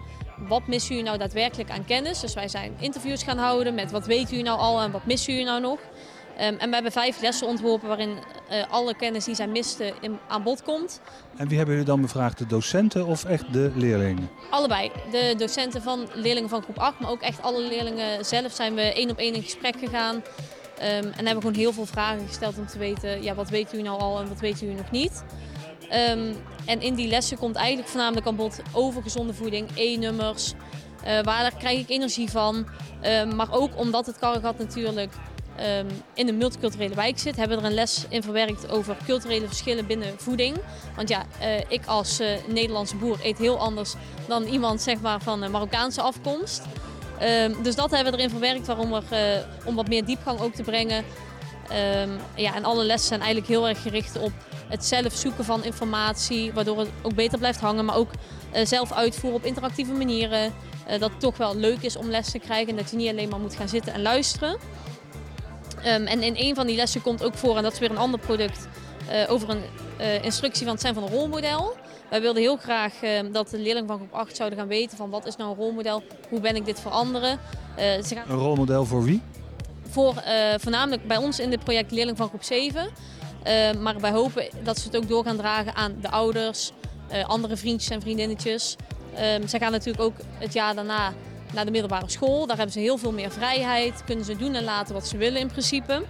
wat 0.48 0.66
missen 0.66 0.88
jullie 0.88 1.04
nou 1.04 1.18
daadwerkelijk 1.18 1.70
aan 1.70 1.84
kennis? 1.84 2.20
Dus 2.20 2.34
wij 2.34 2.48
zijn 2.48 2.72
interviews 2.78 3.22
gaan 3.22 3.38
houden 3.38 3.74
met 3.74 3.90
wat 3.90 4.06
weten 4.06 4.30
jullie 4.30 4.44
nou 4.44 4.58
al 4.58 4.80
en 4.80 4.90
wat 4.90 5.06
missen 5.06 5.32
jullie 5.32 5.48
nou 5.48 5.60
nog? 5.60 5.78
Ehm, 6.38 6.54
en 6.58 6.68
we 6.68 6.74
hebben 6.74 6.92
vijf 6.92 7.20
lessen 7.20 7.46
ontworpen 7.46 7.88
waarin 7.88 8.18
eh, 8.48 8.64
alle 8.70 8.94
kennis 8.94 9.24
die 9.24 9.34
zij 9.34 9.46
misten 9.46 9.92
in, 10.00 10.18
aan 10.28 10.42
bod 10.42 10.62
komt. 10.62 11.00
En 11.36 11.48
wie 11.48 11.56
hebben 11.56 11.74
jullie 11.74 11.90
dan 11.90 12.00
bevraagd? 12.00 12.38
De 12.38 12.46
docenten 12.46 13.06
of 13.06 13.24
echt 13.24 13.52
de 13.52 13.72
leerlingen? 13.74 14.30
Allebei. 14.50 14.90
De 15.10 15.34
docenten 15.38 15.82
van 15.82 16.08
leerlingen 16.14 16.48
van 16.48 16.62
groep 16.62 16.78
8, 16.78 17.00
maar 17.00 17.10
ook 17.10 17.20
echt 17.20 17.42
alle 17.42 17.62
leerlingen 17.62 18.24
zelf 18.24 18.52
zijn 18.52 18.74
we 18.74 18.80
één 18.82 19.10
op 19.10 19.18
één 19.18 19.34
in 19.34 19.42
gesprek 19.42 19.76
gegaan. 19.78 20.22
Ehm, 20.78 21.04
en 21.04 21.26
hebben 21.26 21.42
gewoon 21.42 21.54
heel 21.54 21.72
veel 21.72 21.86
vragen 21.86 22.26
gesteld 22.26 22.58
om 22.58 22.66
te 22.66 22.78
weten, 22.78 23.22
ja, 23.22 23.34
wat 23.34 23.48
weet 23.48 23.74
u 23.74 23.82
nou 23.82 24.00
al 24.00 24.20
en 24.20 24.28
wat 24.28 24.40
weet 24.40 24.62
u 24.62 24.66
nog 24.66 24.90
niet. 24.90 25.24
Ehm, 25.88 26.32
en 26.66 26.80
in 26.80 26.94
die 26.94 27.08
lessen 27.08 27.38
komt 27.38 27.56
eigenlijk 27.56 27.88
voornamelijk 27.88 28.26
aan 28.26 28.36
bod 28.36 28.60
over 28.72 29.02
gezonde 29.02 29.34
voeding, 29.34 29.68
E-nummers, 29.74 30.52
uh, 31.06 31.22
waar 31.22 31.54
krijg 31.58 31.78
ik 31.78 31.88
energie 31.88 32.30
van. 32.30 32.66
Ehm, 33.00 33.36
maar 33.36 33.52
ook 33.52 33.70
omdat 33.76 34.06
het 34.06 34.18
Karregat 34.18 34.58
natuurlijk 34.58 35.12
um, 35.60 35.86
in 36.14 36.28
een 36.28 36.36
multiculturele 36.36 36.94
wijk 36.94 37.18
zit, 37.18 37.36
hebben 37.36 37.56
we 37.56 37.62
er 37.62 37.68
een 37.68 37.74
les 37.74 38.04
in 38.08 38.22
verwerkt 38.22 38.70
over 38.70 38.96
culturele 39.06 39.46
verschillen 39.46 39.86
binnen 39.86 40.14
voeding. 40.16 40.56
Want 40.96 41.08
ja, 41.08 41.26
uh, 41.40 41.46
ik 41.68 41.86
als 41.86 42.20
uh, 42.20 42.28
Nederlandse 42.46 42.96
boer 42.96 43.18
eet 43.22 43.38
heel 43.38 43.58
anders 43.58 43.94
dan 44.26 44.44
iemand 44.44 44.82
zeg 44.82 45.00
maar, 45.00 45.20
van 45.20 45.50
Marokkaanse 45.50 46.00
afkomst. 46.00 46.62
Um, 47.22 47.62
dus 47.62 47.74
dat 47.74 47.90
hebben 47.90 48.12
we 48.12 48.18
erin 48.18 48.30
verwerkt 48.30 48.66
waarom 48.66 48.92
er, 48.92 49.46
om 49.64 49.74
wat 49.74 49.88
meer 49.88 50.04
diepgang 50.04 50.40
ook 50.40 50.54
te 50.54 50.62
brengen. 50.62 51.04
ja, 52.34 52.54
en 52.54 52.64
alle 52.64 52.84
lessen 52.84 53.08
zijn 53.08 53.20
eigenlijk 53.20 53.50
heel 53.50 53.68
erg 53.68 53.82
gericht 53.82 54.18
op 54.18 54.32
het 54.68 54.84
zelf 54.84 55.14
zoeken 55.14 55.44
van 55.44 55.64
informatie, 55.64 56.52
waardoor 56.52 56.78
het 56.78 56.88
ook 57.02 57.14
beter 57.14 57.38
blijft 57.38 57.60
hangen, 57.60 57.84
maar 57.84 57.96
ook 57.96 58.10
zelf 58.64 58.92
uitvoeren 58.92 59.40
op 59.40 59.46
interactieve 59.46 59.92
manieren. 59.92 60.52
Dat 60.98 61.10
het 61.10 61.20
toch 61.20 61.36
wel 61.36 61.56
leuk 61.56 61.82
is 61.82 61.96
om 61.96 62.10
les 62.10 62.30
te 62.30 62.38
krijgen 62.38 62.68
en 62.68 62.76
dat 62.76 62.90
je 62.90 62.96
niet 62.96 63.10
alleen 63.10 63.28
maar 63.28 63.40
moet 63.40 63.56
gaan 63.56 63.68
zitten 63.68 63.92
en 63.92 64.02
luisteren. 64.02 64.58
Um, 65.86 66.06
en 66.06 66.22
in 66.22 66.34
een 66.36 66.54
van 66.54 66.66
die 66.66 66.76
lessen 66.76 67.02
komt 67.02 67.24
ook 67.24 67.34
voor, 67.34 67.56
en 67.56 67.62
dat 67.62 67.72
is 67.72 67.78
weer 67.78 67.90
een 67.90 67.98
ander 67.98 68.20
product, 68.20 68.68
uh, 69.10 69.32
over 69.32 69.48
een 69.48 69.62
uh, 70.00 70.24
instructie 70.24 70.62
van 70.64 70.72
het 70.72 70.80
zijn 70.80 70.94
van 70.94 71.02
een 71.02 71.08
rolmodel. 71.08 71.76
Wij 72.10 72.20
wilden 72.20 72.42
heel 72.42 72.56
graag 72.56 73.02
uh, 73.02 73.10
dat 73.32 73.50
de 73.50 73.58
leerlingen 73.58 73.88
van 73.88 73.96
groep 73.96 74.12
8 74.12 74.36
zouden 74.36 74.58
gaan 74.58 74.68
weten 74.68 74.96
van 74.96 75.10
wat 75.10 75.26
is 75.26 75.36
nou 75.36 75.50
een 75.50 75.56
rolmodel, 75.56 76.02
hoe 76.28 76.40
ben 76.40 76.56
ik 76.56 76.64
dit 76.64 76.80
voor 76.80 76.90
anderen. 76.90 77.38
Ze 77.76 78.14
gaan... 78.14 78.24
Een 78.28 78.36
rolmodel 78.36 78.84
voor 78.84 79.04
wie? 79.04 79.22
Voor 79.88 80.22
voornamelijk 80.56 81.06
bij 81.06 81.16
ons 81.16 81.38
in 81.38 81.50
dit 81.50 81.64
project 81.64 81.90
leerlingen 81.90 82.16
van 82.16 82.28
groep 82.28 82.42
7. 82.42 82.88
maar 83.80 84.00
wij 84.00 84.10
hopen 84.10 84.48
dat 84.62 84.78
ze 84.78 84.86
het 84.86 84.96
ook 84.96 85.08
door 85.08 85.24
gaan 85.24 85.36
dragen 85.36 85.74
aan 85.74 85.96
de 86.00 86.10
ouders, 86.10 86.72
andere 87.26 87.56
vriendjes 87.56 87.90
en 87.90 88.00
vriendinnetjes. 88.00 88.76
Um, 89.36 89.48
zij 89.48 89.58
gaan 89.58 89.72
natuurlijk 89.72 90.04
ook 90.04 90.16
het 90.38 90.52
jaar 90.52 90.74
daarna 90.74 91.12
naar 91.52 91.64
de 91.64 91.70
middelbare 91.70 92.10
school. 92.10 92.46
Daar 92.46 92.56
hebben 92.56 92.74
ze 92.74 92.80
heel 92.80 92.98
veel 92.98 93.12
meer 93.12 93.30
vrijheid. 93.30 94.04
Kunnen 94.04 94.24
ze 94.24 94.36
doen 94.36 94.54
en 94.54 94.64
laten 94.64 94.94
wat 94.94 95.08
ze 95.08 95.16
willen 95.16 95.40
in 95.40 95.46
principe. 95.46 96.02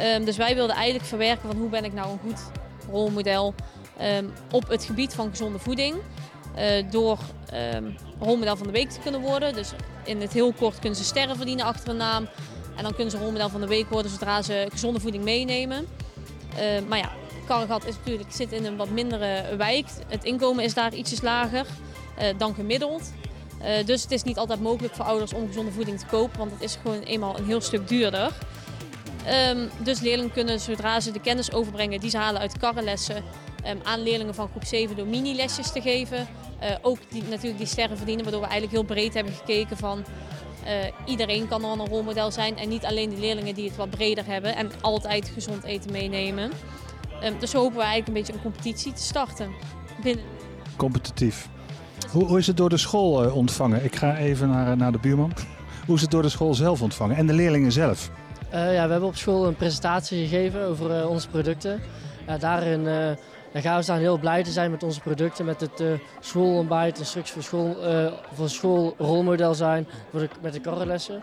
Um, 0.00 0.24
dus 0.24 0.36
wij 0.36 0.54
wilden 0.54 0.76
eigenlijk 0.76 1.04
verwerken 1.04 1.48
van 1.48 1.56
hoe 1.56 1.68
ben 1.68 1.84
ik 1.84 1.92
nou 1.92 2.10
een 2.10 2.18
goed 2.18 2.40
rolmodel 2.90 3.54
um, 4.02 4.32
op 4.52 4.68
het 4.68 4.84
gebied 4.84 5.14
van 5.14 5.30
gezonde 5.30 5.58
voeding. 5.58 5.96
Uh, 6.56 6.90
door 6.90 7.18
um, 7.74 7.96
rolmodel 8.20 8.56
van 8.56 8.66
de 8.66 8.72
week 8.72 8.90
te 8.90 9.00
kunnen 9.00 9.20
worden. 9.20 9.54
Dus 9.54 9.70
in 10.04 10.20
het 10.20 10.32
heel 10.32 10.52
kort 10.52 10.78
kunnen 10.78 10.98
ze 10.98 11.04
sterren 11.04 11.36
verdienen 11.36 11.64
achter 11.64 11.88
een 11.88 11.96
naam. 11.96 12.28
En 12.76 12.82
dan 12.82 12.94
kunnen 12.94 13.10
ze 13.10 13.18
rolmodel 13.18 13.48
van 13.48 13.60
de 13.60 13.66
week 13.66 13.88
worden 13.88 14.10
zodra 14.10 14.42
ze 14.42 14.66
gezonde 14.70 15.00
voeding 15.00 15.24
meenemen. 15.24 15.86
Maar 16.88 16.98
ja, 16.98 17.10
Karregat 17.46 17.86
is 17.86 17.96
natuurlijk, 17.96 18.32
zit 18.32 18.52
in 18.52 18.64
een 18.64 18.76
wat 18.76 18.90
mindere 18.90 19.56
wijk. 19.56 19.86
Het 20.08 20.24
inkomen 20.24 20.64
is 20.64 20.74
daar 20.74 20.94
ietsjes 20.94 21.20
lager 21.20 21.66
uh, 22.18 22.24
dan 22.38 22.54
gemiddeld. 22.54 23.12
Uh, 23.62 23.86
dus 23.86 24.02
het 24.02 24.10
is 24.10 24.22
niet 24.22 24.38
altijd 24.38 24.60
mogelijk 24.60 24.94
voor 24.94 25.04
ouders 25.04 25.32
om 25.32 25.46
gezonde 25.46 25.72
voeding 25.72 25.98
te 25.98 26.06
kopen, 26.06 26.38
want 26.38 26.50
het 26.50 26.62
is 26.62 26.78
gewoon 26.82 27.00
eenmaal 27.00 27.38
een 27.38 27.46
heel 27.46 27.60
stuk 27.60 27.88
duurder. 27.88 28.32
Um, 29.50 29.70
dus 29.82 30.00
leerlingen 30.00 30.32
kunnen 30.32 30.60
zodra 30.60 31.00
ze 31.00 31.10
de 31.10 31.20
kennis 31.20 31.52
overbrengen 31.52 32.00
die 32.00 32.10
ze 32.10 32.16
halen 32.16 32.40
uit 32.40 32.58
karrenlessen 32.58 33.24
um, 33.66 33.80
aan 33.82 34.02
leerlingen 34.02 34.34
van 34.34 34.48
groep 34.48 34.64
7 34.64 34.96
door 34.96 35.06
mini-lesjes 35.06 35.72
te 35.72 35.80
geven. 35.80 36.28
Uh, 36.62 36.70
ook 36.82 36.98
die, 37.08 37.22
natuurlijk 37.22 37.58
die 37.58 37.66
sterren 37.66 37.96
verdienen, 37.96 38.24
waardoor 38.24 38.42
we 38.42 38.48
eigenlijk 38.48 38.78
heel 38.78 38.94
breed 38.94 39.14
hebben 39.14 39.32
gekeken 39.32 39.76
van 39.76 40.04
uh, 40.64 40.72
iedereen 41.04 41.48
kan 41.48 41.60
dan 41.60 41.80
een 41.80 41.86
rolmodel 41.86 42.30
zijn 42.30 42.56
en 42.56 42.68
niet 42.68 42.84
alleen 42.84 43.10
de 43.10 43.18
leerlingen 43.18 43.54
die 43.54 43.68
het 43.68 43.76
wat 43.76 43.90
breder 43.90 44.26
hebben 44.26 44.56
en 44.56 44.70
altijd 44.80 45.30
gezond 45.34 45.64
eten 45.64 45.92
meenemen. 45.92 46.50
Um, 47.24 47.38
dus 47.38 47.52
hopen 47.52 47.76
we 47.76 47.82
eigenlijk 47.82 48.08
een 48.08 48.14
beetje 48.14 48.32
een 48.32 48.52
competitie 48.52 48.92
te 48.92 49.02
starten. 49.02 49.52
Binnen... 50.02 50.24
Competitief. 50.76 51.48
Hoe, 52.10 52.24
hoe, 52.24 52.38
is 52.38 52.46
het 52.46 52.56
door 52.56 52.68
de 52.68 52.76
school 52.76 53.24
uh, 53.24 53.36
ontvangen? 53.36 53.84
Ik 53.84 53.96
ga 53.96 54.16
even 54.16 54.48
naar, 54.48 54.76
naar 54.76 54.92
de 54.92 54.98
buurman. 54.98 55.32
Hoe 55.86 55.96
is 55.96 56.02
het 56.02 56.10
door 56.10 56.22
de 56.22 56.28
school 56.28 56.54
zelf 56.54 56.82
ontvangen 56.82 57.16
en 57.16 57.26
de 57.26 57.32
leerlingen 57.32 57.72
zelf? 57.72 58.10
Uh, 58.54 58.74
ja, 58.74 58.84
we 58.84 58.90
hebben 58.90 59.08
op 59.08 59.16
school 59.16 59.46
een 59.46 59.56
presentatie 59.56 60.26
gegeven 60.26 60.66
over 60.66 60.98
uh, 60.98 61.10
onze 61.10 61.28
producten. 61.28 61.80
Daarin 62.38 62.86
gaan 63.54 63.76
we 63.76 63.82
staan 63.82 63.98
heel 63.98 64.18
blij 64.18 64.42
te 64.42 64.50
zijn 64.50 64.70
met 64.70 64.82
onze 64.82 65.00
producten, 65.00 65.44
met 65.44 65.60
het 65.60 65.82
schoolontbijt, 66.20 66.98
instructie 66.98 67.34
voor 67.34 67.42
school, 67.42 67.76
voor 68.34 68.48
school 68.48 68.94
rolmodel 68.98 69.54
zijn 69.54 69.86
voor 70.10 70.28
met 70.40 70.52
de 70.52 70.60
karrelessen. 70.60 71.22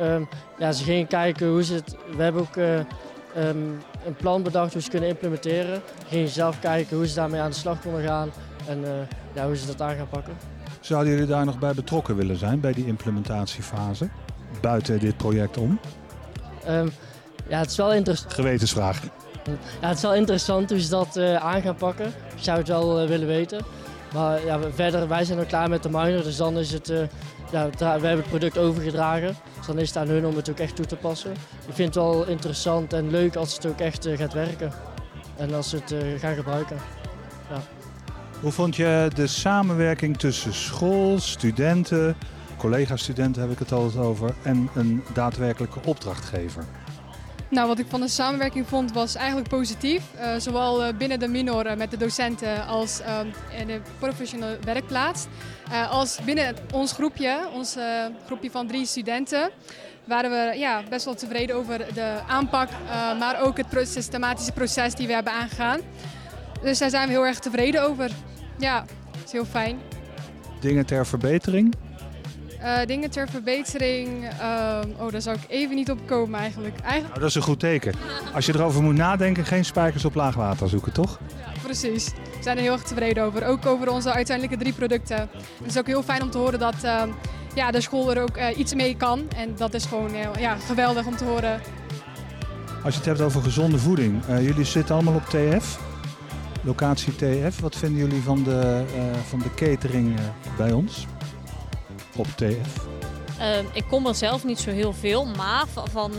Um, 0.00 0.28
ja, 0.58 0.72
ze 0.72 0.84
gingen 0.84 1.06
kijken 1.06 1.48
hoe 1.48 1.64
ze 1.64 1.74
het. 1.74 1.96
We 2.16 2.22
hebben 2.22 2.42
ook 2.42 2.56
um, 2.56 3.78
een 4.04 4.16
plan 4.16 4.42
bedacht 4.42 4.72
hoe 4.72 4.82
ze 4.82 4.90
kunnen 4.90 5.08
implementeren. 5.08 5.82
Ze 5.98 6.06
gingen 6.08 6.28
zelf 6.28 6.58
kijken 6.58 6.96
hoe 6.96 7.06
ze 7.06 7.14
daarmee 7.14 7.40
aan 7.40 7.50
de 7.50 7.56
slag 7.56 7.80
konden 7.80 8.02
gaan 8.02 8.30
en 8.68 8.80
uh, 8.80 8.88
ja, 9.32 9.46
hoe 9.46 9.56
ze 9.56 9.66
dat 9.66 9.80
aan 9.80 9.96
gaan 9.96 10.08
pakken. 10.08 10.32
Zouden 10.80 11.12
jullie 11.12 11.28
daar 11.28 11.44
nog 11.44 11.58
bij 11.58 11.74
betrokken 11.74 12.16
willen 12.16 12.36
zijn, 12.36 12.60
bij 12.60 12.72
die 12.72 12.86
implementatiefase? 12.86 14.08
Buiten 14.60 14.98
dit 14.98 15.16
project 15.16 15.56
om? 15.56 15.80
Um, 16.68 16.92
ja, 17.48 17.58
het 17.58 17.70
is 17.70 17.76
wel 17.76 17.92
interessant. 17.92 18.32
Gewetensvraag. 18.32 19.02
Ja, 19.80 19.88
het 19.88 19.96
is 19.96 20.02
wel 20.02 20.14
interessant 20.14 20.70
hoe 20.70 20.80
ze 20.80 20.90
dat 20.90 21.16
uh, 21.16 21.34
aan 21.34 21.62
gaan 21.62 21.74
pakken. 21.74 22.06
Ik 22.06 22.42
zou 22.42 22.58
het 22.58 22.68
wel 22.68 23.02
uh, 23.02 23.08
willen 23.08 23.26
weten. 23.26 23.64
Maar 24.14 24.44
ja, 24.44 24.58
verder, 24.74 25.08
wij 25.08 25.24
zijn 25.24 25.38
al 25.38 25.44
klaar 25.44 25.68
met 25.68 25.82
de 25.82 25.88
minor, 25.88 26.22
dus 26.22 26.36
dan 26.36 26.58
is 26.58 26.72
het... 26.72 26.92
ja, 27.50 27.68
we 27.78 27.84
hebben 27.84 28.16
het 28.16 28.28
product 28.28 28.58
overgedragen. 28.58 29.36
Dus 29.56 29.66
dan 29.66 29.78
is 29.78 29.88
het 29.88 29.96
aan 29.96 30.08
hun 30.08 30.26
om 30.26 30.36
het 30.36 30.50
ook 30.50 30.58
echt 30.58 30.76
toe 30.76 30.86
te 30.86 30.96
passen. 30.96 31.30
Ik 31.66 31.74
vind 31.74 31.94
het 31.94 32.04
wel 32.04 32.26
interessant 32.26 32.92
en 32.92 33.10
leuk 33.10 33.36
als 33.36 33.54
het 33.54 33.66
ook 33.66 33.80
echt 33.80 34.08
gaat 34.14 34.32
werken. 34.32 34.72
En 35.36 35.54
als 35.54 35.68
ze 35.68 35.76
het 35.76 36.20
gaan 36.20 36.34
gebruiken. 36.34 36.76
Ja. 37.50 37.60
Hoe 38.42 38.52
vond 38.52 38.76
je 38.76 39.10
de 39.14 39.26
samenwerking 39.26 40.18
tussen 40.18 40.54
school, 40.54 41.18
studenten, 41.20 42.16
collega-studenten 42.56 43.42
heb 43.42 43.50
ik 43.50 43.58
het 43.58 43.72
altijd 43.72 44.04
over, 44.04 44.34
en 44.42 44.68
een 44.74 45.02
daadwerkelijke 45.14 45.78
opdrachtgever? 45.84 46.64
Nou, 47.48 47.68
wat 47.68 47.78
ik 47.78 47.86
van 47.88 48.00
de 48.00 48.08
samenwerking 48.08 48.66
vond 48.66 48.92
was 48.92 49.14
eigenlijk 49.14 49.48
positief. 49.48 50.02
Uh, 50.16 50.34
zowel 50.38 50.86
uh, 50.86 50.94
binnen 50.98 51.18
de 51.18 51.28
minor 51.28 51.66
uh, 51.66 51.76
met 51.76 51.90
de 51.90 51.96
docenten 51.96 52.66
als 52.66 53.00
in 53.58 53.66
de 53.66 53.80
professionele 53.98 54.58
werkplaats. 54.64 55.26
als 55.90 56.18
binnen 56.24 56.56
ons 56.72 56.92
groepje, 56.92 57.48
ons 57.54 57.76
groepje 58.26 58.50
van 58.50 58.66
drie 58.66 58.86
studenten, 58.86 59.50
waren 60.04 60.30
we 60.30 60.58
ja, 60.58 60.82
best 60.88 61.04
wel 61.04 61.14
tevreden 61.14 61.56
over 61.56 61.78
de 61.94 62.18
aanpak, 62.28 62.68
maar 63.18 63.40
ook 63.40 63.56
het 63.56 63.88
systematische 63.88 64.52
proces 64.52 64.94
die 64.94 65.06
we 65.06 65.12
hebben 65.12 65.32
aangegaan. 65.32 65.80
Dus 66.62 66.78
daar 66.78 66.90
zijn 66.90 67.06
we 67.06 67.12
heel 67.12 67.26
erg 67.26 67.38
tevreden 67.38 67.82
over. 67.82 68.10
Ja, 68.62 68.84
dat 69.10 69.24
is 69.24 69.32
heel 69.32 69.44
fijn. 69.44 69.78
Dingen 70.60 70.86
ter 70.86 71.06
verbetering? 71.06 71.74
Uh, 72.60 72.84
dingen 72.86 73.10
ter 73.10 73.28
verbetering. 73.28 74.24
Uh, 74.40 74.78
oh, 74.98 75.12
daar 75.12 75.22
zou 75.22 75.36
ik 75.36 75.42
even 75.48 75.74
niet 75.74 75.90
op 75.90 75.98
komen 76.06 76.40
eigenlijk. 76.40 76.80
eigenlijk... 76.80 77.08
Nou, 77.08 77.20
dat 77.20 77.28
is 77.28 77.34
een 77.34 77.42
goed 77.42 77.60
teken. 77.60 77.94
Als 78.34 78.46
je 78.46 78.54
erover 78.54 78.82
moet 78.82 78.94
nadenken, 78.94 79.44
geen 79.44 79.64
spijkers 79.64 80.04
op 80.04 80.14
laag 80.14 80.34
water 80.34 80.68
zoeken, 80.68 80.92
toch? 80.92 81.18
Ja, 81.38 81.60
precies. 81.62 82.06
We 82.06 82.42
zijn 82.42 82.56
er 82.56 82.62
heel 82.62 82.72
erg 82.72 82.82
tevreden 82.82 83.24
over. 83.24 83.46
Ook 83.46 83.66
over 83.66 83.90
onze 83.90 84.12
uiteindelijke 84.12 84.62
drie 84.62 84.72
producten. 84.74 85.16
Het 85.58 85.66
is 85.66 85.78
ook 85.78 85.86
heel 85.86 86.02
fijn 86.02 86.22
om 86.22 86.30
te 86.30 86.38
horen 86.38 86.58
dat 86.58 86.74
uh, 86.84 87.02
ja, 87.54 87.70
de 87.70 87.80
school 87.80 88.14
er 88.14 88.22
ook 88.22 88.36
uh, 88.36 88.58
iets 88.58 88.74
mee 88.74 88.96
kan. 88.96 89.28
En 89.36 89.54
dat 89.56 89.74
is 89.74 89.84
gewoon 89.84 90.10
ja, 90.38 90.56
geweldig 90.56 91.06
om 91.06 91.16
te 91.16 91.24
horen. 91.24 91.60
Als 92.84 92.92
je 92.92 93.00
het 93.00 93.08
hebt 93.08 93.20
over 93.20 93.42
gezonde 93.42 93.78
voeding. 93.78 94.22
Uh, 94.28 94.46
jullie 94.46 94.64
zitten 94.64 94.94
allemaal 94.94 95.14
op 95.14 95.24
TF 95.24 95.90
locatie 96.62 97.14
TF. 97.16 97.60
Wat 97.60 97.76
vinden 97.76 97.98
jullie 97.98 98.22
van 98.22 98.42
de, 98.42 98.84
uh, 98.96 99.02
van 99.28 99.38
de 99.38 99.54
catering 99.54 100.18
uh, 100.18 100.24
bij 100.56 100.72
ons 100.72 101.06
op 102.16 102.26
TF? 102.26 102.86
Uh, 103.38 103.58
ik 103.72 103.84
kom 103.88 104.06
er 104.06 104.14
zelf 104.14 104.44
niet 104.44 104.58
zo 104.58 104.70
heel 104.70 104.92
veel, 104.92 105.26
maar 105.26 105.64
van, 105.72 105.88
van 105.88 106.12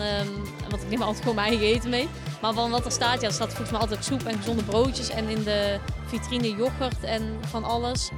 want 0.70 0.84
ik 0.84 0.90
neem 0.90 1.02
altijd 1.02 1.20
gewoon 1.20 1.36
mijn 1.36 1.48
eigen 1.48 1.68
eten 1.68 1.90
mee. 1.90 2.08
Maar 2.42 2.54
van 2.54 2.72
wat 2.72 2.86
er 2.86 2.92
staat, 2.92 3.22
ja, 3.22 3.28
er 3.28 3.34
staat 3.34 3.48
volgens 3.48 3.72
mij 3.72 3.80
altijd 3.80 4.06
soep 4.06 4.24
en 4.24 4.38
gezonde 4.38 4.64
broodjes 4.64 5.10
en 5.10 5.30
in 5.30 5.44
de 5.44 5.80
vitrine 6.06 6.56
yoghurt 6.56 7.04
en 7.04 7.22
van 7.42 7.64
alles. 7.64 8.10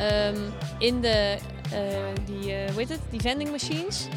Um, 0.00 0.52
in 0.78 1.00
de, 1.00 1.36
uh, 1.72 1.78
die, 2.24 2.50
uh, 2.50 2.70
hoe 2.70 2.78
heet 2.78 2.88
het, 2.88 3.00
die 3.10 3.20
vending 3.20 3.50
machines, 3.50 4.08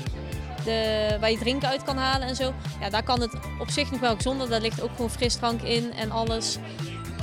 de, 0.63 1.17
waar 1.19 1.31
je 1.31 1.37
drinken 1.37 1.69
uit 1.69 1.83
kan 1.83 1.97
halen 1.97 2.27
en 2.27 2.35
zo. 2.35 2.53
Ja, 2.79 2.89
daar 2.89 3.03
kan 3.03 3.21
het 3.21 3.33
op 3.59 3.69
zich 3.69 3.91
nog 3.91 3.99
wel 3.99 4.15
gezonder. 4.15 4.49
Daar 4.49 4.61
ligt 4.61 4.81
ook 4.81 4.91
gewoon 4.91 5.09
frisdrank 5.09 5.61
in 5.61 5.93
en 5.93 6.11
alles. 6.11 6.57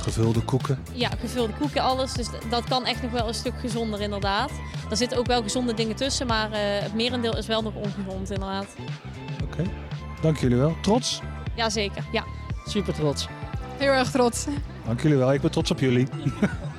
Gevulde 0.05 0.41
koeken? 0.41 0.79
Ja, 0.93 1.09
gevulde 1.19 1.53
koeken, 1.53 1.81
alles. 1.81 2.13
Dus 2.13 2.27
dat 2.49 2.63
kan 2.63 2.85
echt 2.85 3.01
nog 3.01 3.11
wel 3.11 3.27
een 3.27 3.33
stuk 3.33 3.53
gezonder 3.59 4.01
inderdaad. 4.01 4.51
Er 4.89 4.97
zitten 4.97 5.17
ook 5.17 5.25
wel 5.25 5.41
gezonde 5.41 5.73
dingen 5.73 5.95
tussen, 5.95 6.27
maar 6.27 6.49
uh, 6.49 6.57
het 6.59 6.93
merendeel 6.93 7.37
is 7.37 7.47
wel 7.47 7.61
nog 7.61 7.73
ongezond 7.75 8.31
inderdaad. 8.31 8.75
Oké. 9.43 9.43
Okay. 9.43 9.73
Dank 10.21 10.37
jullie 10.37 10.57
wel. 10.57 10.75
Trots? 10.81 11.21
Jazeker, 11.55 12.03
ja. 12.11 12.23
Super 12.65 12.93
trots. 12.93 13.27
Heel 13.77 13.91
erg 13.91 14.11
trots. 14.11 14.45
Dank 14.85 15.01
jullie 15.01 15.17
wel. 15.17 15.33
Ik 15.33 15.41
ben 15.41 15.51
trots 15.51 15.71
op 15.71 15.79
jullie. 15.79 16.07